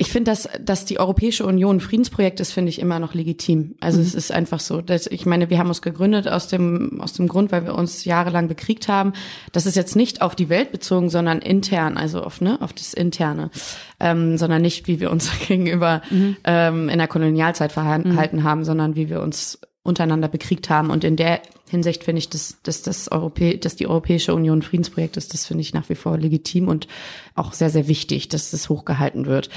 Ich 0.00 0.12
finde, 0.12 0.30
dass, 0.30 0.48
dass 0.60 0.84
die 0.84 1.00
Europäische 1.00 1.44
Union 1.44 1.78
ein 1.78 1.80
Friedensprojekt 1.80 2.38
ist, 2.38 2.52
finde 2.52 2.68
ich 2.68 2.80
immer 2.80 3.00
noch 3.00 3.14
legitim. 3.14 3.74
Also 3.80 3.98
mhm. 3.98 4.04
es 4.04 4.14
ist 4.14 4.30
einfach 4.30 4.60
so. 4.60 4.80
Dass, 4.80 5.08
ich 5.08 5.26
meine, 5.26 5.50
wir 5.50 5.58
haben 5.58 5.66
uns 5.66 5.82
gegründet 5.82 6.28
aus 6.28 6.46
dem, 6.46 7.00
aus 7.00 7.14
dem 7.14 7.26
Grund, 7.26 7.50
weil 7.50 7.64
wir 7.64 7.74
uns 7.74 8.04
jahrelang 8.04 8.46
bekriegt 8.46 8.86
haben. 8.86 9.12
Das 9.50 9.66
ist 9.66 9.74
jetzt 9.74 9.96
nicht 9.96 10.22
auf 10.22 10.36
die 10.36 10.48
Welt 10.48 10.70
bezogen, 10.70 11.10
sondern 11.10 11.40
intern, 11.40 11.96
also 11.96 12.22
auf, 12.22 12.40
ne, 12.40 12.62
auf 12.62 12.72
das 12.72 12.94
Interne. 12.94 13.50
Ähm, 13.98 14.38
sondern 14.38 14.62
nicht, 14.62 14.86
wie 14.86 15.00
wir 15.00 15.10
uns 15.10 15.32
gegenüber 15.48 16.00
mhm. 16.10 16.36
ähm, 16.44 16.88
in 16.88 16.98
der 16.98 17.08
Kolonialzeit 17.08 17.72
verhalten 17.72 18.12
mhm. 18.12 18.44
haben, 18.44 18.64
sondern 18.64 18.94
wie 18.94 19.10
wir 19.10 19.20
uns 19.20 19.58
untereinander 19.88 20.28
bekriegt 20.28 20.70
haben. 20.70 20.90
Und 20.90 21.02
in 21.02 21.16
der 21.16 21.40
Hinsicht 21.68 22.04
finde 22.04 22.18
ich, 22.20 22.28
dass, 22.28 22.58
dass, 22.62 22.82
das 22.82 23.10
Europä 23.10 23.56
dass 23.56 23.76
die 23.76 23.86
Europäische 23.86 24.34
Union 24.34 24.62
Friedensprojekt 24.62 25.16
ist, 25.16 25.34
das 25.34 25.46
finde 25.46 25.62
ich 25.62 25.74
nach 25.74 25.88
wie 25.88 25.94
vor 25.94 26.16
legitim 26.16 26.68
und 26.68 26.86
auch 27.34 27.52
sehr, 27.52 27.70
sehr 27.70 27.88
wichtig, 27.88 28.28
dass 28.28 28.50
das 28.50 28.68
hochgehalten 28.68 29.26
wird. 29.26 29.50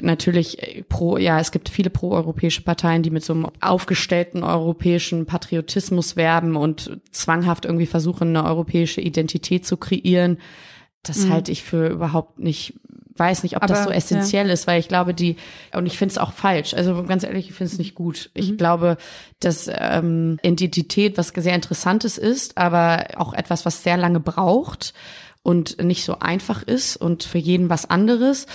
Natürlich 0.00 0.62
äh, 0.62 0.82
pro, 0.82 1.16
ja, 1.16 1.40
es 1.40 1.50
gibt 1.50 1.68
viele 1.68 1.90
proeuropäische 1.90 2.62
Parteien, 2.62 3.02
die 3.02 3.10
mit 3.10 3.24
so 3.24 3.32
einem 3.32 3.48
aufgestellten 3.60 4.44
europäischen 4.44 5.26
Patriotismus 5.26 6.16
werben 6.16 6.56
und 6.56 6.98
zwanghaft 7.10 7.64
irgendwie 7.64 7.86
versuchen, 7.86 8.28
eine 8.28 8.44
europäische 8.44 9.00
Identität 9.00 9.66
zu 9.66 9.76
kreieren. 9.76 10.38
Das 11.02 11.24
mhm. 11.24 11.30
halte 11.30 11.52
ich 11.52 11.62
für 11.62 11.88
überhaupt 11.88 12.38
nicht 12.38 12.74
weiß 13.18 13.42
nicht, 13.42 13.56
ob 13.56 13.62
Aber, 13.62 13.74
das 13.74 13.84
so 13.84 13.90
essentiell 13.90 14.46
ja. 14.46 14.52
ist, 14.52 14.66
weil 14.66 14.80
ich 14.80 14.88
glaube, 14.88 15.14
die, 15.14 15.36
und 15.74 15.86
ich 15.86 15.98
finde 15.98 16.12
es 16.12 16.18
auch 16.18 16.32
falsch. 16.32 16.74
Also 16.74 17.02
ganz 17.04 17.24
ehrlich, 17.24 17.48
ich 17.48 17.54
finde 17.54 17.72
es 17.72 17.78
nicht 17.78 17.94
gut. 17.94 18.30
Ich 18.34 18.52
mhm. 18.52 18.56
glaube, 18.56 18.96
dass 19.40 19.70
ähm, 19.72 20.38
Identität 20.42 21.18
was 21.18 21.28
sehr 21.28 21.54
Interessantes 21.54 22.18
ist, 22.18 22.58
aber 22.58 23.06
auch 23.16 23.32
etwas, 23.32 23.66
was 23.66 23.82
sehr 23.82 23.96
lange 23.96 24.20
braucht 24.20 24.94
und 25.42 25.82
nicht 25.82 26.04
so 26.04 26.18
einfach 26.18 26.62
ist 26.62 26.96
und 26.96 27.24
für 27.24 27.38
jeden 27.38 27.70
was 27.70 27.88
anderes. 27.88 28.46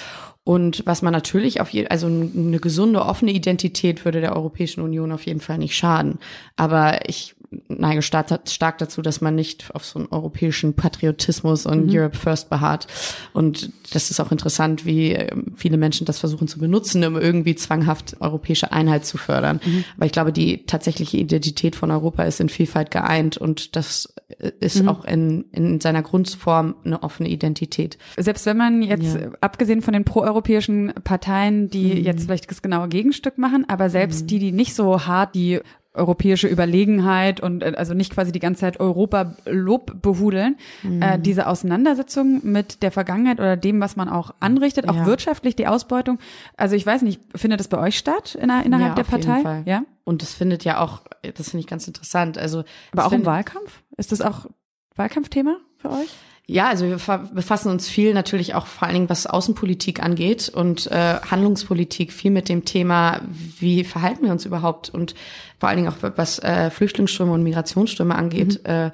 Und 0.46 0.86
was 0.86 1.02
man 1.02 1.14
natürlich 1.14 1.62
auf 1.62 1.70
je, 1.70 1.88
also 1.88 2.08
eine 2.08 2.60
gesunde, 2.60 3.02
offene 3.02 3.32
Identität 3.32 4.04
würde 4.04 4.20
der 4.20 4.36
Europäischen 4.36 4.82
Union 4.82 5.14
auf 5.14 5.26
jeden 5.26 5.40
Fall 5.40 5.58
nicht 5.58 5.78
schaden. 5.78 6.20
Aber 6.58 7.08
ich 7.08 7.36
neige 7.68 8.02
stark, 8.02 8.28
stark 8.48 8.78
dazu, 8.78 9.02
dass 9.02 9.22
man 9.22 9.36
nicht 9.36 9.74
auf 9.74 9.86
so 9.86 10.00
einen 10.00 10.08
europäischen 10.10 10.74
Patriotismus 10.74 11.66
und 11.66 11.88
mhm. 11.88 11.98
Europe 11.98 12.18
First 12.18 12.50
beharrt. 12.50 12.88
Und 13.34 13.72
das 13.92 14.12
ist 14.12 14.20
auch 14.20 14.32
interessant, 14.32 14.86
wie 14.86 15.12
ähm, 15.12 15.54
viele 15.56 15.78
Menschen 15.78 16.06
das 16.06 16.20
versuchen 16.20 16.48
zu 16.48 16.60
benutzen, 16.60 17.04
um 17.04 17.16
irgendwie 17.16 17.56
zwanghaft 17.56 18.18
europäische 18.20 18.72
Einheit 18.72 19.06
zu 19.06 19.18
fördern. 19.18 19.60
Mhm. 19.66 19.84
Aber 19.98 20.06
ich 20.06 20.12
glaube, 20.12 20.34
die 20.34 20.66
tatsächliche 20.66 21.18
Identität 21.18 21.76
von 21.76 21.92
Europa 21.92 22.24
ist 22.24 22.40
in 22.40 22.50
Vielfalt 22.50 22.92
geeint 22.92 23.38
und 23.38 23.76
das 23.76 24.14
äh, 24.40 24.52
ist 24.60 24.82
mhm. 24.82 24.90
auch 24.90 25.06
in, 25.06 25.46
in 25.52 25.80
seiner 25.82 26.02
Grundform 26.02 26.76
eine 26.84 27.04
offene 27.04 27.30
Identität. 27.30 27.98
Selbst 28.18 28.46
wenn 28.46 28.58
man 28.58 28.82
jetzt, 28.82 29.16
ja. 29.16 29.32
abgesehen 29.42 29.82
von 29.82 29.94
den 29.94 30.06
proeuropäischen 30.06 30.94
Parteien, 31.04 31.70
die 31.70 31.96
mhm. 31.96 32.04
jetzt 32.04 32.26
vielleicht 32.26 32.50
das 32.50 32.62
genaue 32.62 32.88
Gegenstück 32.90 33.38
machen, 33.38 33.66
aber 33.68 33.90
selbst 33.90 34.24
mhm. 34.24 34.28
die, 34.28 34.40
die 34.40 34.52
nicht 34.52 34.76
so 34.76 35.06
hart 35.06 35.36
die 35.36 35.60
europäische 35.94 36.48
Überlegenheit 36.48 37.40
und 37.40 37.64
äh, 37.64 37.74
also 37.78 37.94
nicht 37.94 38.14
quasi 38.14 38.32
die 38.32 38.40
ganze 38.40 38.62
Zeit 38.62 38.80
Europa 38.80 39.36
Lob 39.46 40.02
behudeln. 40.02 40.58
Mhm. 40.82 41.02
Äh, 41.02 41.20
diese 41.20 41.48
Auseinandersetzung 41.48 42.42
mit 42.44 42.82
der 42.82 42.92
Vergangenheit 42.92 43.40
oder 43.40 43.58
dem, 43.58 43.80
was 43.80 43.96
man 43.96 44.10
auch 44.10 44.34
anrichtet, 44.40 44.90
auch 44.90 44.96
ja. 44.96 45.06
wirtschaftlich 45.06 45.56
die 45.56 45.68
Ausbeutung. 45.68 46.20
Also 46.58 46.76
ich 46.76 46.86
weiß 46.86 47.04
nicht, 47.04 47.22
findet 47.36 47.60
das 47.60 47.68
bei 47.68 47.78
euch 47.78 47.98
statt 47.98 48.36
in, 48.36 48.50
innerhalb 48.50 48.90
ja, 48.90 48.96
der 48.96 49.04
Partei? 49.04 49.64
Ja. 49.66 49.84
Und 50.04 50.22
das 50.22 50.34
findet 50.34 50.64
ja 50.64 50.80
auch, 50.80 51.04
das 51.22 51.50
finde 51.50 51.62
ich 51.62 51.68
ganz 51.68 51.88
interessant. 51.88 52.38
Also 52.38 52.64
aber 52.92 53.06
auch 53.06 53.12
im 53.12 53.26
Wahlkampf? 53.26 53.84
Ist 53.98 54.12
das 54.12 54.22
auch 54.22 54.48
Wahlkampfthema 54.96 55.58
für 55.78 55.92
euch? 55.92 56.10
Ja, 56.46 56.68
also 56.68 56.86
wir 56.86 56.98
befassen 57.34 57.72
uns 57.72 57.88
viel 57.88 58.14
natürlich 58.14 58.54
auch 58.54 58.68
vor 58.68 58.84
allen 58.86 58.96
Dingen, 58.96 59.10
was 59.10 59.28
Außenpolitik 59.28 60.04
angeht 60.04 60.50
und 60.50 60.88
äh, 60.88 61.22
Handlungspolitik 61.22 62.12
viel 62.12 62.32
mit 62.32 62.50
dem 62.50 62.66
Thema, 62.66 63.22
wie 63.60 63.86
verhalten 63.86 64.26
wir 64.26 64.32
uns 64.32 64.46
überhaupt 64.46 64.90
und 64.90 65.16
vor 65.58 65.70
allen 65.70 65.78
Dingen 65.78 65.90
auch 65.90 65.98
was 66.18 66.40
äh, 66.40 66.70
Flüchtlingsströme 66.70 67.32
und 67.32 67.44
Migrationsströme 67.44 68.14
angeht. 68.14 68.60
Mhm. 68.64 68.70
Äh, 68.70 68.92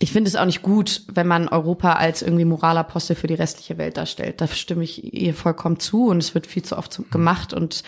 ich 0.00 0.10
finde 0.10 0.28
es 0.28 0.36
auch 0.36 0.44
nicht 0.44 0.62
gut, 0.62 1.02
wenn 1.12 1.28
man 1.28 1.48
Europa 1.48 1.94
als 1.94 2.22
irgendwie 2.22 2.44
Moralapostel 2.44 3.14
für 3.14 3.26
die 3.28 3.34
restliche 3.34 3.78
Welt 3.78 3.96
darstellt. 3.96 4.40
Da 4.40 4.48
stimme 4.48 4.82
ich 4.82 5.12
ihr 5.14 5.34
vollkommen 5.34 5.78
zu 5.78 6.06
und 6.06 6.18
es 6.18 6.34
wird 6.34 6.48
viel 6.48 6.64
zu 6.64 6.76
oft 6.76 7.00
gemacht 7.10 7.52
und 7.52 7.84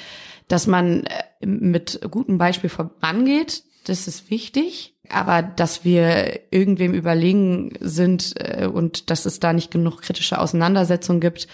dass 0.46 0.68
man 0.68 1.05
äh, 1.05 1.46
mit 1.46 2.01
gutem 2.11 2.38
Beispiel 2.38 2.70
vorangeht, 2.70 3.64
das 3.85 4.07
ist 4.07 4.31
wichtig. 4.31 4.94
Aber 5.12 5.42
dass 5.42 5.85
wir 5.85 6.40
irgendwem 6.51 6.94
überlegen 6.94 7.73
sind 7.81 8.35
äh, 8.37 8.66
und 8.66 9.11
dass 9.11 9.27
es 9.27 9.40
da 9.40 9.53
nicht 9.53 9.70
genug 9.70 10.03
kritische 10.03 10.38
Auseinandersetzung 10.38 11.20
gibt, 11.20 11.49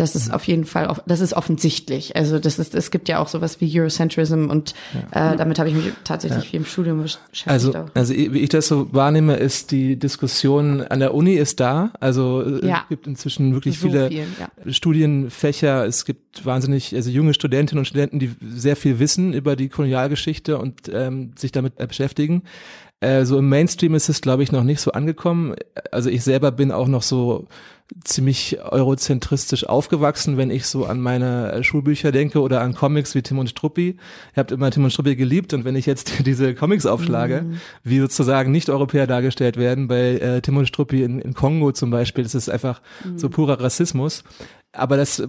das 0.00 0.16
ist 0.16 0.28
mhm. 0.28 0.34
auf 0.34 0.44
jeden 0.44 0.64
Fall, 0.64 0.96
das 1.06 1.20
ist 1.20 1.34
offensichtlich. 1.34 2.16
Also 2.16 2.38
das 2.38 2.58
ist, 2.58 2.74
es 2.74 2.90
gibt 2.90 3.08
ja 3.08 3.18
auch 3.18 3.28
sowas 3.28 3.60
wie 3.60 3.78
Eurocentrism 3.78 4.48
und 4.48 4.74
ja. 5.12 5.32
äh, 5.32 5.36
damit 5.36 5.58
habe 5.58 5.68
ich 5.68 5.74
mich 5.74 5.92
tatsächlich 6.04 6.44
ja. 6.44 6.50
viel 6.50 6.60
im 6.60 6.66
Studium 6.66 7.02
beschäftigt. 7.02 7.48
Also, 7.48 7.74
auch. 7.74 7.86
also 7.94 8.14
wie 8.14 8.38
ich 8.38 8.48
das 8.48 8.66
so 8.68 8.92
wahrnehme, 8.92 9.36
ist 9.36 9.72
die 9.72 9.96
Diskussion 9.96 10.82
an 10.82 11.00
der 11.00 11.12
Uni 11.12 11.34
ist 11.34 11.60
da. 11.60 11.92
Also 12.00 12.42
äh, 12.42 12.66
ja. 12.66 12.82
es 12.82 12.88
gibt 12.88 13.06
inzwischen 13.06 13.52
wirklich 13.52 13.78
so 13.78 13.88
viele 13.88 14.08
viel, 14.08 14.72
Studienfächer. 14.72 15.84
Es 15.84 16.04
gibt 16.04 16.46
wahnsinnig, 16.46 16.94
also 16.94 17.10
junge 17.10 17.34
Studentinnen 17.34 17.80
und 17.80 17.86
Studenten, 17.86 18.18
die 18.18 18.30
sehr 18.40 18.76
viel 18.76 19.00
wissen 19.00 19.34
über 19.34 19.54
die 19.54 19.68
Kolonialgeschichte 19.68 20.56
und 20.58 20.90
ähm, 20.92 21.32
sich 21.36 21.52
damit 21.52 21.76
beschäftigen. 21.76 22.42
Äh, 23.00 23.24
so 23.24 23.38
im 23.38 23.48
Mainstream 23.48 23.94
ist 23.94 24.08
es, 24.08 24.20
glaube 24.20 24.42
ich, 24.42 24.52
noch 24.52 24.62
nicht 24.62 24.80
so 24.80 24.92
angekommen. 24.92 25.54
Also 25.90 26.10
ich 26.10 26.22
selber 26.22 26.52
bin 26.52 26.70
auch 26.70 26.88
noch 26.88 27.02
so 27.02 27.48
ziemlich 28.04 28.60
eurozentristisch 28.62 29.64
aufgewachsen, 29.66 30.36
wenn 30.36 30.50
ich 30.50 30.66
so 30.66 30.84
an 30.84 31.00
meine 31.00 31.52
äh, 31.52 31.62
Schulbücher 31.64 32.12
denke 32.12 32.40
oder 32.40 32.60
an 32.60 32.74
Comics 32.74 33.14
wie 33.14 33.22
Tim 33.22 33.38
und 33.38 33.50
Struppi. 33.50 33.88
Ihr 33.88 34.36
habt 34.36 34.52
immer 34.52 34.70
Tim 34.70 34.84
und 34.84 34.92
Struppi 34.92 35.16
geliebt 35.16 35.52
und 35.54 35.64
wenn 35.64 35.76
ich 35.76 35.86
jetzt 35.86 36.12
diese 36.26 36.54
Comics 36.54 36.86
aufschlage, 36.86 37.42
mhm. 37.42 37.60
wie 37.82 37.98
sozusagen 37.98 38.52
Nicht-Europäer 38.52 39.06
dargestellt 39.06 39.56
werden, 39.56 39.88
bei 39.88 40.18
äh, 40.18 40.40
Tim 40.40 40.58
und 40.58 40.66
Struppi 40.66 41.02
in, 41.02 41.20
in 41.20 41.34
Kongo 41.34 41.72
zum 41.72 41.90
Beispiel, 41.90 42.22
das 42.22 42.34
ist 42.34 42.48
einfach 42.48 42.80
mhm. 43.04 43.18
so 43.18 43.28
purer 43.28 43.60
Rassismus 43.60 44.24
aber 44.72 44.96
das 44.96 45.22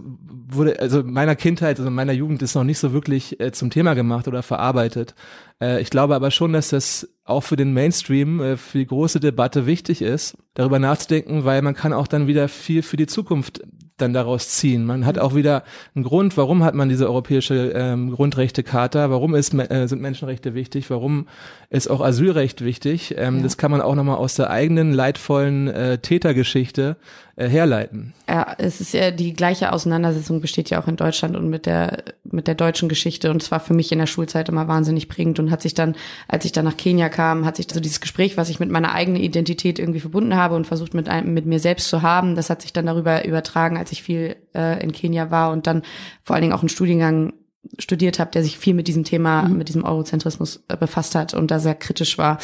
wurde, 0.50 0.80
also 0.80 1.04
meiner 1.04 1.36
Kindheit, 1.36 1.80
also 1.80 1.90
meiner 1.90 2.14
Jugend 2.14 2.42
ist 2.42 2.56
noch 2.56 2.64
nicht 2.64 2.78
so 2.78 2.94
wirklich 2.94 3.40
äh, 3.40 3.52
zum 3.52 3.72
Thema 3.72 3.96
gemacht 3.96 4.28
oder 4.28 4.44
verarbeitet. 4.44 5.16
Äh, 5.62 5.82
ich 5.82 5.90
glaube 5.90 6.16
aber 6.16 6.32
schon, 6.32 6.54
dass 6.54 6.70
das 6.70 7.08
auch 7.24 7.42
für 7.42 7.56
den 7.56 7.74
Mainstream, 7.74 8.42
äh, 8.42 8.58
für 8.58 8.80
die 8.80 8.88
große 8.88 9.20
Debatte 9.20 9.66
wichtig 9.66 10.02
ist, 10.02 10.38
darüber 10.56 10.80
nachzudenken, 10.80 11.46
weil 11.46 11.62
man 11.62 11.76
kann 11.76 11.94
auch 11.94 12.08
dann 12.08 12.28
wieder 12.28 12.50
viel 12.50 12.82
für 12.82 12.98
die 12.98 13.08
Zukunft 13.08 13.62
dann 14.02 14.14
daraus 14.14 14.50
ziehen. 14.50 14.86
Man 14.86 15.06
hat 15.06 15.20
auch 15.20 15.36
wieder 15.36 15.64
einen 15.96 16.04
Grund, 16.04 16.38
warum 16.38 16.64
hat 16.64 16.76
man 16.76 16.90
diese 16.90 17.08
europäische 17.08 17.72
ähm, 17.76 18.12
Grundrechtecharta, 18.12 19.10
warum 19.10 19.36
ist, 19.36 19.54
äh, 19.54 19.88
sind 19.88 20.02
Menschenrechte 20.02 20.54
wichtig, 20.54 20.90
warum 20.90 21.28
ist 21.70 21.90
auch 21.90 22.02
Asylrecht 22.02 22.64
wichtig. 22.64 23.16
Ähm, 23.18 23.38
ja. 23.38 23.44
Das 23.44 23.58
kann 23.58 23.72
man 23.72 23.82
auch 23.82 23.96
nochmal 23.96 24.18
aus 24.18 24.36
der 24.36 24.50
eigenen 24.50 24.94
leidvollen 24.94 25.68
äh, 25.68 25.98
Tätergeschichte 26.00 26.98
äh, 27.38 27.48
herleiten. 27.48 28.14
Ja, 28.28 28.56
es 28.58 28.82
ist 28.82 28.94
ja 28.94 29.12
die 29.12 29.34
gleiche 29.34 29.72
Auseinandersetzung 29.72 30.42
besteht 30.42 30.70
ja 30.70 30.82
auch 30.82 30.88
in 30.88 30.96
Deutschland 30.96 31.36
und 31.36 31.50
mit 31.50 31.66
der 31.66 32.04
mit 32.24 32.48
der 32.48 32.56
deutschen 32.56 32.90
Geschichte 32.90 33.32
und 33.32 33.42
es 33.42 33.52
war 33.52 33.60
für 33.60 33.74
mich 33.74 33.92
in 33.92 34.00
der 34.00 34.06
Schulzeit 34.06 34.50
immer 34.50 34.68
wahnsinnig 34.68 35.08
prägend 35.10 35.40
und 35.40 35.52
hat 35.52 35.62
sich 35.62 35.74
dann, 35.74 35.96
als 36.28 36.46
ich 36.46 36.52
dann 36.52 36.66
nach 36.66 36.78
Kenia 36.78 37.10
kam, 37.10 37.46
hat 37.46 37.56
sich 37.56 37.68
so 37.72 37.80
dieses 37.80 38.02
Gespräch, 38.02 38.38
was 38.38 38.50
ich 38.50 38.60
mit 38.60 38.70
meiner 38.70 38.94
eigenen 38.94 39.22
Identität 39.22 39.80
irgendwie 39.80 40.00
verbunden 40.00 40.36
habe 40.36 40.56
und 40.56 40.68
versucht 40.68 40.94
mit 40.94 41.10
einem, 41.10 41.34
mit 41.34 41.46
mir 41.46 41.60
selbst 41.60 41.90
zu 41.90 42.02
haben, 42.02 42.36
das 42.36 42.50
hat 42.50 42.62
sich 42.62 42.74
dann 42.74 42.86
darüber 42.86 43.26
übertragen, 43.26 43.78
als 43.78 43.91
ich 43.92 44.04
viel 44.04 44.36
äh, 44.56 44.82
in 44.84 44.92
Kenia 44.92 45.32
war 45.32 45.52
und 45.52 45.68
dann 45.68 45.84
vor 46.22 46.36
allen 46.36 46.42
Dingen 46.42 46.54
auch 46.54 46.62
einen 46.62 46.70
Studiengang 46.70 47.34
studiert 47.78 48.20
habe, 48.20 48.32
der 48.32 48.44
sich 48.44 48.58
viel 48.58 48.74
mit 48.74 48.88
diesem 48.88 49.04
Thema, 49.04 49.44
mhm. 49.44 49.58
mit 49.58 49.68
diesem 49.68 49.84
Eurozentrismus 49.84 50.64
äh, 50.68 50.76
befasst 50.76 51.16
hat 51.16 51.34
und 51.34 51.52
da 51.52 51.60
sehr 51.60 51.76
kritisch 51.76 52.18
war. 52.18 52.40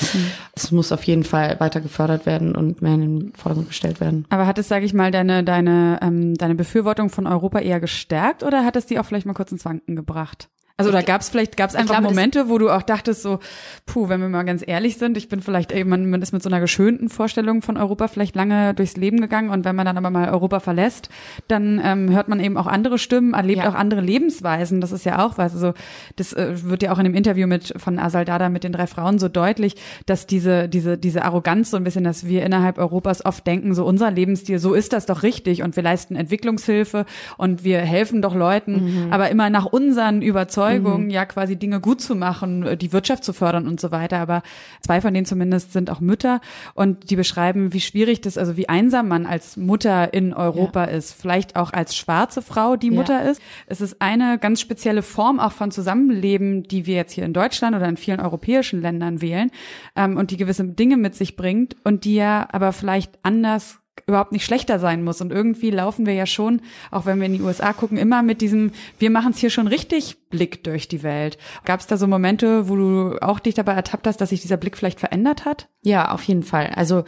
Es 0.56 0.72
mhm. 0.72 0.78
muss 0.78 0.92
auf 0.92 1.04
jeden 1.04 1.24
Fall 1.24 1.60
weiter 1.60 1.82
gefördert 1.82 2.26
werden 2.26 2.56
und 2.56 2.82
mehr 2.82 2.94
in 2.94 3.02
den 3.02 3.34
Vordergrund 3.34 3.70
gestellt 3.70 4.00
werden. 4.00 4.26
Aber 4.30 4.46
hat 4.46 4.58
es, 4.60 4.68
sage 4.68 4.86
ich 4.86 4.94
mal, 4.94 5.12
deine 5.12 5.44
deine 5.44 6.00
ähm, 6.02 6.36
deine 6.36 6.56
Befürwortung 6.56 7.10
von 7.10 7.26
Europa 7.26 7.60
eher 7.60 7.80
gestärkt 7.80 8.44
oder 8.44 8.64
hat 8.64 8.76
es 8.76 8.86
die 8.86 9.00
auch 9.00 9.06
vielleicht 9.06 9.26
mal 9.26 9.34
kurz 9.34 9.52
ins 9.52 9.66
Wanken 9.66 9.96
gebracht? 9.96 10.50
Also 10.80 10.92
da 10.92 11.02
gab 11.02 11.22
es 11.22 11.30
vielleicht 11.30 11.58
gab 11.58 11.72
es 11.72 11.76
einfach 11.76 11.96
glaube, 11.96 12.13
Momente, 12.13 12.50
wo 12.50 12.60
du 12.60 12.70
auch 12.70 12.84
dachtest 12.84 13.24
so, 13.24 13.40
puh, 13.88 14.10
wenn 14.10 14.22
wir 14.22 14.30
mal 14.30 14.44
ganz 14.44 14.63
ehrlich 14.66 14.98
sind, 14.98 15.18
ich 15.18 15.28
bin 15.28 15.42
vielleicht 15.42 15.72
ey, 15.72 15.84
man, 15.84 16.08
man 16.08 16.22
ist 16.22 16.34
mit 16.34 16.44
so 16.44 16.50
einer 16.50 16.60
geschönten 16.60 17.10
Vorstellung 17.10 17.63
von 17.63 17.78
Europa 17.78 18.08
vielleicht 18.08 18.36
lange 18.36 18.76
durchs 18.76 18.96
Leben 18.96 19.20
gegangen 19.20 19.50
und 19.50 19.66
wenn 19.66 19.76
man 19.76 19.88
dann 19.88 19.98
aber 19.98 20.12
mal 20.12 20.30
Europa 20.30 20.60
verlässt, 20.60 21.10
dann 21.48 21.82
ähm, 21.84 22.12
hört 22.12 22.28
man 22.28 22.40
eben 22.40 22.58
auch 22.58 22.68
andere 22.68 23.00
Stimmen, 23.00 23.34
erlebt 23.34 23.63
ja. 23.63 23.70
auch 23.72 23.74
andere 23.74 24.02
Lebensweisen. 24.02 24.80
Das 24.80 24.92
ist 24.92 25.04
ja 25.04 25.26
auch 25.26 25.40
was. 25.40 25.56
Also 25.56 25.74
das 26.16 26.34
äh, 26.34 26.63
wird 26.66 26.84
ja 26.84 26.92
auch 26.92 27.00
in 27.00 27.06
dem 27.06 27.16
Interview 27.16 27.48
mit 27.48 27.74
von 27.78 27.98
Asal 27.98 28.26
Dada 28.26 28.50
mit 28.50 28.63
den 28.63 28.72
drei 28.72 28.86
Frauen 28.86 29.18
so 29.18 29.30
deutlich, 29.30 29.78
dass 30.06 30.28
diese 30.28 30.70
diese 30.70 31.00
diese 31.00 31.26
Arroganz 31.26 31.72
so 31.72 31.78
ein 31.78 31.86
bisschen, 31.86 32.04
dass 32.04 32.28
wir 32.28 32.46
innerhalb 32.46 32.78
Europas 32.78 33.26
oft 33.26 33.48
denken, 33.48 33.74
so 33.74 33.84
unser 33.84 34.12
Lebensstil, 34.12 34.60
so 34.60 34.76
ist 34.76 34.94
das 34.94 35.08
doch 35.08 35.24
richtig 35.24 35.63
und 35.63 35.76
wir 35.76 35.82
leisten 35.82 36.16
Entwicklungshilfe 36.16 37.08
und 37.38 37.63
wir 37.63 37.80
helfen 37.80 38.22
doch 38.22 38.36
Leuten, 38.36 39.06
mhm. 39.06 39.12
aber 39.12 39.32
immer 39.32 39.50
nach 39.50 39.66
unseren 39.66 40.22
Überzeugungen 40.22 40.66
Überzeugung, 40.75 41.06
mhm. 41.06 41.10
ja 41.10 41.25
quasi 41.25 41.56
Dinge 41.56 41.80
gut 41.80 42.01
zu 42.01 42.15
machen, 42.15 42.63
äh, 42.63 42.77
die 42.77 42.93
Wirtschaft 42.93 43.23
zu 43.23 43.34
fördern 43.34 43.67
und 43.67 43.80
so 43.80 43.91
weiter. 43.91 44.19
Aber 44.19 44.43
zwei 44.82 45.01
von 45.01 45.13
denen 45.13 45.25
zumindest 45.25 45.73
sind 45.73 45.89
auch 45.89 45.99
Mütter 45.99 46.41
und 46.73 47.10
die 47.10 47.15
beschreiben, 47.15 47.73
wie 47.73 47.82
schwierig 47.82 48.21
das, 48.21 48.38
also 48.38 48.58
wie 48.58 48.69
einsam 48.69 49.08
man 49.08 49.25
als 49.25 49.58
Mutter 49.58 50.13
in 50.13 50.34
Europa 50.34 50.86
ja. 50.86 50.91
ist. 50.91 51.13
Vielleicht 51.13 51.56
auch 51.56 51.73
als 51.73 51.95
schwarze 51.95 52.41
Frau, 52.41 52.75
die 52.75 52.91
Mutter 52.91 53.23
ja. 53.23 53.32
ist. 53.32 53.41
Es 53.67 53.82
ist 53.82 54.01
eine 54.01 54.38
ganz 54.39 54.62
spezielle 54.62 55.01
Form 55.01 55.39
auch 55.39 55.51
von 55.51 55.71
Zusammenleben, 55.71 56.63
die 56.63 56.86
wir 56.86 56.95
jetzt 56.95 57.13
hier 57.13 57.25
in 57.25 57.34
Deutschland 57.34 57.75
oder 57.75 57.88
in 57.88 57.97
vielen 57.97 58.19
europäischen 58.19 58.82
Ländern 58.82 59.21
wählen 59.21 59.51
ähm, 59.95 60.17
und 60.17 60.32
die 60.32 60.38
gewisse 60.38 60.65
Dinge 60.65 60.97
mit 60.97 61.15
sich 61.15 61.36
bringt 61.36 61.75
und 61.84 62.06
die 62.06 62.15
ja 62.15 62.47
aber 62.51 62.73
vielleicht 62.73 63.19
anders 63.23 63.80
überhaupt 64.06 64.32
nicht 64.32 64.46
schlechter 64.46 64.80
sein 64.80 65.04
muss. 65.04 65.22
Und 65.22 65.32
irgendwie 65.32 65.72
laufen 65.72 66.06
wir 66.06 66.14
ja 66.14 66.26
schon, 66.26 66.62
auch 66.92 67.06
wenn 67.06 67.20
wir 67.20 67.26
in 67.26 67.34
die 67.34 67.42
USA 67.42 67.74
gucken, 67.74 67.98
immer 67.98 68.24
mit 68.24 68.42
diesem, 68.42 68.72
wir 69.00 69.10
machen 69.10 69.32
es 69.32 69.40
hier 69.40 69.50
schon 69.50 69.68
richtig 69.68 70.30
Blick 70.30 70.64
durch 70.64 70.88
die 70.88 71.04
Welt. 71.04 71.38
Gab 71.66 71.80
es 71.80 71.88
da 71.88 71.98
so 71.98 72.08
Momente, 72.08 72.70
wo 72.70 72.76
du 72.76 73.18
auch 73.22 73.40
dich 73.40 73.56
dabei 73.56 73.74
ertappt 73.74 74.08
hast, 74.08 74.22
dass 74.22 74.30
sich 74.30 74.42
dieser 74.42 74.58
Blick 74.58 74.78
vielleicht 74.78 75.00
verändert 75.00 75.46
hat? 75.46 75.70
Ja, 75.82 76.12
auf 76.12 76.24
jeden 76.24 76.44
Fall. 76.44 76.72
Also 76.76 77.06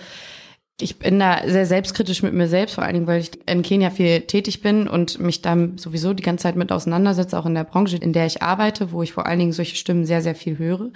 ich 0.81 0.97
bin 0.97 1.19
da 1.19 1.41
sehr 1.45 1.65
selbstkritisch 1.65 2.23
mit 2.23 2.33
mir 2.33 2.47
selbst, 2.47 2.75
vor 2.75 2.83
allen 2.83 2.93
Dingen, 2.93 3.07
weil 3.07 3.21
ich 3.21 3.31
in 3.47 3.61
Kenia 3.61 3.89
viel 3.89 4.21
tätig 4.21 4.61
bin 4.61 4.87
und 4.87 5.19
mich 5.19 5.41
da 5.41 5.57
sowieso 5.75 6.13
die 6.13 6.23
ganze 6.23 6.43
Zeit 6.43 6.55
mit 6.55 6.71
auseinandersetze, 6.71 7.37
auch 7.37 7.45
in 7.45 7.55
der 7.55 7.65
Branche, 7.65 7.97
in 7.97 8.13
der 8.13 8.25
ich 8.25 8.41
arbeite, 8.41 8.91
wo 8.91 9.03
ich 9.03 9.11
vor 9.11 9.25
allen 9.25 9.39
Dingen 9.39 9.51
solche 9.51 9.75
Stimmen 9.75 10.05
sehr, 10.05 10.21
sehr 10.21 10.35
viel 10.35 10.57
höre. 10.57 10.91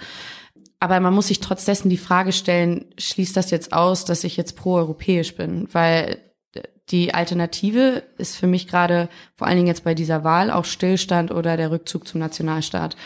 Aber 0.84 1.00
man 1.00 1.14
muss 1.14 1.28
sich 1.28 1.40
trotz 1.40 1.64
dessen 1.64 1.88
die 1.88 1.96
Frage 1.96 2.30
stellen, 2.30 2.84
schließt 2.98 3.34
das 3.38 3.50
jetzt 3.50 3.72
aus, 3.72 4.04
dass 4.04 4.22
ich 4.22 4.36
jetzt 4.36 4.54
pro-europäisch 4.54 5.34
bin? 5.34 5.66
Weil 5.72 6.18
die 6.90 7.14
Alternative 7.14 8.02
ist 8.18 8.36
für 8.36 8.46
mich 8.46 8.68
gerade 8.68 9.08
vor 9.34 9.46
allen 9.46 9.56
Dingen 9.56 9.68
jetzt 9.68 9.84
bei 9.84 9.94
dieser 9.94 10.24
Wahl 10.24 10.50
auch 10.50 10.66
Stillstand 10.66 11.30
oder 11.30 11.56
der 11.56 11.70
Rückzug 11.70 12.06
zum 12.06 12.20
Nationalstaat. 12.20 12.96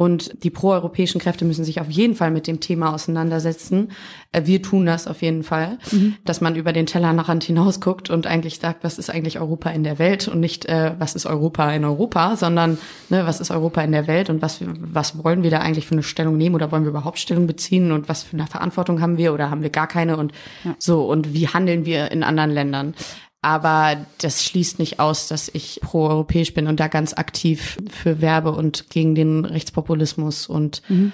Und 0.00 0.44
die 0.44 0.48
proeuropäischen 0.48 1.20
Kräfte 1.20 1.44
müssen 1.44 1.66
sich 1.66 1.78
auf 1.78 1.90
jeden 1.90 2.14
Fall 2.14 2.30
mit 2.30 2.46
dem 2.46 2.60
Thema 2.60 2.94
auseinandersetzen. 2.94 3.88
Äh, 4.32 4.46
wir 4.46 4.62
tun 4.62 4.86
das 4.86 5.06
auf 5.06 5.20
jeden 5.20 5.42
Fall, 5.42 5.76
mhm. 5.92 6.16
dass 6.24 6.40
man 6.40 6.56
über 6.56 6.72
den 6.72 6.86
Tellerrand 6.86 7.44
hinaus 7.44 7.82
guckt 7.82 8.08
und 8.08 8.26
eigentlich 8.26 8.60
sagt, 8.60 8.82
was 8.82 8.98
ist 8.98 9.10
eigentlich 9.10 9.40
Europa 9.40 9.68
in 9.68 9.84
der 9.84 9.98
Welt 9.98 10.26
und 10.26 10.40
nicht, 10.40 10.64
äh, 10.64 10.94
was 10.98 11.14
ist 11.16 11.26
Europa 11.26 11.70
in 11.74 11.84
Europa, 11.84 12.36
sondern 12.36 12.78
ne, 13.10 13.26
was 13.26 13.40
ist 13.40 13.50
Europa 13.50 13.82
in 13.82 13.92
der 13.92 14.06
Welt 14.06 14.30
und 14.30 14.40
was, 14.40 14.62
was 14.62 15.22
wollen 15.22 15.42
wir 15.42 15.50
da 15.50 15.58
eigentlich 15.58 15.86
für 15.86 15.92
eine 15.92 16.02
Stellung 16.02 16.38
nehmen 16.38 16.54
oder 16.54 16.72
wollen 16.72 16.84
wir 16.84 16.90
überhaupt 16.92 17.18
Stellung 17.18 17.46
beziehen 17.46 17.92
und 17.92 18.08
was 18.08 18.22
für 18.22 18.38
eine 18.38 18.46
Verantwortung 18.46 19.02
haben 19.02 19.18
wir 19.18 19.34
oder 19.34 19.50
haben 19.50 19.60
wir 19.60 19.68
gar 19.68 19.86
keine 19.86 20.16
und 20.16 20.32
ja. 20.64 20.74
so 20.78 21.04
und 21.04 21.34
wie 21.34 21.48
handeln 21.48 21.84
wir 21.84 22.10
in 22.10 22.22
anderen 22.22 22.52
Ländern. 22.52 22.94
Aber 23.42 23.96
das 24.18 24.44
schließt 24.44 24.78
nicht 24.78 25.00
aus, 25.00 25.28
dass 25.28 25.48
ich 25.52 25.80
pro-europäisch 25.82 26.52
bin 26.52 26.66
und 26.66 26.78
da 26.78 26.88
ganz 26.88 27.14
aktiv 27.14 27.78
für 27.88 28.20
werbe 28.20 28.52
und 28.52 28.90
gegen 28.90 29.14
den 29.14 29.44
Rechtspopulismus 29.46 30.46
und 30.46 30.82
mhm. 30.88 31.12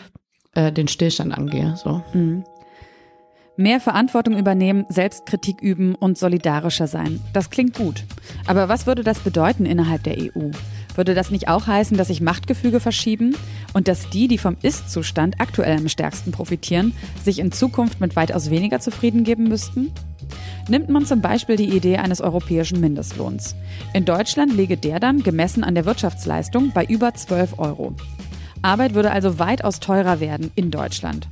äh, 0.55 0.73
den 0.73 0.89
Stillstand 0.89 1.37
angehe. 1.37 1.77
So. 1.77 2.03
Mhm. 2.13 2.45
Mehr 3.59 3.81
Verantwortung 3.81 4.37
übernehmen, 4.37 4.85
Selbstkritik 4.91 5.63
üben 5.63 5.95
und 5.95 6.19
solidarischer 6.19 6.89
sein. 6.89 7.21
Das 7.33 7.49
klingt 7.49 7.75
gut. 7.75 8.05
Aber 8.47 8.69
was 8.69 8.87
würde 8.87 9.03
das 9.03 9.21
bedeuten 9.21 9.65
innerhalb 9.65 10.03
der 10.03 10.19
EU? 10.19 10.51
Würde 10.95 11.15
das 11.15 11.31
nicht 11.31 11.49
auch 11.49 11.67
heißen, 11.67 11.97
dass 11.97 12.09
sich 12.09 12.21
Machtgefüge 12.21 12.81
verschieben 12.81 13.35
und 13.73 13.89
dass 13.89 14.11
die, 14.11 14.29
die 14.29 14.37
vom 14.37 14.57
Ist-Zustand 14.61 15.41
aktuell 15.41 15.79
am 15.79 15.89
stärksten 15.89 16.33
profitieren, 16.33 16.93
sich 17.25 17.39
in 17.39 17.53
Zukunft 17.53 18.01
mit 18.01 18.15
weitaus 18.15 18.51
weniger 18.51 18.81
zufrieden 18.81 19.25
geben 19.25 19.45
müssten? 19.45 19.93
Nimmt 20.69 20.89
man 20.89 21.07
zum 21.07 21.21
Beispiel 21.21 21.57
die 21.57 21.77
Idee 21.77 21.99
eines 21.99 22.21
europäischen 22.21 22.81
Mindestlohns. 22.81 23.55
In 23.93 24.05
Deutschland 24.05 24.53
liege 24.55 24.77
der 24.77 25.01
dann, 25.01 25.23
gemessen 25.23 25.65
an 25.65 25.75
der 25.75 25.85
Wirtschaftsleistung, 25.85 26.73
bei 26.73 26.85
über 26.85 27.15
12 27.15 27.59
Euro. 27.59 27.95
Arbeit 28.63 28.95
würde 28.95 29.13
also 29.13 29.39
weitaus 29.39 29.81
teurer 29.81 30.21
werden 30.21 30.51
in 30.55 30.71
Deutschland. 30.71 31.29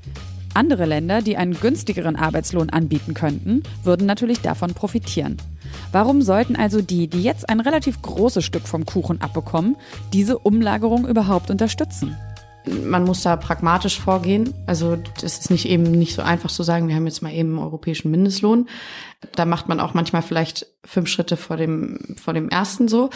Andere 0.55 0.87
Länder, 0.87 1.21
die 1.21 1.37
einen 1.37 1.59
günstigeren 1.59 2.15
Arbeitslohn 2.15 2.71
anbieten 2.71 3.13
könnten, 3.13 3.65
würden 3.83 4.07
natürlich 4.07 4.41
davon 4.41 4.73
profitieren. 4.73 5.37
Warum 5.91 6.23
sollten 6.23 6.55
also 6.55 6.81
die, 6.81 7.09
die 7.09 7.23
jetzt 7.23 7.49
ein 7.49 7.59
relativ 7.59 8.01
großes 8.03 8.45
Stück 8.45 8.69
vom 8.69 8.87
Kuchen 8.87 9.21
abbekommen, 9.21 9.77
diese 10.13 10.39
Umlagerung 10.39 11.09
überhaupt 11.09 11.51
unterstützen? 11.51 12.17
Man 12.67 13.05
muss 13.05 13.23
da 13.23 13.37
pragmatisch 13.37 14.01
vorgehen. 14.01 14.55
Also 14.67 14.97
das 15.21 15.39
ist 15.39 15.51
nicht 15.51 15.69
eben 15.69 15.83
nicht 15.83 16.15
so 16.15 16.23
einfach 16.23 16.51
zu 16.51 16.63
sagen, 16.63 16.89
wir 16.89 16.95
haben 16.95 17.07
jetzt 17.07 17.23
mal 17.23 17.33
eben 17.33 17.51
einen 17.51 17.59
europäischen 17.59 18.11
Mindestlohn. 18.11 18.69
Da 19.35 19.45
macht 19.45 19.69
man 19.69 19.81
auch 19.81 19.95
manchmal 19.95 20.23
vielleicht 20.23 20.67
fünf 20.85 21.09
Schritte 21.09 21.37
vor 21.37 21.57
dem, 21.57 22.17
vor 22.17 22.35
dem 22.35 22.49
ersten 22.49 22.89
so. 22.89 23.11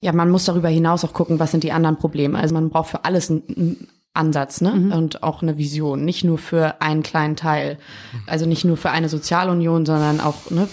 Ja, 0.00 0.12
man 0.12 0.30
muss 0.30 0.44
darüber 0.44 0.68
hinaus 0.68 1.04
auch 1.04 1.12
gucken, 1.12 1.38
was 1.38 1.52
sind 1.52 1.64
die 1.64 1.72
anderen 1.72 1.96
Probleme. 1.96 2.38
Also 2.38 2.54
man 2.54 2.70
braucht 2.70 2.90
für 2.90 3.04
alles 3.04 3.30
einen 3.30 3.88
Ansatz 4.14 4.60
ne? 4.60 4.72
Mhm. 4.72 4.92
und 4.92 5.22
auch 5.22 5.42
eine 5.42 5.56
Vision, 5.56 6.04
nicht 6.04 6.24
nur 6.24 6.38
für 6.38 6.80
einen 6.82 7.02
kleinen 7.02 7.36
Teil. 7.36 7.78
Also 8.26 8.46
nicht 8.46 8.64
nur 8.64 8.76
für 8.76 8.90
eine 8.90 9.08
Sozialunion, 9.08 9.86
sondern 9.86 10.20
auch 10.20 10.50
ne, 10.50 10.68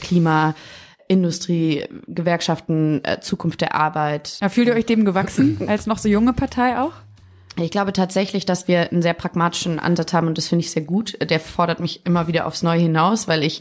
Klima, 0.00 0.54
Industrie, 1.08 1.84
Gewerkschaften, 2.06 3.02
äh, 3.04 3.20
Zukunft 3.20 3.60
der 3.60 3.74
Arbeit. 3.74 4.38
Ja, 4.40 4.48
fühlt 4.48 4.68
ihr 4.68 4.74
euch 4.74 4.86
dem 4.86 5.04
gewachsen 5.04 5.58
als 5.68 5.86
noch 5.86 5.98
so 5.98 6.08
junge 6.08 6.32
Partei 6.32 6.78
auch? 6.78 6.92
Ich 7.60 7.70
glaube 7.70 7.92
tatsächlich, 7.92 8.46
dass 8.46 8.66
wir 8.66 8.90
einen 8.90 9.02
sehr 9.02 9.12
pragmatischen 9.12 9.78
Ansatz 9.78 10.12
haben 10.14 10.26
und 10.26 10.38
das 10.38 10.48
finde 10.48 10.64
ich 10.64 10.70
sehr 10.70 10.82
gut. 10.82 11.18
Der 11.20 11.38
fordert 11.38 11.80
mich 11.80 12.06
immer 12.06 12.26
wieder 12.26 12.46
aufs 12.46 12.62
Neue 12.62 12.80
hinaus, 12.80 13.28
weil 13.28 13.42
ich 13.42 13.60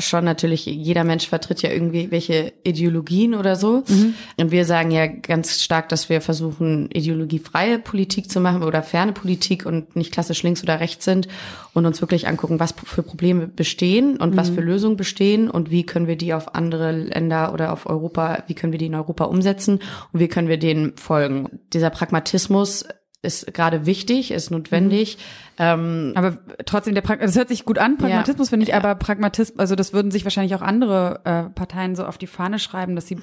schon 0.00 0.24
natürlich, 0.24 0.66
jeder 0.66 1.04
Mensch 1.04 1.28
vertritt 1.28 1.62
ja 1.62 1.70
irgendwie 1.70 2.10
welche 2.10 2.52
Ideologien 2.62 3.34
oder 3.34 3.56
so. 3.56 3.84
Mhm. 3.88 4.14
Und 4.38 4.50
wir 4.50 4.64
sagen 4.64 4.90
ja 4.90 5.06
ganz 5.06 5.62
stark, 5.62 5.88
dass 5.88 6.08
wir 6.08 6.20
versuchen, 6.20 6.88
ideologiefreie 6.92 7.78
Politik 7.78 8.30
zu 8.30 8.40
machen 8.40 8.62
oder 8.62 8.82
ferne 8.82 9.12
Politik 9.12 9.66
und 9.66 9.96
nicht 9.96 10.12
klassisch 10.12 10.42
links 10.42 10.62
oder 10.62 10.80
rechts 10.80 11.04
sind 11.04 11.28
und 11.74 11.86
uns 11.86 12.00
wirklich 12.00 12.28
angucken, 12.28 12.60
was 12.60 12.74
für 12.84 13.02
Probleme 13.02 13.48
bestehen 13.48 14.16
und 14.16 14.32
mhm. 14.32 14.36
was 14.36 14.50
für 14.50 14.60
Lösungen 14.60 14.96
bestehen 14.96 15.50
und 15.50 15.70
wie 15.70 15.84
können 15.84 16.06
wir 16.06 16.16
die 16.16 16.34
auf 16.34 16.54
andere 16.54 16.92
Länder 16.92 17.52
oder 17.52 17.72
auf 17.72 17.86
Europa, 17.86 18.44
wie 18.46 18.54
können 18.54 18.72
wir 18.72 18.78
die 18.78 18.86
in 18.86 18.94
Europa 18.94 19.24
umsetzen 19.24 19.80
und 20.12 20.20
wie 20.20 20.28
können 20.28 20.48
wir 20.48 20.58
denen 20.58 20.96
folgen. 20.96 21.60
Dieser 21.72 21.90
Pragmatismus 21.90 22.84
ist 23.22 23.52
gerade 23.52 23.86
wichtig, 23.86 24.30
ist 24.30 24.50
notwendig. 24.50 25.16
Mhm. 25.16 25.20
Ähm, 25.58 26.12
aber 26.14 26.38
trotzdem, 26.66 26.94
der 26.94 27.02
Prag 27.02 27.18
das 27.18 27.36
hört 27.36 27.48
sich 27.48 27.64
gut 27.64 27.78
an, 27.78 27.98
Pragmatismus 27.98 28.48
ja, 28.48 28.50
finde 28.50 28.64
ich, 28.64 28.70
ja. 28.70 28.76
aber 28.76 28.94
Pragmatismus, 28.94 29.58
also 29.58 29.74
das 29.74 29.92
würden 29.92 30.10
sich 30.10 30.24
wahrscheinlich 30.24 30.54
auch 30.54 30.62
andere 30.62 31.20
äh, 31.24 31.42
Parteien 31.54 31.96
so 31.96 32.04
auf 32.04 32.16
die 32.16 32.28
Fahne 32.28 32.58
schreiben, 32.58 32.94
dass 32.94 33.08
sie 33.08 33.18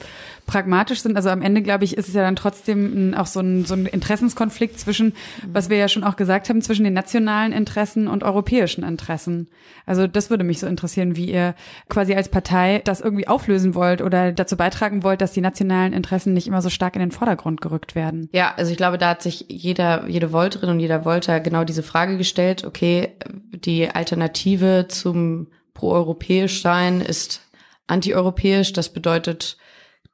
pragmatisch 0.46 1.02
sind. 1.02 1.16
Also 1.16 1.30
am 1.30 1.42
Ende, 1.42 1.62
glaube 1.62 1.86
ich, 1.86 1.96
ist 1.96 2.10
es 2.10 2.14
ja 2.14 2.24
dann 2.24 2.36
trotzdem 2.36 3.14
auch 3.18 3.26
so 3.26 3.40
ein, 3.40 3.66
so 3.66 3.74
ein 3.74 3.86
Interessenskonflikt 3.86 4.80
zwischen, 4.80 5.08
mhm. 5.08 5.14
was 5.54 5.70
wir 5.70 5.78
ja 5.78 5.88
schon 5.88 6.04
auch 6.04 6.18
gesagt 6.18 6.50
haben, 6.50 6.62
zwischen 6.62 6.84
den 6.84 6.94
nationalen 6.94 7.54
Interessen 7.54 8.08
und 8.08 8.24
europäischen 8.24 8.84
Interessen. 8.84 9.48
Also 9.86 10.08
das 10.08 10.30
würde 10.30 10.44
mich 10.44 10.60
so 10.60 10.68
interessieren, 10.68 11.16
wie 11.16 11.32
ihr 11.32 11.56
quasi 11.90 12.16
als 12.16 12.30
Partei 12.30 12.82
das 12.84 13.00
irgendwie 13.00 13.28
auflösen 13.28 13.76
wollt 13.76 14.02
oder 14.02 14.32
dazu 14.32 14.58
beitragen 14.58 15.04
wollt, 15.04 15.22
dass 15.22 15.32
die 15.32 15.42
nationalen 15.42 15.94
Interessen 15.94 16.34
nicht 16.34 16.48
immer 16.48 16.62
so 16.62 16.70
stark 16.70 16.96
in 16.96 17.02
den 17.02 17.12
Vordergrund 17.12 17.62
gerückt 17.62 17.96
werden. 17.96 18.30
Ja, 18.34 18.54
also 18.58 18.72
ich 18.72 18.78
glaube, 18.78 18.98
da 18.98 19.10
hat 19.10 19.22
sich 19.22 19.46
jeder, 19.48 20.08
jede 20.08 20.34
Volterin 20.34 20.70
und 20.70 20.80
jeder 20.80 21.04
Volter 21.04 21.40
genau 21.40 21.64
diese 21.64 21.84
Frage 21.84 22.18
gestellt, 22.18 22.25
okay, 22.66 23.14
die 23.52 23.90
Alternative 23.90 24.88
zum 24.90 25.48
proeuropäisch 25.74 26.62
sein 26.62 27.02
ist 27.02 27.42
antieuropäisch. 27.88 28.74
Das 28.74 28.90
bedeutet 28.90 29.58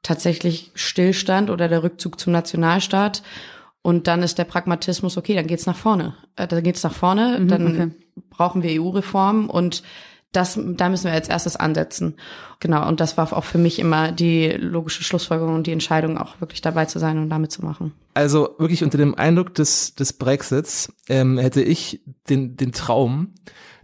tatsächlich 0.02 0.70
Stillstand 0.74 1.50
oder 1.50 1.68
der 1.68 1.82
Rückzug 1.82 2.18
zum 2.20 2.32
Nationalstaat. 2.32 3.22
Und 3.82 4.06
dann 4.06 4.22
ist 4.22 4.38
der 4.38 4.44
Pragmatismus, 4.44 5.16
okay, 5.16 5.34
dann 5.34 5.46
geht's 5.46 5.66
nach 5.66 5.76
vorne. 5.76 6.14
Äh, 6.36 6.46
dann 6.46 6.62
geht's 6.62 6.82
nach 6.82 6.94
vorne, 6.94 7.38
mhm, 7.40 7.48
dann 7.48 7.66
okay. 7.66 7.90
brauchen 8.30 8.62
wir 8.62 8.80
EU-Reformen 8.80 9.48
und 9.48 9.82
das, 10.32 10.58
da 10.58 10.88
müssen 10.88 11.04
wir 11.04 11.12
als 11.12 11.28
erstes 11.28 11.56
ansetzen. 11.56 12.16
Genau, 12.58 12.86
und 12.88 13.00
das 13.00 13.16
war 13.16 13.32
auch 13.32 13.44
für 13.44 13.58
mich 13.58 13.78
immer 13.78 14.12
die 14.12 14.48
logische 14.48 15.04
Schlussfolgerung 15.04 15.54
und 15.54 15.66
die 15.66 15.72
Entscheidung, 15.72 16.16
auch 16.16 16.40
wirklich 16.40 16.62
dabei 16.62 16.86
zu 16.86 16.98
sein 16.98 17.18
und 17.18 17.28
damit 17.28 17.52
zu 17.52 17.64
machen. 17.64 17.92
Also 18.14 18.54
wirklich 18.58 18.82
unter 18.82 18.98
dem 18.98 19.14
Eindruck 19.14 19.54
des, 19.54 19.94
des 19.94 20.14
Brexits 20.14 20.92
ähm, 21.08 21.38
hätte 21.38 21.62
ich 21.62 22.02
den, 22.28 22.56
den 22.56 22.72
Traum, 22.72 23.34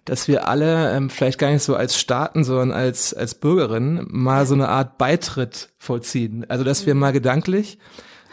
dass 0.05 0.27
wir 0.27 0.49
alle 0.49 0.97
ähm, 0.97 1.11
vielleicht 1.11 1.39
gar 1.39 1.51
nicht 1.51 1.63
so 1.63 1.77
als 1.77 1.99
Staaten, 1.99 2.45
sondern 2.45 2.73
als, 2.73 3.13
als 3.13 3.35
Bürgerinnen 3.35 4.07
mal 4.09 4.47
so 4.47 4.55
eine 4.55 4.69
Art 4.69 4.97
Beitritt 4.97 5.71
vollziehen. 5.79 6.47
Also 6.49 6.65
dass 6.65 6.87
wir 6.87 6.95
mal 6.95 7.13
gedanklich 7.13 7.79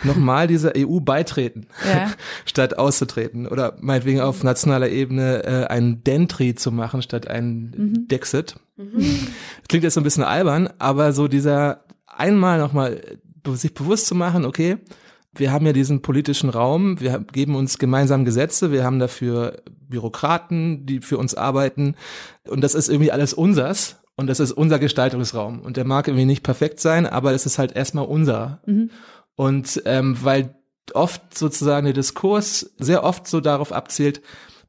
nochmal 0.04 0.48
dieser 0.48 0.74
EU 0.78 1.00
beitreten, 1.00 1.68
ja. 1.88 2.12
statt 2.46 2.78
auszutreten. 2.78 3.48
Oder 3.48 3.76
meinetwegen 3.80 4.22
auf 4.22 4.44
nationaler 4.44 4.90
Ebene 4.90 5.44
äh, 5.44 5.66
einen 5.68 6.04
Dentry 6.04 6.56
zu 6.56 6.72
machen, 6.72 7.02
statt 7.02 7.28
einen 7.28 7.74
mhm. 7.76 8.08
Dexit. 8.08 8.56
Mhm. 8.78 9.28
Klingt 9.68 9.84
jetzt 9.84 9.94
so 9.94 10.02
ein 10.02 10.06
bisschen 10.06 10.24
albern, 10.24 10.70
aber 10.80 11.14
so 11.14 11.28
dieser 11.28 11.86
einmal 12.08 12.60
nochmal 12.60 13.02
sich 13.54 13.74
bewusst 13.74 14.08
zu 14.08 14.16
machen, 14.16 14.46
okay, 14.46 14.78
wir 15.36 15.52
haben 15.52 15.66
ja 15.66 15.74
diesen 15.74 16.02
politischen 16.02 16.50
Raum, 16.50 17.00
wir 17.00 17.24
geben 17.32 17.56
uns 17.56 17.78
gemeinsam 17.78 18.26
Gesetze, 18.26 18.72
wir 18.72 18.84
haben 18.84 19.00
dafür 19.00 19.62
Bürokraten, 19.88 20.86
die 20.86 21.02
für 21.02 21.18
uns 21.18 21.36
arbeiten 21.36 21.96
und 22.48 22.62
das 22.62 22.74
ist 22.74 22.90
irgendwie 22.90 23.12
alles 23.12 23.34
unsers 23.34 23.98
und 24.16 24.28
das 24.28 24.40
ist 24.40 24.52
unser 24.52 24.80
Gestaltungsraum 24.80 25.60
und 25.60 25.78
der 25.78 25.86
mag 25.86 26.08
irgendwie 26.08 26.26
nicht 26.26 26.44
perfekt 26.44 26.80
sein, 26.80 27.06
aber 27.06 27.34
es 27.34 27.46
ist 27.46 27.60
halt 27.60 27.76
erstmal 27.76 28.06
unser. 28.06 28.62
Mhm. 28.66 28.90
Und 29.36 29.82
ähm, 29.86 30.18
weil 30.22 30.56
oft 30.94 31.38
sozusagen 31.38 31.86
der 31.86 31.94
Diskurs 31.94 32.72
sehr 32.78 33.04
oft 33.04 33.28
so 33.28 33.42
darauf 33.42 33.72
abzielt, 33.72 34.22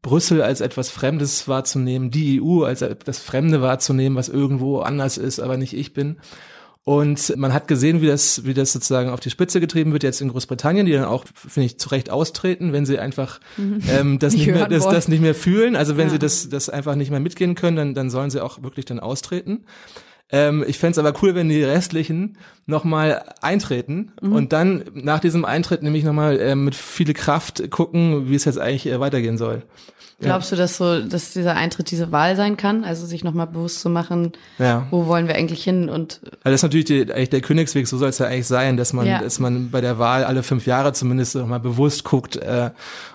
Brüssel 0.03 0.43
als 0.43 0.61
etwas 0.61 0.89
Fremdes 0.89 1.49
wahrzunehmen, 1.49 2.11
die 2.11 2.41
EU 2.41 2.63
als 2.63 2.85
das 3.05 3.19
Fremde 3.19 3.61
wahrzunehmen, 3.61 4.17
was 4.17 4.29
irgendwo 4.29 4.81
anders 4.81 5.19
ist, 5.19 5.41
aber 5.41 5.57
nicht 5.57 5.75
ich 5.75 5.93
bin. 5.93 6.17
Und 6.85 7.37
man 7.37 7.53
hat 7.53 7.67
gesehen, 7.67 8.01
wie 8.01 8.07
das, 8.07 8.45
wie 8.45 8.55
das 8.55 8.73
sozusagen 8.73 9.11
auf 9.11 9.19
die 9.19 9.31
Spitze 9.31 9.59
getrieben 9.59 9.93
wird 9.93 10.05
jetzt 10.05 10.21
in 10.21 10.29
Großbritannien, 10.29 10.87
die 10.87 10.93
dann 10.93 11.05
auch, 11.05 11.25
finde 11.35 11.67
ich, 11.67 11.81
zu 11.81 11.89
Recht 11.89 12.11
austreten, 12.11 12.73
wenn 12.73 12.87
sie 12.87 13.01
einfach 13.01 13.41
mhm. 13.57 13.81
ähm, 13.89 14.19
das, 14.21 14.35
nicht 14.37 14.47
mehr, 14.47 14.69
das, 14.69 14.85
das 14.85 15.09
nicht 15.09 15.21
mehr 15.21 15.35
fühlen. 15.35 15.75
Also 15.75 15.97
wenn 15.97 16.07
ja. 16.07 16.13
sie 16.13 16.19
das, 16.21 16.49
das 16.49 16.69
einfach 16.69 16.95
nicht 16.95 17.11
mehr 17.11 17.19
mitgehen 17.19 17.57
können, 17.57 17.77
dann, 17.77 17.95
dann 17.95 18.09
sollen 18.09 18.31
sie 18.31 18.41
auch 18.41 18.63
wirklich 18.63 18.85
dann 18.85 19.01
austreten. 19.01 19.65
Ähm, 20.31 20.65
ich 20.67 20.79
fände 20.79 20.99
aber 20.99 21.15
cool, 21.23 21.35
wenn 21.35 21.49
die 21.49 21.63
restlichen 21.63 22.37
nochmal 22.67 23.23
eintreten 23.43 24.13
mhm. 24.21 24.33
und 24.33 24.53
dann 24.53 24.85
nach 24.95 25.21
diesem 25.21 25.45
Eintritt 25.45 25.83
nämlich 25.83 26.03
nochmal 26.03 26.41
äh, 26.41 26.55
mit 26.57 26.75
viel 26.75 27.13
Kraft 27.15 27.71
gucken, 27.71 28.29
wie 28.29 28.35
es 28.35 28.45
jetzt 28.45 28.59
eigentlich 28.59 28.87
äh, 28.87 28.99
weitergehen 28.99 29.39
soll. 29.39 29.63
Glaubst 30.19 30.51
ja. 30.51 30.57
du, 30.57 30.63
dass 30.63 30.79
so, 30.79 31.03
dass 31.03 31.35
dieser 31.35 31.57
Eintritt 31.57 31.91
diese 31.91 32.11
Wahl 32.11 32.37
sein 32.37 32.57
kann? 32.57 32.85
Also 32.85 33.05
sich 33.05 33.23
nochmal 33.23 33.47
bewusst 33.47 33.81
zu 33.81 33.91
machen, 33.91 34.33
ja. 34.59 34.87
wo 34.91 35.07
wollen 35.07 35.29
wir 35.29 35.35
eigentlich 35.35 35.63
hin 35.63 35.91
und. 35.91 36.21
Also 36.23 36.39
das 36.43 36.55
ist 36.55 36.63
natürlich 36.63 36.87
die, 36.87 37.13
eigentlich 37.13 37.31
der 37.31 37.43
Königsweg, 37.43 37.87
so 37.87 37.99
soll 37.99 38.09
es 38.09 38.19
ja 38.19 38.27
eigentlich 38.27 38.47
sein, 38.47 38.79
dass 38.79 38.95
man, 38.95 39.07
ja. 39.07 39.21
dass 39.21 39.39
man 39.41 39.71
bei 39.71 39.83
der 39.83 39.99
Wahl 39.99 40.25
alle 40.25 40.43
fünf 40.43 40.67
Jahre 40.67 40.95
zumindest 40.95 41.35
nochmal 41.35 41.61
bewusst 41.61 42.05
guckt, 42.05 42.37
äh, 42.37 42.71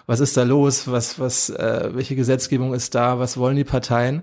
was 0.06 0.20
ist 0.20 0.38
da 0.38 0.44
los, 0.44 0.92
was, 0.92 1.20
was, 1.20 1.50
äh, 1.50 1.90
welche 1.94 2.16
Gesetzgebung 2.16 2.76
ist 2.76 2.94
da, 2.94 3.18
was 3.18 3.36
wollen 3.36 3.56
die 3.56 3.64
Parteien? 3.64 4.22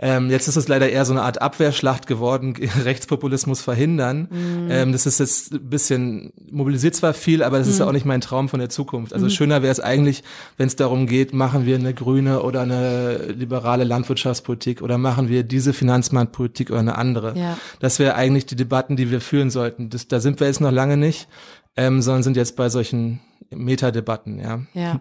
Ähm, 0.00 0.30
jetzt 0.30 0.46
ist 0.46 0.56
es 0.56 0.68
leider 0.68 0.88
eher 0.88 1.04
so 1.04 1.12
eine 1.12 1.22
Art 1.22 1.42
Abwehrschlacht 1.42 2.06
geworden, 2.06 2.54
Rechtspopulismus 2.84 3.60
verhindern. 3.60 4.28
Mhm. 4.30 4.70
Ähm, 4.70 4.92
das 4.92 5.06
ist 5.06 5.18
jetzt 5.18 5.52
ein 5.52 5.68
bisschen, 5.68 6.32
mobilisiert 6.50 6.94
zwar 6.94 7.14
viel, 7.14 7.42
aber 7.42 7.58
das 7.58 7.66
mhm. 7.66 7.72
ist 7.72 7.78
ja 7.80 7.86
auch 7.86 7.92
nicht 7.92 8.06
mein 8.06 8.20
Traum 8.20 8.48
von 8.48 8.60
der 8.60 8.68
Zukunft. 8.68 9.12
Also 9.12 9.26
mhm. 9.26 9.30
schöner 9.30 9.62
wäre 9.62 9.72
es 9.72 9.80
eigentlich, 9.80 10.22
wenn 10.56 10.68
es 10.68 10.76
darum 10.76 11.06
geht, 11.06 11.32
machen 11.34 11.66
wir 11.66 11.76
eine 11.76 11.94
grüne 11.94 12.42
oder 12.42 12.60
eine 12.60 13.32
liberale 13.32 13.82
Landwirtschaftspolitik 13.82 14.82
oder 14.82 14.98
machen 14.98 15.28
wir 15.28 15.42
diese 15.42 15.72
Finanzmarktpolitik 15.72 16.70
oder 16.70 16.80
eine 16.80 16.96
andere. 16.96 17.36
Ja. 17.36 17.58
Das 17.80 17.98
wäre 17.98 18.14
eigentlich 18.14 18.46
die 18.46 18.56
Debatten, 18.56 18.96
die 18.96 19.10
wir 19.10 19.20
führen 19.20 19.50
sollten. 19.50 19.90
Das, 19.90 20.06
da 20.06 20.20
sind 20.20 20.38
wir 20.38 20.46
jetzt 20.46 20.60
noch 20.60 20.72
lange 20.72 20.96
nicht, 20.96 21.28
ähm, 21.76 22.02
sondern 22.02 22.22
sind 22.22 22.36
jetzt 22.36 22.54
bei 22.54 22.68
solchen 22.68 23.20
Metadebatten, 23.50 24.38
ja. 24.38 24.60
Ja. 24.74 25.00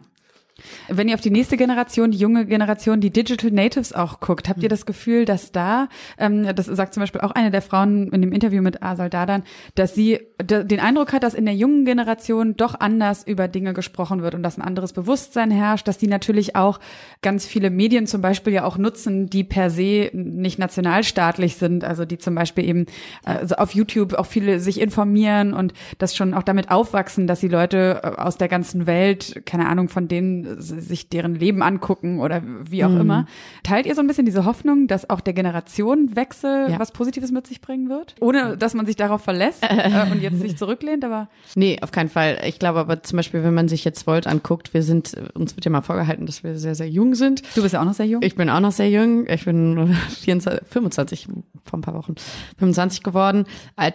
Wenn 0.87 1.07
ihr 1.07 1.15
auf 1.15 1.21
die 1.21 1.29
nächste 1.29 1.57
Generation, 1.57 2.11
die 2.11 2.17
junge 2.17 2.45
Generation, 2.45 2.99
die 2.99 3.11
Digital 3.11 3.51
Natives 3.51 3.93
auch 3.93 4.19
guckt, 4.19 4.49
habt 4.49 4.63
ihr 4.63 4.69
das 4.69 4.85
Gefühl, 4.85 5.25
dass 5.25 5.51
da, 5.51 5.87
ähm, 6.17 6.55
das 6.55 6.65
sagt 6.65 6.93
zum 6.93 7.01
Beispiel 7.01 7.21
auch 7.21 7.31
eine 7.31 7.51
der 7.51 7.61
Frauen 7.61 8.11
in 8.11 8.21
dem 8.21 8.31
Interview 8.31 8.61
mit 8.61 8.81
Asal 8.81 9.09
Dadan, 9.09 9.43
dass 9.75 9.93
sie 9.93 10.19
den 10.41 10.79
Eindruck 10.79 11.13
hat, 11.13 11.23
dass 11.23 11.33
in 11.33 11.45
der 11.45 11.55
jungen 11.55 11.85
Generation 11.85 12.55
doch 12.55 12.79
anders 12.79 13.25
über 13.25 13.47
Dinge 13.47 13.73
gesprochen 13.73 14.21
wird 14.21 14.35
und 14.35 14.43
dass 14.43 14.57
ein 14.57 14.61
anderes 14.63 14.93
Bewusstsein 14.93 15.51
herrscht, 15.51 15.87
dass 15.87 15.97
die 15.97 16.07
natürlich 16.07 16.55
auch 16.55 16.79
ganz 17.21 17.45
viele 17.45 17.69
Medien 17.69 18.07
zum 18.07 18.21
Beispiel 18.21 18.53
ja 18.53 18.63
auch 18.63 18.77
nutzen, 18.77 19.29
die 19.29 19.43
per 19.43 19.69
se 19.69 20.09
nicht 20.13 20.59
nationalstaatlich 20.59 21.55
sind, 21.55 21.83
also 21.83 22.05
die 22.05 22.17
zum 22.17 22.35
Beispiel 22.35 22.65
eben 22.65 22.85
also 23.23 23.55
auf 23.55 23.71
YouTube 23.73 24.13
auch 24.13 24.25
viele 24.25 24.59
sich 24.59 24.79
informieren 24.79 25.53
und 25.53 25.73
das 25.97 26.15
schon 26.15 26.33
auch 26.33 26.43
damit 26.43 26.71
aufwachsen, 26.71 27.27
dass 27.27 27.39
die 27.39 27.47
Leute 27.47 28.01
äh, 28.03 28.07
aus 28.07 28.37
der 28.37 28.47
ganzen 28.47 28.87
Welt, 28.87 29.41
keine 29.45 29.67
Ahnung, 29.67 29.89
von 29.89 30.07
denen 30.07 30.46
sich 30.57 31.09
deren 31.09 31.35
Leben 31.35 31.61
angucken 31.61 32.19
oder 32.19 32.41
wie 32.43 32.83
auch 32.83 32.89
mhm. 32.89 33.01
immer. 33.01 33.25
Teilt 33.63 33.85
ihr 33.85 33.95
so 33.95 34.01
ein 34.01 34.07
bisschen 34.07 34.25
diese 34.25 34.45
Hoffnung, 34.45 34.87
dass 34.87 35.09
auch 35.09 35.21
der 35.21 35.33
Generationenwechsel 35.33 36.71
ja. 36.71 36.79
was 36.79 36.91
Positives 36.91 37.31
mit 37.31 37.47
sich 37.47 37.61
bringen 37.61 37.89
wird? 37.89 38.15
Ohne, 38.19 38.57
dass 38.57 38.73
man 38.73 38.85
sich 38.85 38.95
darauf 38.95 39.21
verlässt 39.21 39.63
äh, 39.69 40.11
und 40.11 40.21
jetzt 40.21 40.39
sich 40.39 40.57
zurücklehnt, 40.57 41.03
aber. 41.03 41.29
Nee, 41.55 41.77
auf 41.81 41.91
keinen 41.91 42.09
Fall. 42.09 42.39
Ich 42.45 42.59
glaube 42.59 42.79
aber 42.79 43.03
zum 43.03 43.17
Beispiel, 43.17 43.43
wenn 43.43 43.53
man 43.53 43.67
sich 43.67 43.83
jetzt 43.85 44.07
Volt 44.07 44.27
anguckt, 44.27 44.73
wir 44.73 44.83
sind, 44.83 45.13
uns 45.33 45.55
wird 45.55 45.65
ja 45.65 45.71
mal 45.71 45.81
vorgehalten, 45.81 46.25
dass 46.25 46.43
wir 46.43 46.57
sehr, 46.57 46.75
sehr 46.75 46.89
jung 46.89 47.15
sind. 47.15 47.43
Du 47.55 47.61
bist 47.61 47.73
ja 47.73 47.81
auch 47.81 47.85
noch 47.85 47.93
sehr 47.93 48.07
jung? 48.07 48.21
Ich 48.23 48.35
bin 48.35 48.49
auch 48.49 48.59
noch 48.59 48.71
sehr 48.71 48.89
jung. 48.89 49.27
Ich 49.27 49.45
bin 49.45 49.95
24, 50.09 50.67
25 50.67 51.27
vor 51.63 51.79
ein 51.79 51.81
paar 51.81 51.93
Wochen, 51.93 52.15
25 52.57 53.03
geworden. 53.03 53.45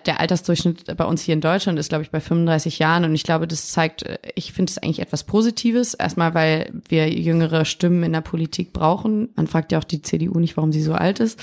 Der 0.07 0.21
Altersdurchschnitt 0.21 0.97
bei 0.97 1.05
uns 1.05 1.23
hier 1.23 1.35
in 1.35 1.41
Deutschland 1.41 1.79
ist, 1.79 1.89
glaube 1.89 2.05
ich, 2.05 2.11
bei 2.11 2.21
35 2.21 2.79
Jahren 2.79 3.05
und 3.05 3.15
ich 3.15 3.23
glaube, 3.23 3.47
das 3.49 3.69
zeigt, 3.69 4.05
ich 4.35 4.53
finde 4.53 4.71
es 4.71 4.79
eigentlich 4.79 5.01
etwas 5.01 5.25
Positives. 5.25 5.95
Erstmal, 5.95 6.35
weil 6.35 6.42
weil 6.43 6.73
wir 6.89 7.09
jüngere 7.09 7.65
Stimmen 7.65 8.03
in 8.03 8.13
der 8.13 8.21
Politik 8.21 8.73
brauchen. 8.73 9.29
Man 9.37 9.47
fragt 9.47 9.71
ja 9.71 9.79
auch 9.79 9.85
die 9.85 10.03
CDU 10.03 10.41
nicht, 10.41 10.57
warum 10.57 10.73
sie 10.73 10.83
so 10.83 10.93
alt 10.93 11.21
ist. 11.21 11.39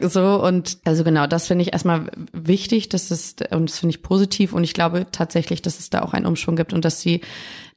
So 0.00 0.40
und 0.42 0.78
also 0.84 1.02
genau, 1.02 1.26
das 1.26 1.48
finde 1.48 1.62
ich 1.62 1.72
erstmal 1.72 2.06
wichtig, 2.32 2.88
dass 2.88 3.10
es 3.10 3.34
und 3.50 3.68
das 3.68 3.80
finde 3.80 3.96
ich 3.96 4.02
positiv 4.02 4.52
und 4.52 4.62
ich 4.62 4.72
glaube 4.72 5.06
tatsächlich, 5.10 5.60
dass 5.60 5.80
es 5.80 5.90
da 5.90 6.02
auch 6.02 6.14
einen 6.14 6.26
Umschwung 6.26 6.54
gibt 6.54 6.72
und 6.72 6.84
dass 6.84 7.00
die 7.00 7.20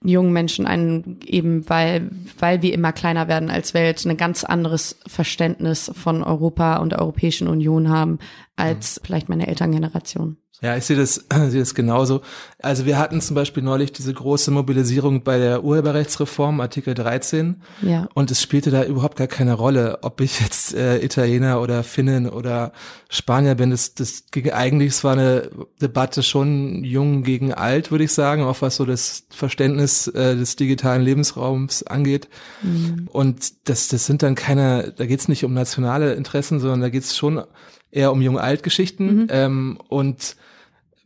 jungen 0.04 0.32
Menschen 0.32 0.68
einen 0.68 1.20
eben, 1.26 1.68
weil, 1.68 2.12
weil 2.38 2.62
wir 2.62 2.74
immer 2.74 2.94
kleiner 2.94 3.28
werden 3.28 3.50
als 3.50 3.74
Welt, 3.74 4.06
ein 4.06 4.16
ganz 4.16 4.44
anderes 4.44 5.00
Verständnis 5.08 5.92
von 5.96 6.24
Europa 6.24 6.78
und 6.78 6.92
der 6.92 7.00
Europäischen 7.00 7.48
Union 7.48 7.90
haben 7.90 8.20
als 8.56 9.02
vielleicht 9.04 9.30
meine 9.30 9.48
Elterngeneration. 9.48 10.38
Ja, 10.62 10.76
ich 10.76 10.86
sehe 10.86 10.98
das, 10.98 11.26
sehe 11.50 11.60
das 11.60 11.76
genauso. 11.76 12.22
Also 12.60 12.86
wir 12.88 12.98
hatten 12.98 13.22
zum 13.22 13.36
Beispiel 13.36 13.62
neulich 13.62 13.92
diese 13.92 14.14
große 14.14 14.50
Mobilisierung 14.50 15.24
bei 15.24 15.38
der 15.38 15.64
Urheberrechtsreform, 15.64 16.60
Artikel 16.60 16.96
13. 16.96 17.62
Ja. 17.84 18.10
Und 18.16 18.32
es 18.32 18.42
spielte 18.42 18.72
da 18.72 18.84
überhaupt 18.84 19.18
gar 19.18 19.28
keine 19.28 19.54
Rolle, 19.54 20.00
ob 20.02 20.20
ich 20.20 20.40
jetzt 20.42 20.74
äh, 20.74 21.04
Italiener 21.04 21.62
oder 21.62 21.84
Finnen 21.84 22.28
oder 22.28 22.72
Spanier 23.10 23.54
bin. 23.54 23.70
Das, 23.70 23.94
das 23.94 24.26
ging 24.32 24.50
eigentlich, 24.52 24.90
es 24.90 25.04
war 25.04 25.14
eine 25.14 25.52
Debatte 25.80 26.24
schon 26.24 26.84
jung 26.84 27.22
gegen 27.22 27.54
alt, 27.54 27.92
würde 27.92 28.06
ich 28.06 28.12
sagen, 28.12 28.44
auch 28.44 28.62
was 28.64 28.78
so 28.78 28.86
das 28.86 29.26
Verständnis 29.30 30.08
äh, 30.08 30.36
des 30.36 30.56
digitalen 30.56 31.04
Lebensraums 31.04 31.84
angeht. 31.84 32.28
Mhm. 32.64 33.08
Und 33.12 33.70
das, 33.70 33.90
das 33.90 34.08
sind 34.08 34.24
dann 34.24 34.34
keine, 34.34 34.94
da 34.98 35.06
geht 35.06 35.20
es 35.20 35.28
nicht 35.28 35.46
um 35.46 35.54
nationale 35.54 36.16
Interessen, 36.16 36.60
sondern 36.60 36.82
da 36.82 36.90
geht 36.90 37.04
es 37.04 37.16
schon 37.16 37.44
eher 37.92 38.12
um 38.12 38.22
Jung-Alt-Geschichten. 38.22 39.06
Mhm. 39.06 39.28
Ähm, 39.30 39.80
und 39.90 40.36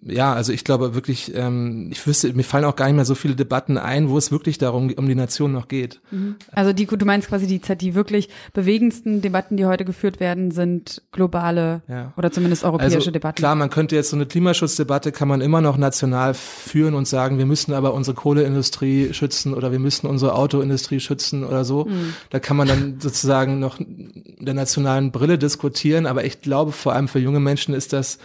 ja, 0.04 0.34
also 0.34 0.52
ich 0.52 0.64
glaube 0.64 0.96
wirklich, 0.96 1.32
ähm, 1.36 1.90
ich 1.92 2.06
wüsste, 2.08 2.34
mir 2.34 2.44
fallen 2.44 2.66
auch 2.66 2.76
gar 2.76 2.88
nicht 2.88 2.96
mehr 2.96 3.06
so 3.06 3.14
viele 3.14 3.36
Debatten 3.36 3.78
ein, 3.78 4.10
wo 4.10 4.18
es 4.18 4.32
wirklich 4.32 4.58
darum 4.58 4.92
um 4.92 5.08
die 5.08 5.14
Nation 5.14 5.52
noch 5.52 5.68
geht. 5.68 6.02
Mhm. 6.10 6.38
Also 6.52 6.74
die, 6.74 6.88
du 6.88 7.06
meinst 7.06 7.28
quasi 7.28 7.46
die, 7.46 7.60
die 7.60 7.94
wirklich 7.94 8.30
bewegendsten 8.54 9.22
Debatten, 9.22 9.58
die 9.58 9.66
heute 9.66 9.86
geführt 9.86 10.20
werden, 10.20 10.50
sind 10.50 11.04
globale 11.12 11.82
ja. 11.88 12.14
oder 12.18 12.32
zumindest 12.32 12.64
europäische 12.64 12.96
also, 12.96 13.12
Debatten. 13.12 13.36
Klar, 13.36 13.54
man 13.54 13.70
könnte 13.70 13.96
jetzt 13.96 14.10
so 14.10 14.16
eine 14.16 14.26
Klimaschutzdebatte 14.26 15.12
kann 15.12 15.28
man 15.28 15.40
immer 15.40 15.62
noch 15.62 15.78
national 15.78 16.34
führen 16.34 16.96
und 16.96 17.08
sagen, 17.08 17.38
wir 17.38 17.46
müssen 17.46 17.74
aber 17.74 17.94
unsere 17.94 18.16
Kohleindustrie 18.16 19.14
schützen 19.14 19.54
oder 19.54 19.72
wir 19.72 19.80
müssen 19.80 20.08
unsere 20.08 20.34
Autoindustrie 20.34 21.00
schützen 21.00 21.44
oder 21.44 21.64
so. 21.64 21.86
Mhm. 21.86 22.16
Da 22.32 22.40
kann 22.40 22.58
man 22.58 22.68
dann 22.68 23.00
sozusagen 23.00 23.60
noch 23.60 23.78
der 23.80 24.56
nationalen 24.56 25.12
Brille 25.12 25.38
diskutieren, 25.38 26.08
aber 26.08 26.26
ich 26.26 26.42
glaube, 26.42 26.72
vor 26.72 26.94
allem 26.94 27.08
für 27.08 27.20
junge 27.20 27.40
Menschen 27.40 27.76
ist 27.76 27.94
das 27.94 28.18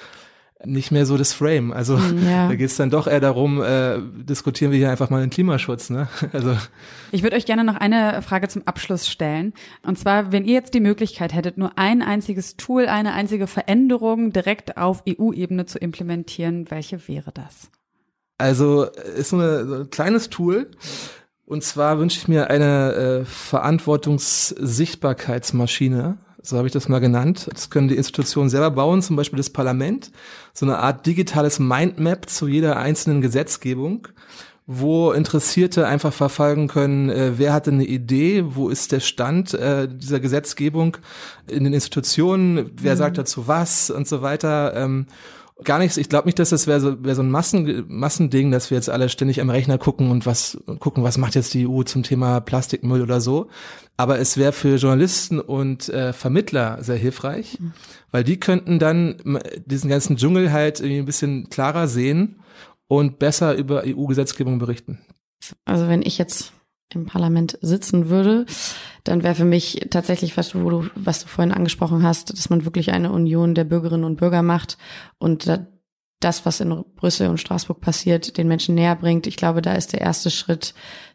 nicht 0.64 0.90
mehr 0.90 1.06
so 1.06 1.16
das 1.16 1.32
Frame. 1.32 1.72
Also 1.72 1.98
hm, 1.98 2.28
ja. 2.28 2.48
da 2.48 2.54
geht 2.54 2.70
es 2.70 2.76
dann 2.76 2.90
doch 2.90 3.06
eher 3.06 3.20
darum, 3.20 3.62
äh, 3.62 3.98
diskutieren 4.00 4.72
wir 4.72 4.78
hier 4.78 4.90
einfach 4.90 5.10
mal 5.10 5.20
den 5.20 5.30
Klimaschutz. 5.30 5.90
Ne? 5.90 6.08
Also 6.32 6.56
ich 7.12 7.22
würde 7.22 7.36
euch 7.36 7.46
gerne 7.46 7.62
noch 7.64 7.76
eine 7.76 8.20
Frage 8.22 8.48
zum 8.48 8.66
Abschluss 8.66 9.08
stellen. 9.08 9.52
Und 9.82 9.96
zwar, 9.98 10.32
wenn 10.32 10.44
ihr 10.44 10.54
jetzt 10.54 10.74
die 10.74 10.80
Möglichkeit 10.80 11.32
hättet, 11.34 11.56
nur 11.58 11.78
ein 11.78 12.02
einziges 12.02 12.56
Tool, 12.56 12.86
eine 12.86 13.12
einzige 13.12 13.46
Veränderung 13.46 14.32
direkt 14.32 14.76
auf 14.76 15.04
EU-Ebene 15.08 15.66
zu 15.66 15.78
implementieren, 15.78 16.68
welche 16.70 17.06
wäre 17.08 17.30
das? 17.32 17.70
Also 18.38 18.84
ist 18.84 19.30
so, 19.30 19.36
eine, 19.36 19.66
so 19.66 19.74
ein 19.76 19.88
kleines 19.90 20.28
Tool. 20.30 20.70
Und 21.46 21.62
zwar 21.62 21.98
wünsche 21.98 22.18
ich 22.18 22.28
mir 22.28 22.50
eine 22.50 22.92
äh, 22.92 23.24
Verantwortungssichtbarkeitsmaschine 23.24 26.18
so 26.46 26.56
habe 26.56 26.68
ich 26.68 26.72
das 26.72 26.88
mal 26.88 27.00
genannt. 27.00 27.48
Das 27.52 27.70
können 27.70 27.88
die 27.88 27.96
Institutionen 27.96 28.48
selber 28.48 28.70
bauen, 28.70 29.02
zum 29.02 29.16
Beispiel 29.16 29.36
das 29.36 29.50
Parlament, 29.50 30.12
so 30.52 30.64
eine 30.64 30.78
Art 30.78 31.04
digitales 31.06 31.58
Mindmap 31.58 32.28
zu 32.30 32.46
jeder 32.46 32.76
einzelnen 32.76 33.20
Gesetzgebung, 33.20 34.08
wo 34.66 35.12
Interessierte 35.12 35.86
einfach 35.86 36.12
verfolgen 36.12 36.68
können, 36.68 37.10
äh, 37.10 37.32
wer 37.36 37.52
hatte 37.52 37.70
eine 37.70 37.84
Idee, 37.84 38.44
wo 38.46 38.68
ist 38.68 38.92
der 38.92 39.00
Stand 39.00 39.54
äh, 39.54 39.88
dieser 39.88 40.20
Gesetzgebung 40.20 40.96
in 41.48 41.64
den 41.64 41.72
Institutionen, 41.72 42.70
wer 42.76 42.94
mhm. 42.94 42.98
sagt 42.98 43.18
dazu 43.18 43.48
was 43.48 43.90
und 43.90 44.06
so 44.06 44.22
weiter. 44.22 44.74
Ähm, 44.76 45.06
gar 45.64 45.78
nichts. 45.78 45.96
Ich 45.96 46.08
glaube 46.08 46.26
nicht, 46.26 46.38
dass 46.38 46.50
das 46.50 46.66
wäre 46.66 46.80
so, 46.80 47.04
wär 47.04 47.14
so 47.14 47.22
ein 47.22 47.30
Massen, 47.30 47.84
Massending, 47.88 48.50
dass 48.50 48.70
wir 48.70 48.76
jetzt 48.76 48.90
alle 48.90 49.08
ständig 49.08 49.40
am 49.40 49.50
Rechner 49.50 49.78
gucken 49.78 50.10
und 50.10 50.26
was 50.26 50.58
gucken, 50.78 51.02
was 51.02 51.18
macht 51.18 51.34
jetzt 51.34 51.54
die 51.54 51.66
EU 51.66 51.82
zum 51.82 52.02
Thema 52.02 52.40
Plastikmüll 52.40 53.02
oder 53.02 53.20
so. 53.20 53.48
Aber 53.96 54.18
es 54.18 54.36
wäre 54.36 54.52
für 54.52 54.76
Journalisten 54.76 55.40
und 55.40 55.88
äh, 55.88 56.12
Vermittler 56.12 56.82
sehr 56.82 56.96
hilfreich, 56.96 57.58
mhm. 57.58 57.72
weil 58.10 58.24
die 58.24 58.38
könnten 58.38 58.78
dann 58.78 59.16
diesen 59.64 59.88
ganzen 59.88 60.16
Dschungel 60.16 60.52
halt 60.52 60.80
irgendwie 60.80 61.00
ein 61.00 61.06
bisschen 61.06 61.48
klarer 61.48 61.88
sehen 61.88 62.40
und 62.88 63.18
besser 63.18 63.54
über 63.54 63.84
EU-Gesetzgebung 63.86 64.58
berichten. 64.58 64.98
Also 65.64 65.88
wenn 65.88 66.02
ich 66.02 66.18
jetzt 66.18 66.52
im 66.94 67.06
Parlament 67.06 67.58
sitzen 67.62 68.08
würde, 68.08 68.46
dann 69.04 69.22
wäre 69.22 69.34
für 69.34 69.44
mich 69.44 69.86
tatsächlich, 69.90 70.36
was 70.36 70.50
du, 70.50 70.88
was 70.94 71.20
du 71.20 71.28
vorhin 71.28 71.52
angesprochen 71.52 72.02
hast, 72.02 72.36
dass 72.36 72.50
man 72.50 72.64
wirklich 72.64 72.92
eine 72.92 73.12
Union 73.12 73.54
der 73.54 73.64
Bürgerinnen 73.64 74.04
und 74.04 74.16
Bürger 74.16 74.42
macht 74.42 74.78
und 75.18 75.46
das, 76.20 76.46
was 76.46 76.60
in 76.60 76.84
Brüssel 76.94 77.28
und 77.28 77.40
Straßburg 77.40 77.80
passiert, 77.80 78.38
den 78.38 78.48
Menschen 78.48 78.74
näher 78.74 78.96
bringt. 78.96 79.26
Ich 79.26 79.36
glaube, 79.36 79.62
da 79.62 79.74
ist 79.74 79.92
der 79.92 80.00
erste 80.00 80.30
Schritt 80.30 80.74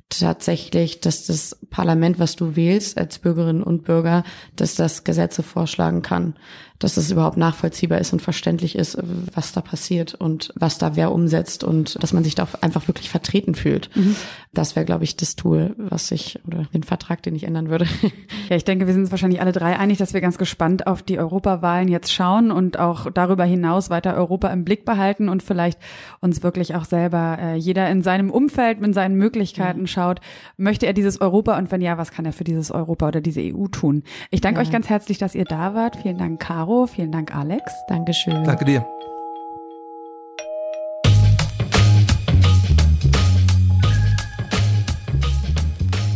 tatsächlich, 0.09 0.99
dass 0.99 1.25
das 1.25 1.57
Parlament, 1.69 2.19
was 2.19 2.35
du 2.35 2.55
wählst 2.55 2.97
als 2.97 3.19
Bürgerinnen 3.19 3.63
und 3.63 3.83
Bürger, 3.83 4.23
dass 4.55 4.75
das 4.75 5.03
Gesetze 5.03 5.41
vorschlagen 5.41 6.01
kann 6.01 6.35
dass 6.83 6.97
es 6.97 7.11
überhaupt 7.11 7.37
nachvollziehbar 7.37 7.99
ist 7.99 8.11
und 8.11 8.21
verständlich 8.21 8.75
ist, 8.75 8.97
was 9.33 9.51
da 9.51 9.61
passiert 9.61 10.15
und 10.15 10.51
was 10.55 10.77
da 10.77 10.95
wer 10.95 11.11
umsetzt 11.11 11.63
und 11.63 12.01
dass 12.01 12.11
man 12.11 12.23
sich 12.23 12.35
da 12.35 12.47
einfach 12.61 12.87
wirklich 12.87 13.09
vertreten 13.09 13.55
fühlt. 13.55 13.89
Mhm. 13.95 14.15
Das 14.53 14.75
wäre, 14.75 14.85
glaube 14.85 15.03
ich, 15.03 15.15
das 15.15 15.35
Tool, 15.35 15.75
was 15.77 16.11
ich 16.11 16.39
oder 16.45 16.65
den 16.73 16.83
Vertrag, 16.83 17.23
den 17.23 17.35
ich 17.35 17.43
ändern 17.43 17.69
würde. 17.69 17.85
Ja, 18.49 18.57
ich 18.57 18.65
denke, 18.65 18.85
wir 18.85 18.93
sind 18.93 19.03
uns 19.03 19.11
wahrscheinlich 19.11 19.39
alle 19.39 19.53
drei 19.53 19.77
einig, 19.77 19.97
dass 19.97 20.13
wir 20.13 20.19
ganz 20.19 20.37
gespannt 20.37 20.85
auf 20.85 21.01
die 21.01 21.19
Europawahlen 21.19 21.87
jetzt 21.87 22.11
schauen 22.11 22.51
und 22.51 22.77
auch 22.77 23.09
darüber 23.09 23.45
hinaus 23.45 23.89
weiter 23.89 24.13
Europa 24.15 24.49
im 24.49 24.65
Blick 24.65 24.83
behalten 24.83 25.29
und 25.29 25.41
vielleicht 25.41 25.79
uns 26.19 26.43
wirklich 26.43 26.75
auch 26.75 26.83
selber 26.83 27.37
äh, 27.39 27.55
jeder 27.55 27.89
in 27.89 28.01
seinem 28.01 28.29
Umfeld 28.29 28.81
mit 28.81 28.93
seinen 28.93 29.15
Möglichkeiten 29.15 29.81
mhm. 29.81 29.87
schaut, 29.87 30.19
möchte 30.57 30.85
er 30.85 30.91
dieses 30.91 31.21
Europa 31.21 31.57
und 31.57 31.71
wenn 31.71 31.81
ja, 31.81 31.97
was 31.97 32.11
kann 32.11 32.25
er 32.25 32.33
für 32.33 32.43
dieses 32.43 32.71
Europa 32.71 33.07
oder 33.07 33.21
diese 33.21 33.41
EU 33.41 33.67
tun? 33.67 34.03
Ich 34.31 34.41
danke 34.41 34.59
ja. 34.59 34.65
euch 34.65 34.71
ganz 34.71 34.89
herzlich, 34.89 35.17
dass 35.17 35.33
ihr 35.33 35.45
da 35.45 35.73
wart. 35.73 35.97
Vielen 35.97 36.17
Dank, 36.17 36.41
Caro. 36.41 36.70
Caro. 36.71 36.87
Vielen 36.87 37.11
Dank, 37.11 37.35
Alex. 37.35 37.85
Dankeschön. 37.87 38.43
Danke 38.43 38.65
dir. 38.65 38.85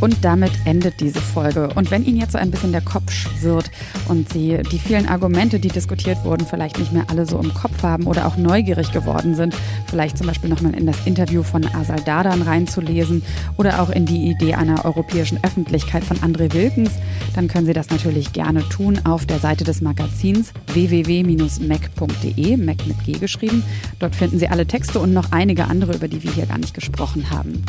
Und 0.06 0.24
damit 0.24 0.52
endet 0.66 1.00
diese 1.00 1.20
Folge. 1.20 1.70
Und 1.74 1.90
wenn 1.90 2.06
Ihnen 2.06 2.18
jetzt 2.18 2.34
so 2.34 2.38
ein 2.38 2.52
bisschen 2.52 2.72
der 2.72 2.82
Kopf 2.82 3.12
schwirrt 3.12 3.72
und 4.08 4.32
Sie 4.32 4.60
die 4.72 4.78
vielen 4.78 5.08
Argumente, 5.08 5.60
die 5.60 5.70
diskutiert 5.70 6.24
wurden, 6.24 6.46
vielleicht 6.46 6.78
nicht 6.78 6.94
mehr 6.94 7.06
alle 7.10 7.26
so 7.26 7.40
im 7.40 7.52
Kopf 7.56 7.82
haben 7.82 8.06
oder 8.06 8.28
auch 8.28 8.38
neugierig 8.38 8.92
geworden 8.92 9.34
sind, 9.34 9.56
vielleicht 9.88 10.20
zum 10.20 10.28
Beispiel 10.28 10.48
nochmal 10.48 10.76
in 10.76 10.86
das 10.86 11.08
Interview 11.08 11.42
von 11.42 11.66
Asal 11.74 12.00
Dadan 12.06 12.44
reinzulesen 12.44 13.24
oder 13.58 13.82
auch 13.82 13.90
in 13.90 14.06
die 14.06 14.30
Idee 14.30 14.54
einer 14.54 14.86
europäischen 14.86 15.44
Öffentlichkeit 15.44 16.04
von 16.04 16.18
André 16.18 16.54
Wilkens, 16.54 16.92
dann 17.34 17.48
können 17.48 17.66
Sie 17.66 17.74
das 17.74 17.90
natürlich 17.90 18.32
gerne 18.32 18.60
tun 18.70 19.00
auf 19.06 19.26
der 19.26 19.40
Seite 19.40 19.64
des 19.64 19.82
Magazins 19.82 20.52
www.mac.de, 20.68 22.58
Mac 22.58 22.86
mit 22.86 23.04
G 23.06 23.14
geschrieben. 23.14 23.64
Dort 23.98 24.16
finden 24.16 24.38
Sie 24.38 24.50
alle 24.50 24.68
Texte 24.68 25.00
und 25.00 25.14
noch 25.14 25.32
einige 25.32 25.66
andere, 25.66 25.96
über 25.96 26.08
die 26.08 26.22
wir 26.22 26.32
hier 26.32 26.46
gar 26.46 26.60
nicht 26.60 26.76
gesprochen 26.76 27.32
haben. 27.32 27.64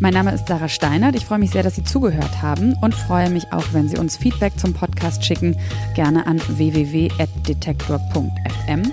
Mein 0.00 0.14
Name 0.14 0.32
ist 0.32 0.48
Sarah 0.48 0.70
Steinert. 0.70 1.14
Ich 1.14 1.26
freue 1.26 1.38
mich 1.38 1.50
sehr, 1.50 1.62
dass 1.62 1.69
Sie 1.70 1.84
zugehört 1.84 2.42
haben 2.42 2.74
und 2.80 2.94
freue 2.94 3.30
mich 3.30 3.52
auch, 3.52 3.64
wenn 3.72 3.88
Sie 3.88 3.98
uns 3.98 4.16
Feedback 4.16 4.58
zum 4.58 4.72
Podcast 4.72 5.24
schicken, 5.24 5.56
gerne 5.94 6.26
an 6.26 6.40
www.detektor.fm. 6.46 8.92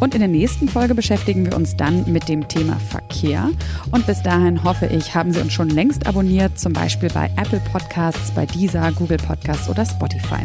Und 0.00 0.14
in 0.14 0.20
der 0.20 0.28
nächsten 0.28 0.68
Folge 0.68 0.94
beschäftigen 0.94 1.46
wir 1.46 1.56
uns 1.56 1.76
dann 1.76 2.10
mit 2.12 2.28
dem 2.28 2.46
Thema 2.48 2.78
Verkehr. 2.78 3.50
Und 3.90 4.06
bis 4.06 4.22
dahin 4.22 4.62
hoffe 4.62 4.86
ich, 4.86 5.14
haben 5.14 5.32
Sie 5.32 5.40
uns 5.40 5.52
schon 5.52 5.70
längst 5.70 6.06
abonniert, 6.06 6.58
zum 6.58 6.72
Beispiel 6.72 7.10
bei 7.10 7.30
Apple 7.36 7.60
Podcasts, 7.72 8.30
bei 8.30 8.46
Deezer, 8.46 8.92
Google 8.92 9.18
Podcasts 9.18 9.68
oder 9.68 9.84
Spotify. 9.84 10.44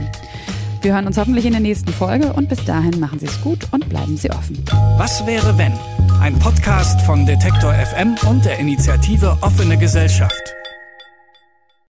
Wir 0.82 0.94
hören 0.94 1.08
uns 1.08 1.18
hoffentlich 1.18 1.46
in 1.46 1.54
der 1.54 1.62
nächsten 1.62 1.94
Folge 1.94 2.34
und 2.34 2.50
bis 2.50 2.66
dahin 2.66 3.00
machen 3.00 3.20
Sie 3.20 3.28
es 3.28 3.40
gut 3.42 3.60
und 3.72 3.88
bleiben 3.88 4.18
Sie 4.18 4.30
offen. 4.32 4.62
Was 4.98 5.26
wäre 5.26 5.58
wenn? 5.58 5.74
Ein 6.20 6.38
Podcast 6.40 7.00
von 7.02 7.26
Detektor 7.26 7.74
FM 7.74 8.16
und 8.30 8.44
der 8.44 8.60
Initiative 8.60 9.38
Offene 9.42 9.78
Gesellschaft. 9.78 10.56